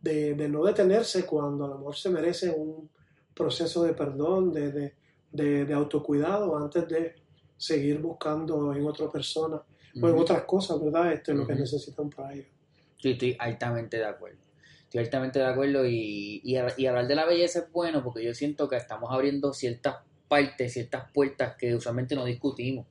de, 0.00 0.34
de 0.34 0.48
no 0.48 0.64
detenerse 0.64 1.24
cuando 1.26 1.66
a 1.66 1.68
lo 1.68 1.78
mejor 1.78 1.94
se 1.96 2.10
merece 2.10 2.50
un 2.50 2.90
proceso 3.34 3.84
de 3.84 3.92
perdón, 3.94 4.50
de, 4.52 4.72
de, 4.72 4.94
de, 5.32 5.64
de 5.64 5.74
autocuidado, 5.74 6.56
antes 6.56 6.88
de 6.88 7.14
seguir 7.56 7.98
buscando 7.98 8.74
en 8.74 8.86
otra 8.86 9.10
persona 9.10 9.56
o 9.56 10.08
en 10.08 10.18
otras 10.18 10.42
cosas, 10.44 10.82
¿verdad? 10.82 11.12
Este, 11.12 11.34
lo 11.34 11.46
que 11.46 11.54
necesitan 11.54 12.10
para 12.10 12.32
ellos. 12.32 12.46
Sí, 12.96 13.10
estoy 13.12 13.36
altamente 13.38 13.96
de 13.98 14.04
acuerdo. 14.06 14.38
Estoy 14.84 15.00
altamente 15.00 15.38
de 15.38 15.46
acuerdo 15.46 15.86
y, 15.86 16.40
y, 16.42 16.56
y 16.76 16.86
hablar 16.86 17.06
de 17.06 17.14
la 17.14 17.24
belleza 17.24 17.60
es 17.60 17.72
bueno 17.72 18.02
porque 18.02 18.24
yo 18.24 18.34
siento 18.34 18.68
que 18.68 18.76
estamos 18.76 19.10
abriendo 19.12 19.52
ciertas 19.52 19.96
partes, 20.28 20.72
ciertas 20.72 21.10
puertas 21.12 21.56
que 21.56 21.74
usualmente 21.74 22.14
no 22.14 22.24
discutimos. 22.24 22.86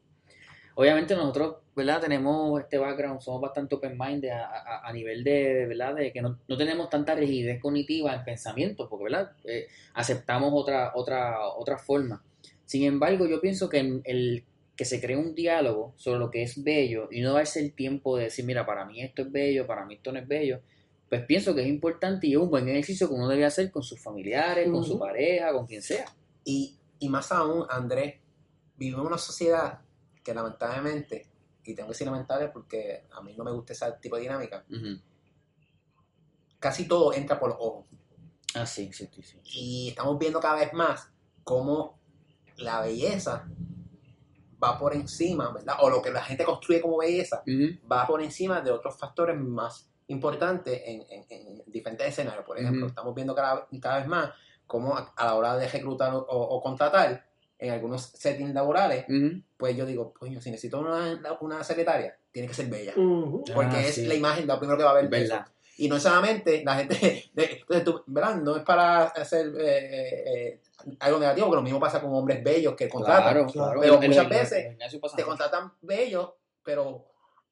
Obviamente 0.76 1.14
nosotros, 1.14 1.58
¿verdad? 1.76 2.00
Tenemos 2.00 2.60
este 2.62 2.78
background, 2.78 3.20
somos 3.20 3.42
bastante 3.42 3.76
open-minded 3.76 4.30
a, 4.30 4.46
a- 4.46 4.88
a 4.88 4.94
nivel 4.94 5.24
de, 5.26 5.66
¿verdad? 5.68 5.96
De 5.96 6.14
que 6.14 6.22
no, 6.22 6.40
no 6.48 6.58
tenemos 6.58 6.90
tanta 6.90 7.16
rigidez 7.16 7.62
cognitiva 7.62 8.14
en 8.16 8.24
pensamientos, 8.24 8.88
porque, 8.90 9.04
¿verdad? 9.06 9.32
Eh, 9.44 9.68
aceptamos 9.94 10.52
otra, 10.54 10.94
otra, 10.96 11.48
otra 11.50 11.78
forma. 11.78 12.24
Sin 12.70 12.84
embargo, 12.84 13.26
yo 13.26 13.42
pienso 13.42 13.68
que 13.68 13.80
en 13.80 14.02
el 14.06 14.46
que 14.76 14.86
se 14.86 15.02
cree 15.02 15.18
un 15.18 15.34
diálogo 15.34 15.96
sobre 15.98 16.20
lo 16.20 16.30
que 16.30 16.44
es 16.44 16.64
bello 16.64 17.08
y 17.10 17.20
no 17.22 17.34
darse 17.34 17.60
el 17.60 17.74
tiempo 17.74 18.16
de 18.16 18.26
decir, 18.26 18.46
mira, 18.46 18.64
para 18.64 18.86
mí 18.86 19.02
esto 19.02 19.24
es 19.24 19.32
bello, 19.32 19.66
para 19.66 19.86
mí 19.86 19.96
esto 19.96 20.12
no 20.12 20.20
es 20.20 20.28
bello, 20.28 20.62
pues 21.10 21.26
pienso 21.26 21.56
que 21.56 21.64
es 21.64 21.68
importante 21.68 22.28
y 22.28 22.34
es 22.34 22.38
un 22.38 22.52
buen 22.52 22.70
ejercicio 22.70 23.08
que 23.08 23.16
uno 23.16 23.28
debe 23.28 23.44
hacer 23.44 23.72
con 23.72 23.82
sus 23.82 24.00
familiares, 24.00 24.70
con 24.70 24.84
su 24.84 25.00
pareja, 25.00 25.52
con 25.52 25.66
quien 25.66 25.82
sea. 25.82 26.06
Y, 26.44 26.78
y 27.00 27.10
más 27.10 27.32
aún, 27.32 27.66
Andrés, 27.68 28.18
vivimos 28.78 29.02
en 29.02 29.08
una 29.08 29.18
sociedad 29.18 29.80
que 30.24 30.32
lamentablemente, 30.32 31.26
y 31.66 31.74
tengo 31.74 31.88
que 31.88 31.94
decir 31.94 32.06
lamentable 32.06 32.50
porque 32.50 33.06
a 33.10 33.24
mí 33.24 33.34
no 33.36 33.44
me 33.44 33.52
gusta 33.52 33.74
ese 33.74 33.88
tipo 34.00 34.16
de 34.16 34.22
dinámica, 34.22 34.64
casi 36.60 36.88
todo 36.88 37.16
entra 37.16 37.40
por 37.40 37.50
los 37.50 37.58
ojos. 37.60 37.88
Ah, 38.54 38.68
sí, 38.68 38.92
sí, 38.94 39.10
sí. 39.12 39.24
sí. 39.24 39.40
Y 39.44 39.90
estamos 39.90 40.20
viendo 40.20 40.40
cada 40.40 40.60
vez 40.60 40.72
más 40.72 41.12
cómo 41.44 41.99
la 42.60 42.82
belleza 42.82 43.48
va 44.64 44.78
por 44.78 44.94
encima, 44.94 45.52
¿verdad? 45.54 45.76
O 45.82 45.90
lo 45.90 46.02
que 46.02 46.12
la 46.12 46.22
gente 46.22 46.44
construye 46.44 46.82
como 46.82 46.98
belleza 46.98 47.42
va 47.92 48.06
por 48.06 48.22
encima 48.22 48.62
de 48.62 48.72
otros 48.72 48.98
factores 48.98 49.38
más 49.40 49.90
importantes 50.08 50.82
en, 50.86 51.06
en- 51.10 51.26
en 51.30 51.64
diferentes 51.68 52.08
escenarios. 52.08 52.44
Por 52.46 52.58
ejemplo, 52.60 52.88
estamos 52.88 53.14
viendo 53.16 53.34
cada, 53.36 53.68
cada 53.82 54.00
vez 54.00 54.08
más 54.08 54.32
cómo 54.68 54.96
a, 54.98 55.14
a 55.16 55.26
la 55.26 55.36
hora 55.36 55.56
de 55.58 55.68
reclutar 55.68 56.14
o, 56.14 56.20
o 56.28 56.62
contratar 56.62 57.26
en 57.58 57.72
algunos 57.74 58.04
settings 58.04 58.54
laborales, 58.54 59.06
pues 59.58 59.76
yo 59.76 59.86
digo, 59.86 60.14
coño, 60.14 60.40
si 60.42 60.50
necesito 60.50 60.80
una, 60.80 61.20
una 61.42 61.64
secretaria, 61.64 62.18
tiene 62.32 62.48
que 62.48 62.54
ser 62.54 62.68
bella. 62.68 62.94
Porque 63.54 63.76
Ah, 63.78 63.82
es 63.88 63.96
sí. 63.96 64.06
la 64.06 64.16
imagen, 64.16 64.48
lo 64.48 64.58
primero 64.60 64.78
que 64.78 64.84
va 64.86 64.92
a 64.92 64.94
ver. 64.94 65.10
¿Verdad? 65.10 65.46
Y 65.80 65.88
no 65.88 66.00
solamente 66.00 66.64
la 66.64 66.76
gente, 66.76 67.30
de- 67.34 67.44
entonces 67.62 67.84
tú, 67.86 68.04
¿verdad? 68.08 68.36
No 68.36 68.56
es 68.58 68.64
para 68.64 69.04
hacer 69.06 69.48
eh, 69.60 70.24
eh, 70.52 70.60
algo 71.00 71.20
negativo, 71.20 71.50
que 71.50 71.56
lo 71.56 71.62
mismo 71.62 71.80
pasa 71.80 72.02
con 72.02 72.14
hombres 72.14 72.44
bellos 72.44 72.76
que 72.76 72.90
contratan. 72.90 73.24
Claro, 73.34 73.48
Claro. 73.48 73.80
Pero 73.82 73.94
muchas 74.02 74.30
veces 74.30 74.78
Te 75.16 75.24
contratan 75.24 75.74
bellos, 75.82 76.32
pero 76.64 77.06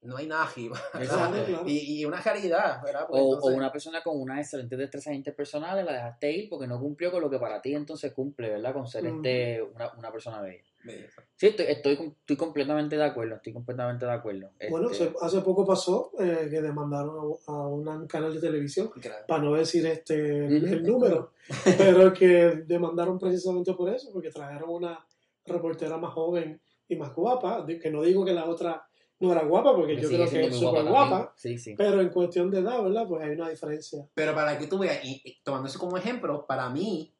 no 0.07 0.17
hay 0.17 0.27
nada 0.27 0.43
arriba. 0.43 0.79
Exacto. 0.99 1.45
Claro. 1.45 1.63
Y, 1.67 1.99
y 2.01 2.05
una 2.05 2.21
caridad, 2.21 2.81
¿verdad? 2.83 3.05
Pues 3.09 3.21
O, 3.21 3.25
entonces- 3.35 3.53
o 3.53 3.57
una 3.57 3.71
persona 3.71 4.01
con 4.01 4.19
unas 4.19 4.39
excelentes 4.39 4.79
destrezas 4.79 5.13
interpersonales 5.13 5.85
la 5.85 5.93
dejaste 5.93 6.31
ir 6.31 6.49
porque 6.49 6.67
no 6.67 6.79
cumplió 6.79 7.11
con 7.11 7.21
lo 7.21 7.29
que 7.29 7.39
para 7.39 7.61
ti 7.61 7.73
entonces 7.75 8.13
cumple, 8.13 8.49
¿verdad? 8.49 8.73
Con 8.73 8.87
ser 8.87 9.05
este, 9.05 9.61
una, 9.61 9.91
una 9.97 10.11
persona 10.11 10.41
bella. 10.41 10.63
Belleza. 10.83 11.21
Sí, 11.35 11.47
estoy, 11.47 11.65
estoy, 11.67 12.13
estoy 12.19 12.37
completamente 12.37 12.95
de 12.95 13.03
acuerdo, 13.03 13.35
estoy 13.35 13.51
completamente 13.51 14.05
de 14.05 14.11
acuerdo. 14.13 14.51
Bueno, 14.69 14.89
Este, 14.89 15.11
hace, 15.21 15.41
poco 15.41 15.65
pasó 15.65 16.11
eh, 16.19 16.47
que 16.49 16.61
demandaron 16.61 17.35
a, 17.47 17.51
a 17.51 17.67
un 17.67 18.07
canal 18.07 18.33
de 18.33 18.39
televisión, 18.39 18.89
Claro. 19.01 19.25
para 19.27 19.43
no 19.43 19.53
decir 19.55 19.85
este 19.85 20.45
el, 20.45 20.83
número, 20.83 21.33
pero 21.77 22.13
que 22.13 22.63
demandaron 22.65 23.19
precisamente 23.19 23.73
por 23.73 23.89
eso, 23.93 24.11
porque 24.13 24.29
trajeron 24.31 24.69
una 24.69 25.05
reportera 25.45 25.97
más 25.97 26.13
joven 26.13 26.61
y 26.87 26.95
más 26.95 27.13
guapa, 27.13 27.65
que 27.65 27.91
no 27.91 28.01
digo 28.03 28.23
que 28.23 28.33
la 28.33 28.45
otra 28.45 28.86
no 29.19 29.31
era 29.31 29.43
guapa, 29.43 29.75
porque 29.75 29.99
yo 29.99 30.07
creo 30.07 30.29
que 30.29 30.45
es 30.47 30.55
súper 30.55 30.85
guapa, 30.85 31.33
Sí, 31.35 31.57
sí. 31.57 31.75
pero 31.75 32.01
en 32.01 32.09
cuestión 32.09 32.51
de 32.51 32.59
edad, 32.59 32.83
¿verdad? 32.83 33.07
Pues 33.07 33.23
hay 33.23 33.31
una 33.31 33.49
diferencia. 33.49 34.07
Pero 34.13 34.35
para 34.35 34.57
que 34.57 34.67
tú 34.67 34.77
veas, 34.77 35.03
y, 35.03 35.21
y 35.23 35.41
tomando 35.43 35.67
eso 35.67 35.79
como 35.79 35.97
ejemplo, 35.97 36.45
para 36.45 36.69
mí, 36.69 37.13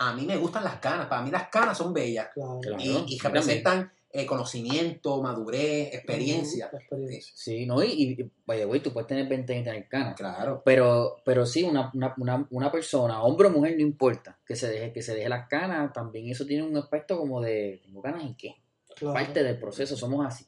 a 0.00 0.14
mí 0.14 0.24
me 0.24 0.36
gustan 0.38 0.64
las 0.64 0.76
canas. 0.76 1.06
Para 1.06 1.22
mí 1.22 1.30
las 1.30 1.48
canas 1.48 1.76
son 1.76 1.92
bellas. 1.92 2.28
Claro. 2.32 2.58
Claro. 2.60 2.82
y, 2.82 3.18
representan 3.18 3.92
eh, 4.12 4.24
conocimiento, 4.26 5.22
madurez, 5.22 5.94
experiencia. 5.94 6.70
La 6.72 6.78
experiencia. 6.78 7.32
Sí, 7.36 7.66
no, 7.66 7.84
y, 7.84 7.88
y 8.18 8.30
vaya, 8.46 8.64
güey, 8.64 8.80
tú 8.80 8.92
puedes 8.92 9.06
tener 9.06 9.28
20 9.28 9.52
años 9.52 9.62
y 9.62 9.64
tener 9.70 9.88
canas. 9.88 10.16
Claro. 10.16 10.62
Pero, 10.64 11.16
pero 11.24 11.44
sí, 11.44 11.62
una, 11.62 11.90
una, 11.94 12.14
una, 12.16 12.46
una 12.50 12.72
persona, 12.72 13.22
hombre 13.22 13.48
o 13.48 13.50
mujer, 13.50 13.74
no 13.76 13.82
importa, 13.82 14.38
que 14.44 14.56
se 14.56 14.68
deje, 14.68 14.92
que 14.92 15.02
se 15.02 15.14
deje 15.14 15.28
las 15.28 15.46
canas, 15.48 15.92
también 15.92 16.28
eso 16.30 16.46
tiene 16.46 16.62
un 16.62 16.76
aspecto 16.78 17.18
como 17.18 17.40
de, 17.42 17.80
¿tengo 17.84 18.00
canas 18.00 18.24
en 18.24 18.34
qué? 18.36 18.56
Claro. 18.96 19.14
Parte 19.14 19.44
del 19.44 19.58
proceso, 19.58 19.96
somos 19.96 20.26
así, 20.26 20.46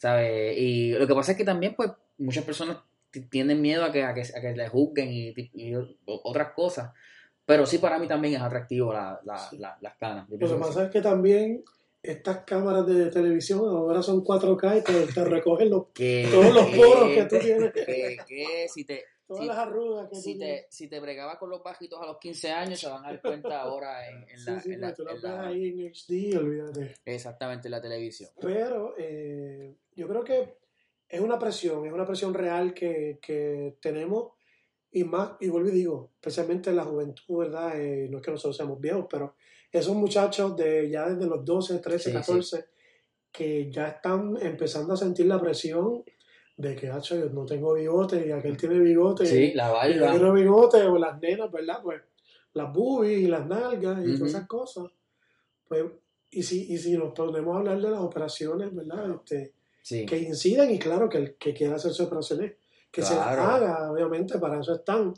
¿sabes? 0.00 0.56
Y 0.56 0.92
lo 0.92 1.06
que 1.06 1.14
pasa 1.14 1.32
es 1.32 1.38
que 1.38 1.44
también, 1.44 1.74
pues, 1.76 1.90
muchas 2.16 2.42
personas 2.44 2.78
tienen 3.28 3.60
miedo 3.60 3.84
a 3.84 3.92
que, 3.92 4.02
a 4.02 4.14
que, 4.14 4.22
a 4.22 4.40
que 4.40 4.52
le 4.56 4.66
juzguen 4.68 5.08
y, 5.12 5.74
otras 6.06 6.52
cosas, 6.52 6.92
pero 7.44 7.66
sí 7.66 7.76
para 7.78 7.98
mí 7.98 8.08
también 8.08 8.34
es 8.34 8.40
atractivo 8.40 8.92
la, 8.94 9.20
la, 9.24 9.36
Sí. 9.36 9.58
la- 9.58 9.76
las 9.82 9.96
canas. 9.96 10.26
Lo 10.30 10.38
que 10.48 10.54
pasa 10.54 10.84
es 10.84 10.90
que 10.90 11.02
también 11.02 11.62
estas 12.02 12.38
cámaras 12.46 12.86
de 12.86 13.10
televisión 13.10 13.60
ahora 13.60 14.02
son 14.02 14.24
4K 14.24 14.78
y 14.78 14.84
te, 14.84 15.12
te 15.12 15.24
recogen 15.24 15.68
los, 15.68 15.92
todos 15.92 16.54
los 16.54 16.64
poros 16.74 17.10
que 17.10 17.24
tú 17.24 17.36
tienes, 17.40 17.72
que, 17.72 18.16
que 18.26 18.68
si 18.72 18.84
te, 18.84 19.04
todas 19.30 19.42
si- 19.42 19.48
las 19.48 19.58
arrugas 19.58 20.08
que 20.08 20.16
si 20.16 20.38
te, 20.38 20.66
si 20.70 20.88
te 20.88 20.98
bregabas 21.00 21.38
con 21.38 21.50
los 21.50 21.62
bajitos 21.62 22.00
a 22.02 22.06
los 22.06 22.18
15 22.18 22.50
años, 22.50 22.78
se 22.80 22.88
van 22.88 23.04
a 23.04 23.08
dar 23.12 23.22
cuenta 23.22 23.60
ahora 23.62 24.08
en, 24.08 24.16
en 24.28 24.44
la, 24.44 24.60
sí, 24.60 24.72
en 24.72 24.80
la- 24.80 24.94
tú 24.94 25.04
las 25.04 25.14
en 25.14 25.22
ves 25.22 25.30
la- 25.30 25.46
ahí 25.46 25.66
en 25.68 25.80
HD, 25.94 26.36
olvídate. 26.38 26.94
exactamente 27.04 27.68
en 27.68 27.72
la 27.72 27.80
televisión. 27.80 28.30
Pero 28.40 28.94
eh, 28.98 29.76
yo 29.94 30.08
creo 30.08 30.24
que 30.24 30.56
es 31.08 31.20
una 31.20 31.38
presión, 31.38 31.86
es 31.86 31.92
una 31.92 32.06
presión 32.06 32.34
real 32.34 32.74
que, 32.74 33.18
que 33.22 33.76
tenemos 33.80 34.32
y 34.92 35.04
más, 35.04 35.32
y 35.40 35.48
vuelvo 35.48 35.68
y 35.68 35.72
digo, 35.72 36.10
especialmente 36.14 36.70
en 36.70 36.76
la 36.76 36.84
juventud, 36.84 37.38
¿verdad? 37.38 37.80
Eh, 37.80 38.08
no 38.10 38.18
es 38.18 38.24
que 38.24 38.30
nosotros 38.32 38.56
seamos 38.56 38.80
viejos, 38.80 39.06
pero 39.08 39.34
esos 39.70 39.94
muchachos 39.94 40.56
de 40.56 40.90
ya 40.90 41.08
desde 41.08 41.28
los 41.30 41.44
12, 41.44 41.78
13, 41.78 42.10
Sí, 42.10 42.12
14, 42.16 42.64
que 43.30 43.70
ya 43.70 43.86
están 43.88 44.36
empezando 44.42 44.94
a 44.94 44.96
sentir 44.96 45.26
la 45.26 45.40
presión 45.40 46.02
de 46.60 46.76
que, 46.76 46.88
hacho, 46.90 47.16
yo 47.16 47.30
no 47.30 47.46
tengo 47.46 47.72
bigote 47.74 48.26
y 48.26 48.32
aquel 48.32 48.56
tiene 48.56 48.78
bigote. 48.78 49.24
Sí, 49.26 49.52
la 49.54 49.68
y 49.88 49.94
yo 49.94 50.00
barba. 50.02 50.10
quiero 50.12 50.32
bigote, 50.34 50.82
o 50.82 50.98
las 50.98 51.18
nenas, 51.20 51.50
¿verdad? 51.50 51.80
Pues 51.82 52.02
las 52.52 52.72
boobies 52.72 53.20
y 53.20 53.26
las 53.28 53.46
nalgas 53.46 53.98
y 54.04 54.08
Ujú. 54.08 54.18
todas 54.18 54.34
esas 54.34 54.46
cosas. 54.46 54.84
Pues, 55.68 55.84
y 56.30 56.42
si, 56.42 56.72
y 56.72 56.78
si 56.78 56.96
nos 56.96 57.12
ponemos 57.14 57.54
a 57.56 57.58
hablar 57.60 57.80
de 57.80 57.90
las 57.90 58.00
operaciones, 58.00 58.74
¿verdad? 58.74 59.10
Este, 59.16 59.54
Sí. 59.82 60.04
que 60.04 60.18
inciden 60.18 60.70
y 60.70 60.78
claro 60.78 61.08
que 61.08 61.16
el 61.18 61.34
que 61.36 61.54
quiera 61.54 61.76
hacerse 61.76 62.02
operaciones, 62.02 62.52
que 62.92 63.00
se 63.02 63.14
las 63.14 63.28
Claro. 63.34 63.42
haga, 63.42 63.90
obviamente, 63.90 64.38
para 64.38 64.60
eso 64.60 64.74
están. 64.74 65.14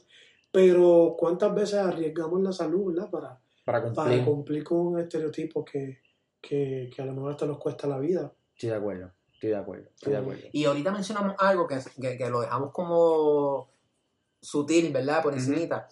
Pero 0.53 1.17
¿cuántas 1.19 1.53
veces 1.55 1.75
arriesgamos 1.81 2.41
la 2.43 2.53
salud, 2.53 2.93
¿verdad? 2.95 3.11
Para, 3.11 3.41
Para 3.65 3.81
para 3.93 4.11
cumplir. 4.11 4.25
cumplir 4.25 4.65
con 4.65 4.79
un 4.79 5.01
estereotipo 5.01 5.65
que, 5.65 5.99
que, 6.41 6.89
que 6.95 7.03
a 7.03 7.07
lo 7.07 7.13
mejor 7.15 7.33
hasta 7.33 7.47
nos 7.47 7.59
cuesta 7.59 7.89
la 7.89 7.99
vida. 7.99 8.33
Estoy 8.55 8.69
de 8.71 8.77
acuerdo. 8.77 9.11
Estoy 9.43 9.51
de 9.51 9.57
acuerdo. 9.57 9.89
Estoy 9.93 10.13
de 10.13 10.19
acuerdo. 10.21 10.43
Y 10.53 10.65
ahorita 10.67 10.93
mencionamos 10.93 11.35
algo 11.39 11.67
que, 11.67 11.81
que, 12.01 12.17
que 12.17 12.31
lo 12.31 12.41
dejamos 12.43 12.71
como 12.71 13.69
sutil, 14.41 14.93
¿verdad? 14.93 15.21
Por 15.21 15.35
encimita. 15.35 15.89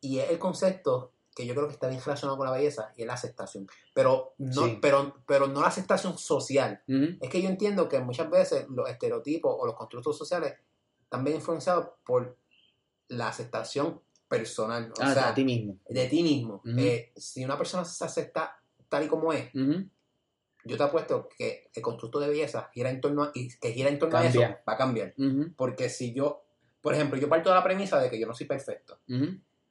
Y 0.00 0.20
es 0.20 0.30
el 0.30 0.38
concepto 0.38 1.10
que 1.34 1.44
yo 1.44 1.52
creo 1.54 1.66
que 1.66 1.72
está 1.72 1.88
bien 1.88 2.00
relacionado 2.00 2.36
con 2.36 2.46
la 2.46 2.52
belleza 2.52 2.92
y 2.96 3.00
es 3.02 3.06
la 3.08 3.14
aceptación. 3.14 3.66
Pero 3.92 4.34
no, 4.38 4.66
Sí. 4.66 4.78
pero, 4.80 5.16
pero 5.26 5.48
no 5.48 5.62
la 5.62 5.66
aceptación 5.66 6.16
social. 6.16 6.80
Es 6.86 7.28
que 7.28 7.42
yo 7.42 7.48
entiendo 7.48 7.88
que 7.88 7.98
muchas 7.98 8.30
veces 8.30 8.66
los 8.68 8.88
estereotipos 8.88 9.52
o 9.58 9.66
los 9.66 9.74
constructos 9.74 10.16
sociales 10.16 10.54
están 11.02 11.24
bien 11.24 11.36
influenciados 11.38 11.88
por 12.04 12.36
la 13.08 13.28
aceptación 13.28 14.00
personal. 14.28 14.92
O 14.92 15.02
Ah, 15.02 15.12
sea, 15.12 15.28
a 15.30 15.34
ti 15.34 15.44
mismo. 15.44 15.78
de 15.88 16.06
ti 16.06 16.22
mismo. 16.22 16.62
Eh, 16.78 17.12
si 17.16 17.44
una 17.44 17.58
persona 17.58 17.84
se 17.84 18.04
acepta 18.04 18.56
tal 18.88 19.04
y 19.04 19.08
como 19.08 19.32
es. 19.32 19.50
Yo 20.64 20.76
te 20.76 20.82
apuesto 20.82 21.28
que 21.36 21.68
el 21.74 21.82
constructo 21.82 22.20
de 22.20 22.28
belleza 22.28 22.70
gira 22.72 22.90
en 22.90 23.00
torno 23.00 23.24
a, 23.24 23.30
y 23.34 23.48
que 23.58 23.72
gira 23.72 23.88
en 23.88 23.98
torno 23.98 24.16
a 24.18 24.26
eso, 24.26 24.40
va 24.68 24.72
a 24.74 24.76
cambiar. 24.76 25.14
Porque 25.56 25.88
si 25.88 26.12
yo, 26.12 26.44
por 26.80 26.94
ejemplo, 26.94 27.18
yo 27.18 27.28
parto 27.28 27.48
de 27.50 27.56
la 27.56 27.64
premisa 27.64 28.00
de 28.00 28.08
que 28.10 28.18
yo 28.18 28.26
no 28.26 28.34
soy 28.34 28.46
perfecto. 28.46 28.98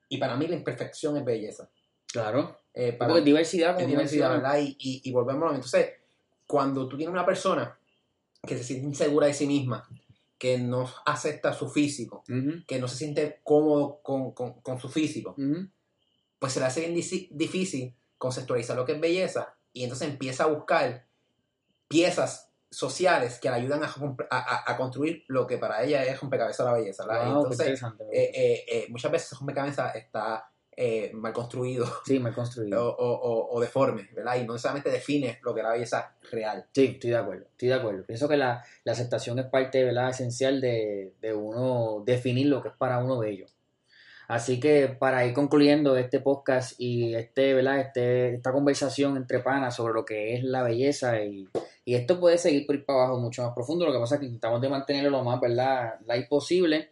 Y 0.09 0.17
para 0.17 0.35
mí 0.35 0.47
la 0.47 0.55
imperfección 0.55 1.15
es 1.17 1.23
belleza. 1.25 1.69
Claro. 2.11 2.59
Eh, 2.73 2.93
para 2.93 3.09
Porque 3.09 3.19
es 3.19 3.25
diversidad, 3.25 3.79
es 3.79 3.87
diversidad. 3.87 4.29
¿verdad? 4.31 4.59
Y, 4.59 4.75
y, 4.79 5.01
y 5.05 5.11
volvemos 5.11 5.43
a 5.43 5.45
lo 5.47 5.51
mismo. 5.53 5.65
Entonces, 5.65 5.91
cuando 6.45 6.87
tú 6.87 6.97
tienes 6.97 7.13
una 7.13 7.25
persona 7.25 7.77
que 8.45 8.57
se 8.57 8.63
siente 8.63 8.87
insegura 8.87 9.27
de 9.27 9.33
sí 9.33 9.47
misma, 9.47 9.87
que 10.37 10.57
no 10.57 10.89
acepta 11.05 11.53
su 11.53 11.69
físico, 11.69 12.23
que 12.67 12.79
no 12.79 12.87
se 12.87 12.97
siente 12.97 13.39
cómodo 13.43 14.01
con, 14.01 14.31
con- 14.33 14.59
con 14.61 14.79
su 14.79 14.89
físico, 14.89 15.35
pues 16.39 16.51
se 16.53 16.59
le 16.59 16.65
hace 16.65 16.81
bien 16.81 16.95
difícil 16.95 17.93
conceptualizar 18.17 18.75
lo 18.75 18.83
que 18.85 18.93
es 18.93 18.99
belleza 18.99 19.55
y 19.73 19.83
entonces 19.83 20.09
empieza 20.09 20.43
a 20.43 20.47
buscar 20.47 21.05
piezas 21.87 22.49
sociales 22.69 23.39
que 23.39 23.49
le 23.49 23.55
ayudan 23.55 23.83
a, 23.83 23.93
a- 24.29 24.71
a- 24.71 24.77
construir 24.77 25.23
lo 25.27 25.45
que 25.45 25.57
para 25.57 25.83
ella 25.83 26.03
es 26.05 26.19
rompecabezas 26.21 26.65
la 26.65 26.73
belleza. 26.73 27.05
Wow, 27.05 27.43
entonces, 27.43 27.81
eh, 28.11 28.31
eh, 28.33 28.65
eh, 28.67 28.85
muchas 28.89 29.11
veces 29.11 29.37
rompecabezas 29.37 29.93
está 29.95 30.49
eh, 30.77 31.11
mal 31.13 31.33
construido 31.33 31.85
sí, 32.05 32.17
mal 32.19 32.31
o, 32.31 32.35
construido. 32.35 32.87
o- 32.95 32.95
o- 32.95 33.55
o 33.57 33.59
deforme, 33.59 34.07
¿verdad? 34.13 34.37
Y 34.37 34.45
no 34.45 34.53
necesariamente 34.53 34.89
define 34.89 35.39
lo 35.43 35.53
que 35.53 35.59
es 35.59 35.65
la 35.65 35.73
belleza 35.73 36.15
real. 36.31 36.65
Sí, 36.73 36.85
estoy 36.93 37.09
de 37.09 37.17
acuerdo, 37.17 37.45
estoy 37.51 37.67
de 37.67 37.73
acuerdo. 37.73 38.03
Pienso 38.05 38.29
que 38.29 38.37
la, 38.37 38.63
la 38.85 38.91
aceptación 38.93 39.37
es 39.39 39.45
parte 39.47 39.83
¿verdad? 39.83 40.09
esencial 40.11 40.61
de, 40.61 41.13
de 41.19 41.33
uno 41.33 42.01
definir 42.05 42.47
lo 42.47 42.61
que 42.61 42.69
es 42.69 42.75
para 42.77 42.99
uno 42.99 43.19
bello. 43.19 43.47
Así 44.31 44.61
que 44.61 44.87
para 44.87 45.25
ir 45.25 45.33
concluyendo 45.33 45.97
este 45.97 46.21
podcast 46.21 46.79
y 46.79 47.13
este, 47.15 47.53
¿verdad? 47.53 47.81
Este, 47.81 48.35
esta 48.35 48.53
conversación 48.53 49.17
entre 49.17 49.39
panas 49.39 49.75
sobre 49.75 49.93
lo 49.93 50.05
que 50.05 50.35
es 50.35 50.43
la 50.45 50.63
belleza 50.63 51.21
y, 51.21 51.49
esto 51.85 52.17
puede 52.17 52.37
seguir 52.37 52.65
por 52.65 52.75
ir 52.75 52.85
para 52.85 52.99
abajo 52.99 53.19
mucho 53.19 53.43
más 53.43 53.53
profundo, 53.53 53.85
lo 53.85 53.91
que 53.91 53.99
pasa 53.99 54.15
es 54.15 54.21
que 54.21 54.27
intentamos 54.27 54.61
de 54.61 54.69
mantenerlo 54.69 55.09
lo 55.09 55.23
más 55.25 55.41
¿verdad? 55.41 55.95
light 56.05 56.29
posible. 56.29 56.91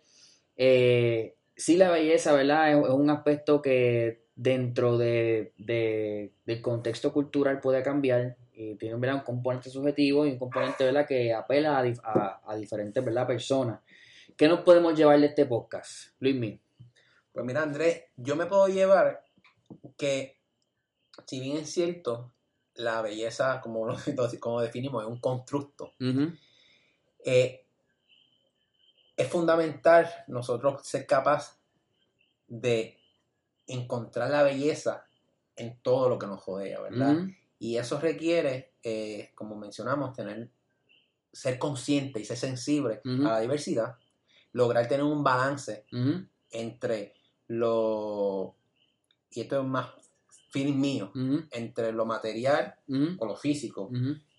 Eh, 0.58 1.38
sí, 1.56 1.78
la 1.78 1.90
belleza 1.92 2.34
¿verdad? 2.34 2.72
Es, 2.72 2.76
un 2.90 3.10
aspecto 3.10 3.62
que 3.62 4.26
dentro 4.36 4.98
de, 4.98 5.54
de- 5.58 6.34
del 6.46 6.62
contexto 6.62 7.14
cultural 7.14 7.62
puede 7.62 7.82
cambiar 7.84 8.36
y 8.52 8.76
tiene 8.76 8.96
¿verdad? 8.98 9.16
un 9.16 9.24
componente 9.24 9.70
subjetivo 9.70 10.26
y 10.26 10.32
un 10.32 10.40
componente 10.40 10.84
¿verdad? 10.84 11.08
que 11.08 11.34
apela 11.34 11.80
a, 11.80 11.86
dif- 11.86 12.02
a- 12.04 12.42
a 12.46 12.56
diferentes 12.58 13.02
¿verdad? 13.02 13.26
personas. 13.26 13.80
¿Qué 14.36 14.50
nos 14.50 14.60
podemos 14.60 14.94
llevar 14.94 15.18
de 15.22 15.28
este 15.28 15.46
podcast, 15.46 16.10
Luismi? 16.20 16.60
Pues 17.40 17.48
mira, 17.48 17.62
Andrés, 17.64 18.04
yo 18.18 18.36
me 18.36 18.48
puedo 18.48 18.68
llevar 18.68 19.24
que, 19.96 20.42
si 21.26 21.40
bien 21.40 21.56
es 21.56 21.72
cierto, 21.72 22.34
la 22.74 23.02
belleza, 23.02 23.62
como, 23.62 23.86
lo- 23.88 23.96
como 24.42 24.60
definimos, 24.60 25.04
es 25.04 25.10
un 25.10 25.22
constructo, 25.22 25.94
eh, 27.24 27.66
es 29.16 29.28
fundamental 29.30 30.10
nosotros 30.28 30.86
ser 30.86 31.08
capaz 31.08 31.58
de 32.50 32.98
encontrar 33.68 34.30
la 34.32 34.44
belleza 34.44 35.06
en 35.56 35.80
todo 35.82 36.10
lo 36.10 36.20
que 36.20 36.28
nos 36.28 36.46
rodea, 36.46 36.82
¿verdad? 36.82 37.16
Y 37.58 37.78
eso 37.78 38.02
requiere, 38.02 38.74
eh, 38.84 39.32
como 39.34 39.56
mencionamos, 39.56 40.12
tener, 40.14 40.50
ser 41.32 41.58
consciente 41.58 42.20
y 42.20 42.26
ser 42.26 42.36
sensible 42.36 43.00
a 43.06 43.30
la 43.32 43.40
diversidad, 43.40 43.96
lograr 44.52 44.90
tener 44.90 45.06
un 45.06 45.24
balance 45.24 45.86
entre 46.52 47.14
lo, 47.50 48.56
y 49.32 49.42
esto 49.42 49.60
es 49.62 49.66
más 49.68 49.90
feeling 50.52 50.80
mío, 50.80 51.12
entre 51.52 51.92
lo 51.92 52.06
material 52.06 52.76
o 53.20 53.26
lo 53.26 53.36
físico 53.36 53.90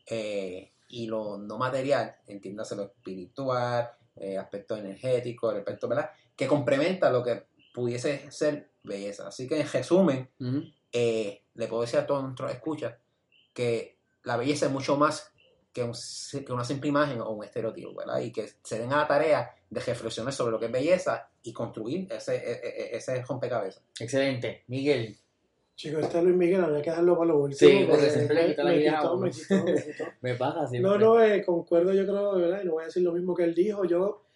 eh, 0.07 0.73
y 0.89 1.07
lo 1.07 1.39
no 1.39 1.59
material, 1.59 2.17
entiéndase 2.27 2.75
lo 2.77 2.85
espiritual, 2.85 3.91
eh, 4.17 4.37
aspecto 4.39 4.77
energético, 4.77 5.51
el 5.53 5.59
aspecto, 5.59 5.87
¿verdad? 5.87 6.11
Que 6.35 6.47
complementa 6.49 7.11
lo 7.11 7.23
que 7.23 7.45
pudiese 7.75 8.31
ser 8.33 8.71
belleza. 8.83 9.29
Así 9.29 9.47
que 9.47 9.61
en 9.61 9.69
resumen, 9.69 10.29
eh, 10.93 11.43
le 11.55 11.67
puedo 11.69 11.83
decir 11.83 12.01
a 12.01 12.07
todos 12.07 12.23
nuestros 12.25 12.51
escuchas 12.51 12.95
que 13.55 13.97
la 14.25 14.37
belleza 14.37 14.67
es 14.67 14.73
mucho 14.73 14.97
más 14.97 15.31
que, 15.73 15.85
un- 15.85 15.95
que 16.45 16.53
una 16.53 16.65
simple 16.65 16.89
imagen 16.89 17.21
o 17.21 17.31
un 17.31 17.45
estereotipo, 17.45 17.95
¿verdad? 17.95 18.19
Y 18.21 18.33
que 18.33 18.51
se 18.65 18.79
den 18.81 18.93
a 18.93 18.97
la 18.99 19.07
tarea 19.07 19.55
de 19.71 19.81
reflexionar 19.81 20.33
sobre 20.33 20.51
lo 20.53 20.59
que 20.59 20.67
es 20.67 20.73
belleza 20.73 21.31
y 21.43 21.53
construir 21.53 22.09
ese, 22.13 22.35
e- 22.37 22.61
e- 22.93 22.97
ese 22.97 23.23
rompecabezas. 23.23 23.83
Excelente. 24.01 24.65
Miguel. 24.67 25.17
Chicos, 25.77 26.03
este 26.03 26.21
Luis 26.23 26.37
Miguel 26.37 26.63
había 26.63 26.83
que 26.83 26.91
dejarlo 26.91 27.15
para 27.17 27.29
lo 27.29 27.39
último. 27.39 27.71
Sí, 27.71 27.87
porque 27.89 28.11
siempre 28.11 28.35
le 28.35 28.43
me, 28.43 28.49
quita 28.49 28.65
la 28.65 28.71
me 28.71 28.77
idea 28.77 28.93
a 28.99 29.01
quitó, 29.01 29.13
uno. 29.15 29.23
me 29.23 29.31
quitó, 29.31 29.65
me 29.65 29.75
quitó. 29.83 30.05
Me 30.21 30.35
pasa 30.35 30.67
siempre. 30.69 30.91
No, 30.91 30.99
no, 30.99 31.23
eh, 31.25 31.43
concuerdo 31.45 31.95
yo 31.95 32.05
creo, 32.05 32.35
¿verdad? 32.37 32.61
Y 32.63 32.67
no 32.67 32.73
voy 32.73 32.83
a 32.83 32.87
decir 32.87 33.03
lo 33.03 33.13
mismo 33.13 33.35
que 33.35 33.45
él 33.45 33.55
dijo. 33.55 33.85
Yo 33.87 34.27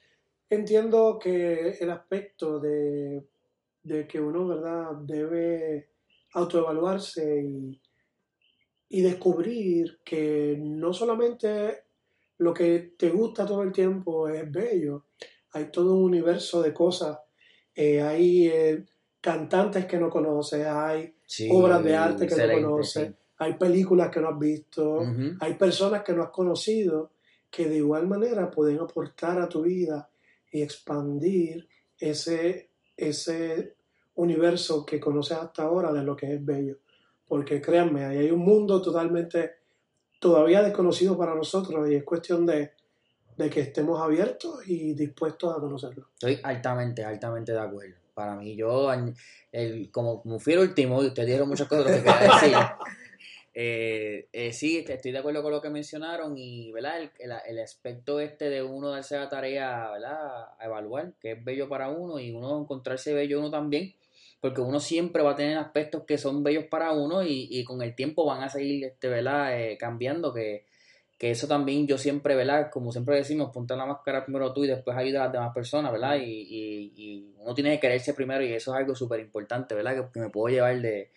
entiendo 0.49 1.19
que 1.19 1.77
el 1.81 1.91
aspecto 1.91 2.61
de, 2.61 3.27
de 3.83 4.07
que 4.07 4.21
uno, 4.21 4.47
¿verdad? 4.47 4.93
Debe 5.03 5.91
autoevaluarse 6.33 7.43
y, 7.43 7.81
y 8.89 9.03
descubrir 9.03 10.01
que 10.05 10.57
no 10.59 10.93
solamente 10.95 11.84
lo 12.39 12.53
que 12.53 12.95
te 12.99 13.11
gusta 13.11 13.47
todo 13.47 13.63
el 13.63 13.73
tiempo 13.73 14.29
es 14.29 14.51
bello, 14.51 15.07
hay 15.53 15.71
todo 15.71 15.95
un 15.95 16.05
universo 16.05 16.63
de 16.63 16.73
cosas. 16.73 17.19
Eh, 17.75 18.01
hay 18.03 18.49
eh, 18.49 18.85
cantantes 19.21 19.87
que 19.87 19.99
no 19.99 20.09
conoces, 20.11 20.67
hay 20.67 21.15
Sí, 21.27 21.49
obras 21.51 21.83
de 21.83 21.97
arte 21.97 22.27
que 22.27 22.35
no 22.37 22.63
conoces. 22.63 23.09
sí. 23.09 23.15
hay 23.39 23.55
películas 23.55 24.11
que 24.11 24.21
no 24.21 24.29
has 24.29 24.39
visto, 24.39 25.01
hay 25.41 25.55
personas 25.55 26.03
que 26.03 26.13
no 26.13 26.23
has 26.23 26.31
conocido 26.31 27.13
que 27.51 27.69
de 27.69 27.77
igual 27.77 28.07
manera 28.07 28.51
pueden 28.51 28.79
aportar 28.81 29.41
a 29.41 29.49
tu 29.49 29.63
vida 29.63 30.09
y 30.51 30.63
expandir 30.63 31.67
ese, 31.99 32.71
ese 32.97 33.77
universo 34.17 34.85
que 34.85 35.01
conoces 35.01 35.37
hasta 35.39 35.63
ahora 35.63 35.93
de 35.93 36.03
lo 36.03 36.15
que 36.17 36.35
es 36.35 36.45
bello. 36.45 36.79
Porque 37.27 37.61
créanme, 37.61 38.05
ahí 38.05 38.19
hay 38.19 38.31
un 38.31 38.41
mundo 38.41 38.83
totalmente 38.83 39.53
todavía 40.25 40.63
desconocido 40.63 41.19
para 41.19 41.35
nosotros 41.35 41.91
y 41.91 41.97
es 41.97 42.03
cuestión 42.03 42.47
de, 42.47 42.73
de 43.37 43.51
que 43.51 43.61
estemos 43.61 44.01
abiertos 44.01 44.67
y 44.67 44.95
dispuestos 44.95 45.55
a 45.55 45.61
conocerlo. 45.61 46.09
Estoy 46.15 46.41
altamente, 46.43 47.05
altamente 47.05 47.53
de 47.53 47.61
acuerdo. 47.61 47.97
Para 48.15 48.35
mí, 48.35 48.57
yo, 48.57 48.91
el, 49.53 49.91
como, 49.91 50.23
como 50.23 50.39
fui 50.39 50.55
el 50.55 50.61
último, 50.61 51.03
y 51.03 51.09
ustedes 51.09 51.27
dijeron 51.27 51.47
muchas 51.47 51.69
cosas 51.69 51.93
que 51.93 52.03
quería 52.03 52.21
decir. 52.21 52.57
eh, 53.55 54.29
eh, 54.33 54.53
sí, 54.55 54.83
estoy 54.89 55.13
de 55.13 55.19
acuerdo 55.19 55.43
con 55.43 55.53
lo 55.53 55.61
que 55.61 55.69
mencionaron 55.69 56.39
y, 56.39 56.73
¿verdad? 56.73 57.03
El, 57.03 57.11
el, 57.19 57.33
el 57.47 57.59
aspecto 57.59 58.19
este 58.21 58.49
de 58.49 58.63
uno 58.63 58.93
darse 58.93 59.19
la 59.19 59.29
tarea, 59.29 59.91
¿verdad? 59.91 60.55
A 60.59 60.65
evaluar, 60.65 61.13
que 61.21 61.33
es 61.33 61.45
bello 61.45 61.69
para 61.69 61.91
uno 61.91 62.19
y 62.19 62.31
uno 62.31 62.59
encontrarse 62.59 63.13
bello 63.13 63.41
uno 63.41 63.51
también, 63.51 63.95
porque 64.45 64.61
uno 64.61 64.79
siempre 64.79 65.23
va 65.23 65.31
a 65.31 65.37
tener 65.37 65.57
aspectos 65.57 66.05
que 66.07 66.19
son 66.19 66.45
bellos 66.45 66.67
para 66.67 66.93
uno 66.93 67.23
y, 67.23 67.49
y 67.51 67.65
con 67.65 67.81
el 67.81 67.95
tiempo 67.95 68.27
van 68.27 68.43
a 68.43 68.51
seguir, 68.51 68.85
este, 68.85 69.09
¿verdad? 69.09 69.59
Eh, 69.59 69.79
cambiando, 69.79 70.35
que, 70.35 70.67
que 71.17 71.31
eso 71.31 71.49
también 71.49 71.87
yo 71.87 71.97
siempre, 71.97 72.35
¿verdad? 72.35 72.69
Como 72.71 72.93
siempre 72.93 73.17
decimos, 73.17 73.51
ponte 73.55 73.75
la 73.75 73.87
máscara 73.87 74.23
primero 74.23 74.53
tú 74.53 74.65
y 74.65 74.69
después 74.69 74.99
ayuda 74.99 75.21
a 75.21 75.25
las 75.25 75.33
demás 75.33 75.55
personas, 75.55 75.91
¿verdad? 75.93 76.17
Y, 76.17 76.25
y, 76.25 76.93
y 76.95 77.35
uno 77.39 77.55
tiene 77.55 77.71
que 77.71 77.81
quererse 77.81 78.13
primero 78.13 78.45
y 78.45 78.53
eso 78.53 78.75
es 78.75 78.81
algo 78.81 78.95
súper 78.95 79.21
importante, 79.21 79.75
¿verdad? 79.75 80.11
Que, 80.13 80.21
me 80.21 80.29
puedo 80.29 80.55
llevar 80.55 80.79
de, 80.79 81.11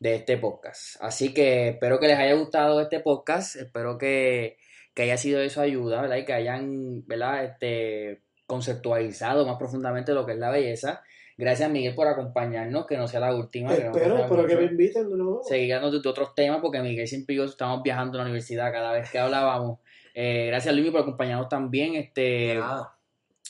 de 0.00 0.14
este 0.16 0.38
podcast. 0.38 0.96
Así 1.00 1.32
que 1.32 1.68
espero 1.68 2.00
que 2.00 2.08
les 2.08 2.18
haya 2.18 2.34
gustado 2.34 2.80
este 2.80 2.98
podcast, 2.98 3.54
espero 3.54 3.96
que, 3.96 4.56
que 4.92 5.02
haya 5.02 5.16
sido 5.18 5.38
de 5.38 5.50
su 5.50 5.60
ayuda, 5.60 6.02
¿verdad? 6.02 6.16
Y 6.16 6.24
que 6.24 6.32
hayan, 6.32 7.06
¿verdad? 7.06 7.44
Este, 7.44 8.22
conceptualizado 8.44 9.46
más 9.46 9.56
profundamente 9.56 10.14
lo 10.14 10.26
que 10.26 10.32
es 10.32 10.38
la 10.38 10.50
belleza. 10.50 11.04
Gracias 11.36 11.70
Miguel 11.70 11.94
por 11.94 12.06
acompañarnos, 12.06 12.86
que 12.86 12.96
no 12.96 13.08
sea 13.08 13.20
la 13.20 13.34
última. 13.34 13.74
que 13.74 13.82
Espero, 13.82 14.18
espero 14.18 14.46
que 14.46 14.56
me 14.56 14.64
inviten 14.64 15.10
de 15.10 15.16
nuevo. 15.16 15.42
seguir 15.42 15.74
hablando 15.74 15.96
de, 15.96 16.02
de 16.02 16.08
otros 16.08 16.34
temas 16.34 16.60
porque 16.60 16.80
Miguel 16.80 17.08
siempre 17.08 17.34
y 17.34 17.38
yo 17.38 17.44
estamos 17.44 17.82
viajando 17.82 18.18
a 18.18 18.22
la 18.22 18.24
universidad 18.24 18.72
cada 18.72 18.92
vez 18.92 19.10
que 19.10 19.18
hablábamos. 19.18 19.78
Eh, 20.14 20.46
gracias 20.48 20.74
Luis 20.74 20.90
por 20.90 21.00
acompañarnos 21.00 21.48
también. 21.48 21.94
Este, 21.94 22.60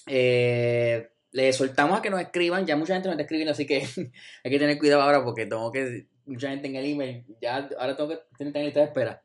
eh, 0.07 1.09
le 1.33 1.53
soltamos 1.53 1.99
a 1.99 2.03
que 2.03 2.11
nos 2.11 2.20
escriban, 2.20 2.66
ya 2.66 2.76
mucha 2.76 2.95
gente 2.95 3.09
nos 3.09 3.14
está 3.14 3.22
escribiendo, 3.22 3.53
así 3.53 3.66
que 3.66 3.83
hay 4.45 4.51
que 4.51 4.59
tener 4.59 4.78
cuidado 4.78 5.03
ahora 5.03 5.24
porque 5.24 5.47
tengo 5.47 5.72
que, 5.72 6.07
mucha 6.27 6.51
gente 6.51 6.68
en 6.68 6.77
el 6.77 6.85
email, 6.87 7.25
ya 7.41 7.68
ahora 7.79 7.97
tengo 7.97 8.11
que 8.11 8.18
tener 8.37 8.57
en 8.57 8.64
lista 8.64 8.81
de 8.81 8.87
espera. 8.87 9.23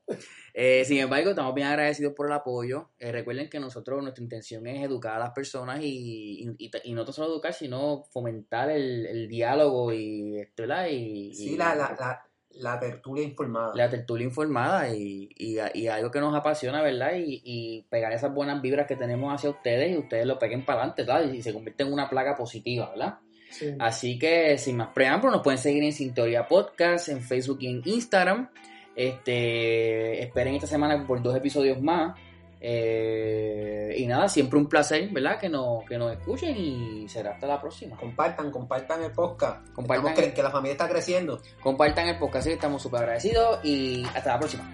Eh, 0.54 0.84
sin 0.86 0.98
embargo, 0.98 1.30
estamos 1.30 1.54
bien 1.54 1.68
agradecidos 1.68 2.14
por 2.14 2.26
el 2.28 2.34
apoyo. 2.34 2.90
Eh, 3.00 3.12
recuerden 3.12 3.50
que 3.50 3.60
nosotros, 3.60 4.02
nuestra 4.02 4.24
intención 4.24 4.66
es 4.66 4.84
educar 4.84 5.16
a 5.16 5.20
las 5.20 5.30
personas 5.32 5.80
y, 5.84 6.50
y, 6.58 6.72
y- 6.84 6.94
no 6.94 7.06
solo 7.12 7.28
educar, 7.34 7.54
sino 7.54 8.04
fomentar 8.12 8.72
el, 8.72 9.06
el 9.06 9.28
diálogo 9.28 9.94
y, 9.94 10.40
este, 10.40 10.64
¿verdad? 10.64 10.88
y, 10.90 11.34
Sí, 11.36 11.54
y- 11.54 11.58
la, 11.58 11.76
la, 11.76 11.96
la, 12.00 12.22
la 12.50 12.80
tertulia 12.80 13.24
informada. 13.24 13.74
la 13.76 13.88
tertulia 13.88 14.26
informada 14.26 14.90
y, 14.96 15.30
y, 15.36 15.58
y 15.76 15.88
algo 15.88 16.10
que 16.10 16.20
nos 16.20 16.36
apasiona, 16.36 16.82
¿verdad? 16.82 17.14
Y, 17.18 17.42
y 17.44 17.84
pegar 17.90 18.12
esas 18.14 18.34
buenas 18.34 18.60
vibras 18.62 18.88
que 18.88 18.96
tenemos 18.96 19.32
hacia 19.32 19.52
ustedes 19.52 19.92
y 19.92 19.98
ustedes 19.98 20.26
lo 20.26 20.40
peguen 20.40 20.66
para 20.66 20.80
adelante, 20.80 21.04
¿verdad? 21.04 21.32
Y 21.32 21.44
se 21.44 21.54
convierte 21.54 21.84
en 21.84 21.94
una 21.94 22.10
plaga 22.10 22.36
positiva, 22.36 22.90
¿verdad? 22.90 23.20
Sí. 23.50 23.74
Así 23.80 24.20
que, 24.20 24.58
sin 24.58 24.78
más 24.78 24.90
preámbulos, 24.94 25.36
nos 25.38 25.44
pueden 25.44 25.58
seguir 25.58 25.84
en 25.84 25.94
Sintoría 25.94 26.48
Podcast, 26.48 27.10
en 27.10 27.22
Facebook 27.22 27.58
y 27.62 27.68
en 27.68 27.82
Instagram. 27.86 28.50
Este, 28.96 30.24
esperen 30.24 30.56
esta 30.56 30.68
semana 30.68 31.06
por 31.06 31.22
dos 31.22 31.36
episodios 31.36 31.82
más. 31.82 32.18
Eh, 32.60 33.94
y 33.98 34.08
nada, 34.08 34.28
siempre 34.28 34.58
un 34.58 34.68
placer, 34.68 35.10
¿verdad? 35.10 35.40
Que 35.40 35.48
nos, 35.50 35.84
que 35.86 35.98
nos 35.98 36.12
escuchen 36.12 36.58
y 36.58 37.08
será 37.08 37.32
hasta 37.32 37.46
la 37.48 37.62
próxima. 37.62 37.96
Compartan, 37.96 38.50
compartan 38.52 39.04
el 39.04 39.12
podcast. 39.12 39.68
Compartan 39.74 40.08
Estamos 40.08 40.28
el- 40.30 40.34
que 40.34 40.44
la 40.44 40.50
familia 40.52 40.72
está 40.74 40.90
creciendo. 40.90 41.40
Compartan 41.62 42.08
el 42.08 42.18
podcast, 42.18 42.48
estamos 42.48 42.82
súper 42.82 43.02
agradecidos 43.02 43.60
y 43.64 44.04
hasta 44.16 44.34
la 44.34 44.40
próxima. 44.40 44.74